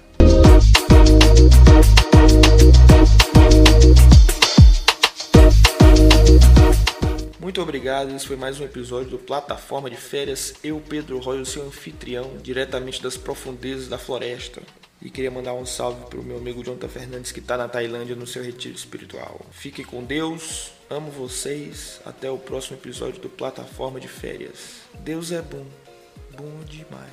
Muito 7.40 7.62
obrigado, 7.62 8.16
esse 8.16 8.28
foi 8.28 8.38
mais 8.38 8.60
um 8.60 8.64
episódio 8.64 9.10
do 9.10 9.18
Plataforma 9.18 9.90
de 9.90 9.98
Férias. 9.98 10.54
Eu, 10.64 10.80
Pedro 10.80 11.20
Roy, 11.20 11.42
o 11.42 11.46
seu 11.46 11.66
anfitrião, 11.66 12.38
diretamente 12.42 13.02
das 13.02 13.18
profundezas 13.18 13.90
da 13.90 13.98
floresta. 13.98 14.62
E 15.02 15.10
queria 15.10 15.32
mandar 15.32 15.54
um 15.54 15.66
salve 15.66 16.06
para 16.06 16.20
o 16.20 16.24
meu 16.24 16.38
amigo 16.38 16.64
Jonathan 16.64 16.88
Fernandes 16.88 17.32
que 17.32 17.40
está 17.40 17.58
na 17.58 17.68
Tailândia 17.68 18.16
no 18.16 18.28
seu 18.28 18.44
retiro 18.44 18.76
espiritual. 18.76 19.42
Fique 19.52 19.84
com 19.84 20.04
Deus, 20.04 20.72
amo 20.90 21.10
vocês. 21.10 22.00
Até 22.06 22.30
o 22.30 22.38
próximo 22.38 22.78
episódio 22.78 23.20
do 23.20 23.30
Plataforma 23.30 24.00
de 24.00 24.08
Férias. 24.08 24.82
Deus 25.00 25.32
é 25.32 25.42
bom, 25.42 25.66
bom 26.38 26.64
demais. 26.66 27.10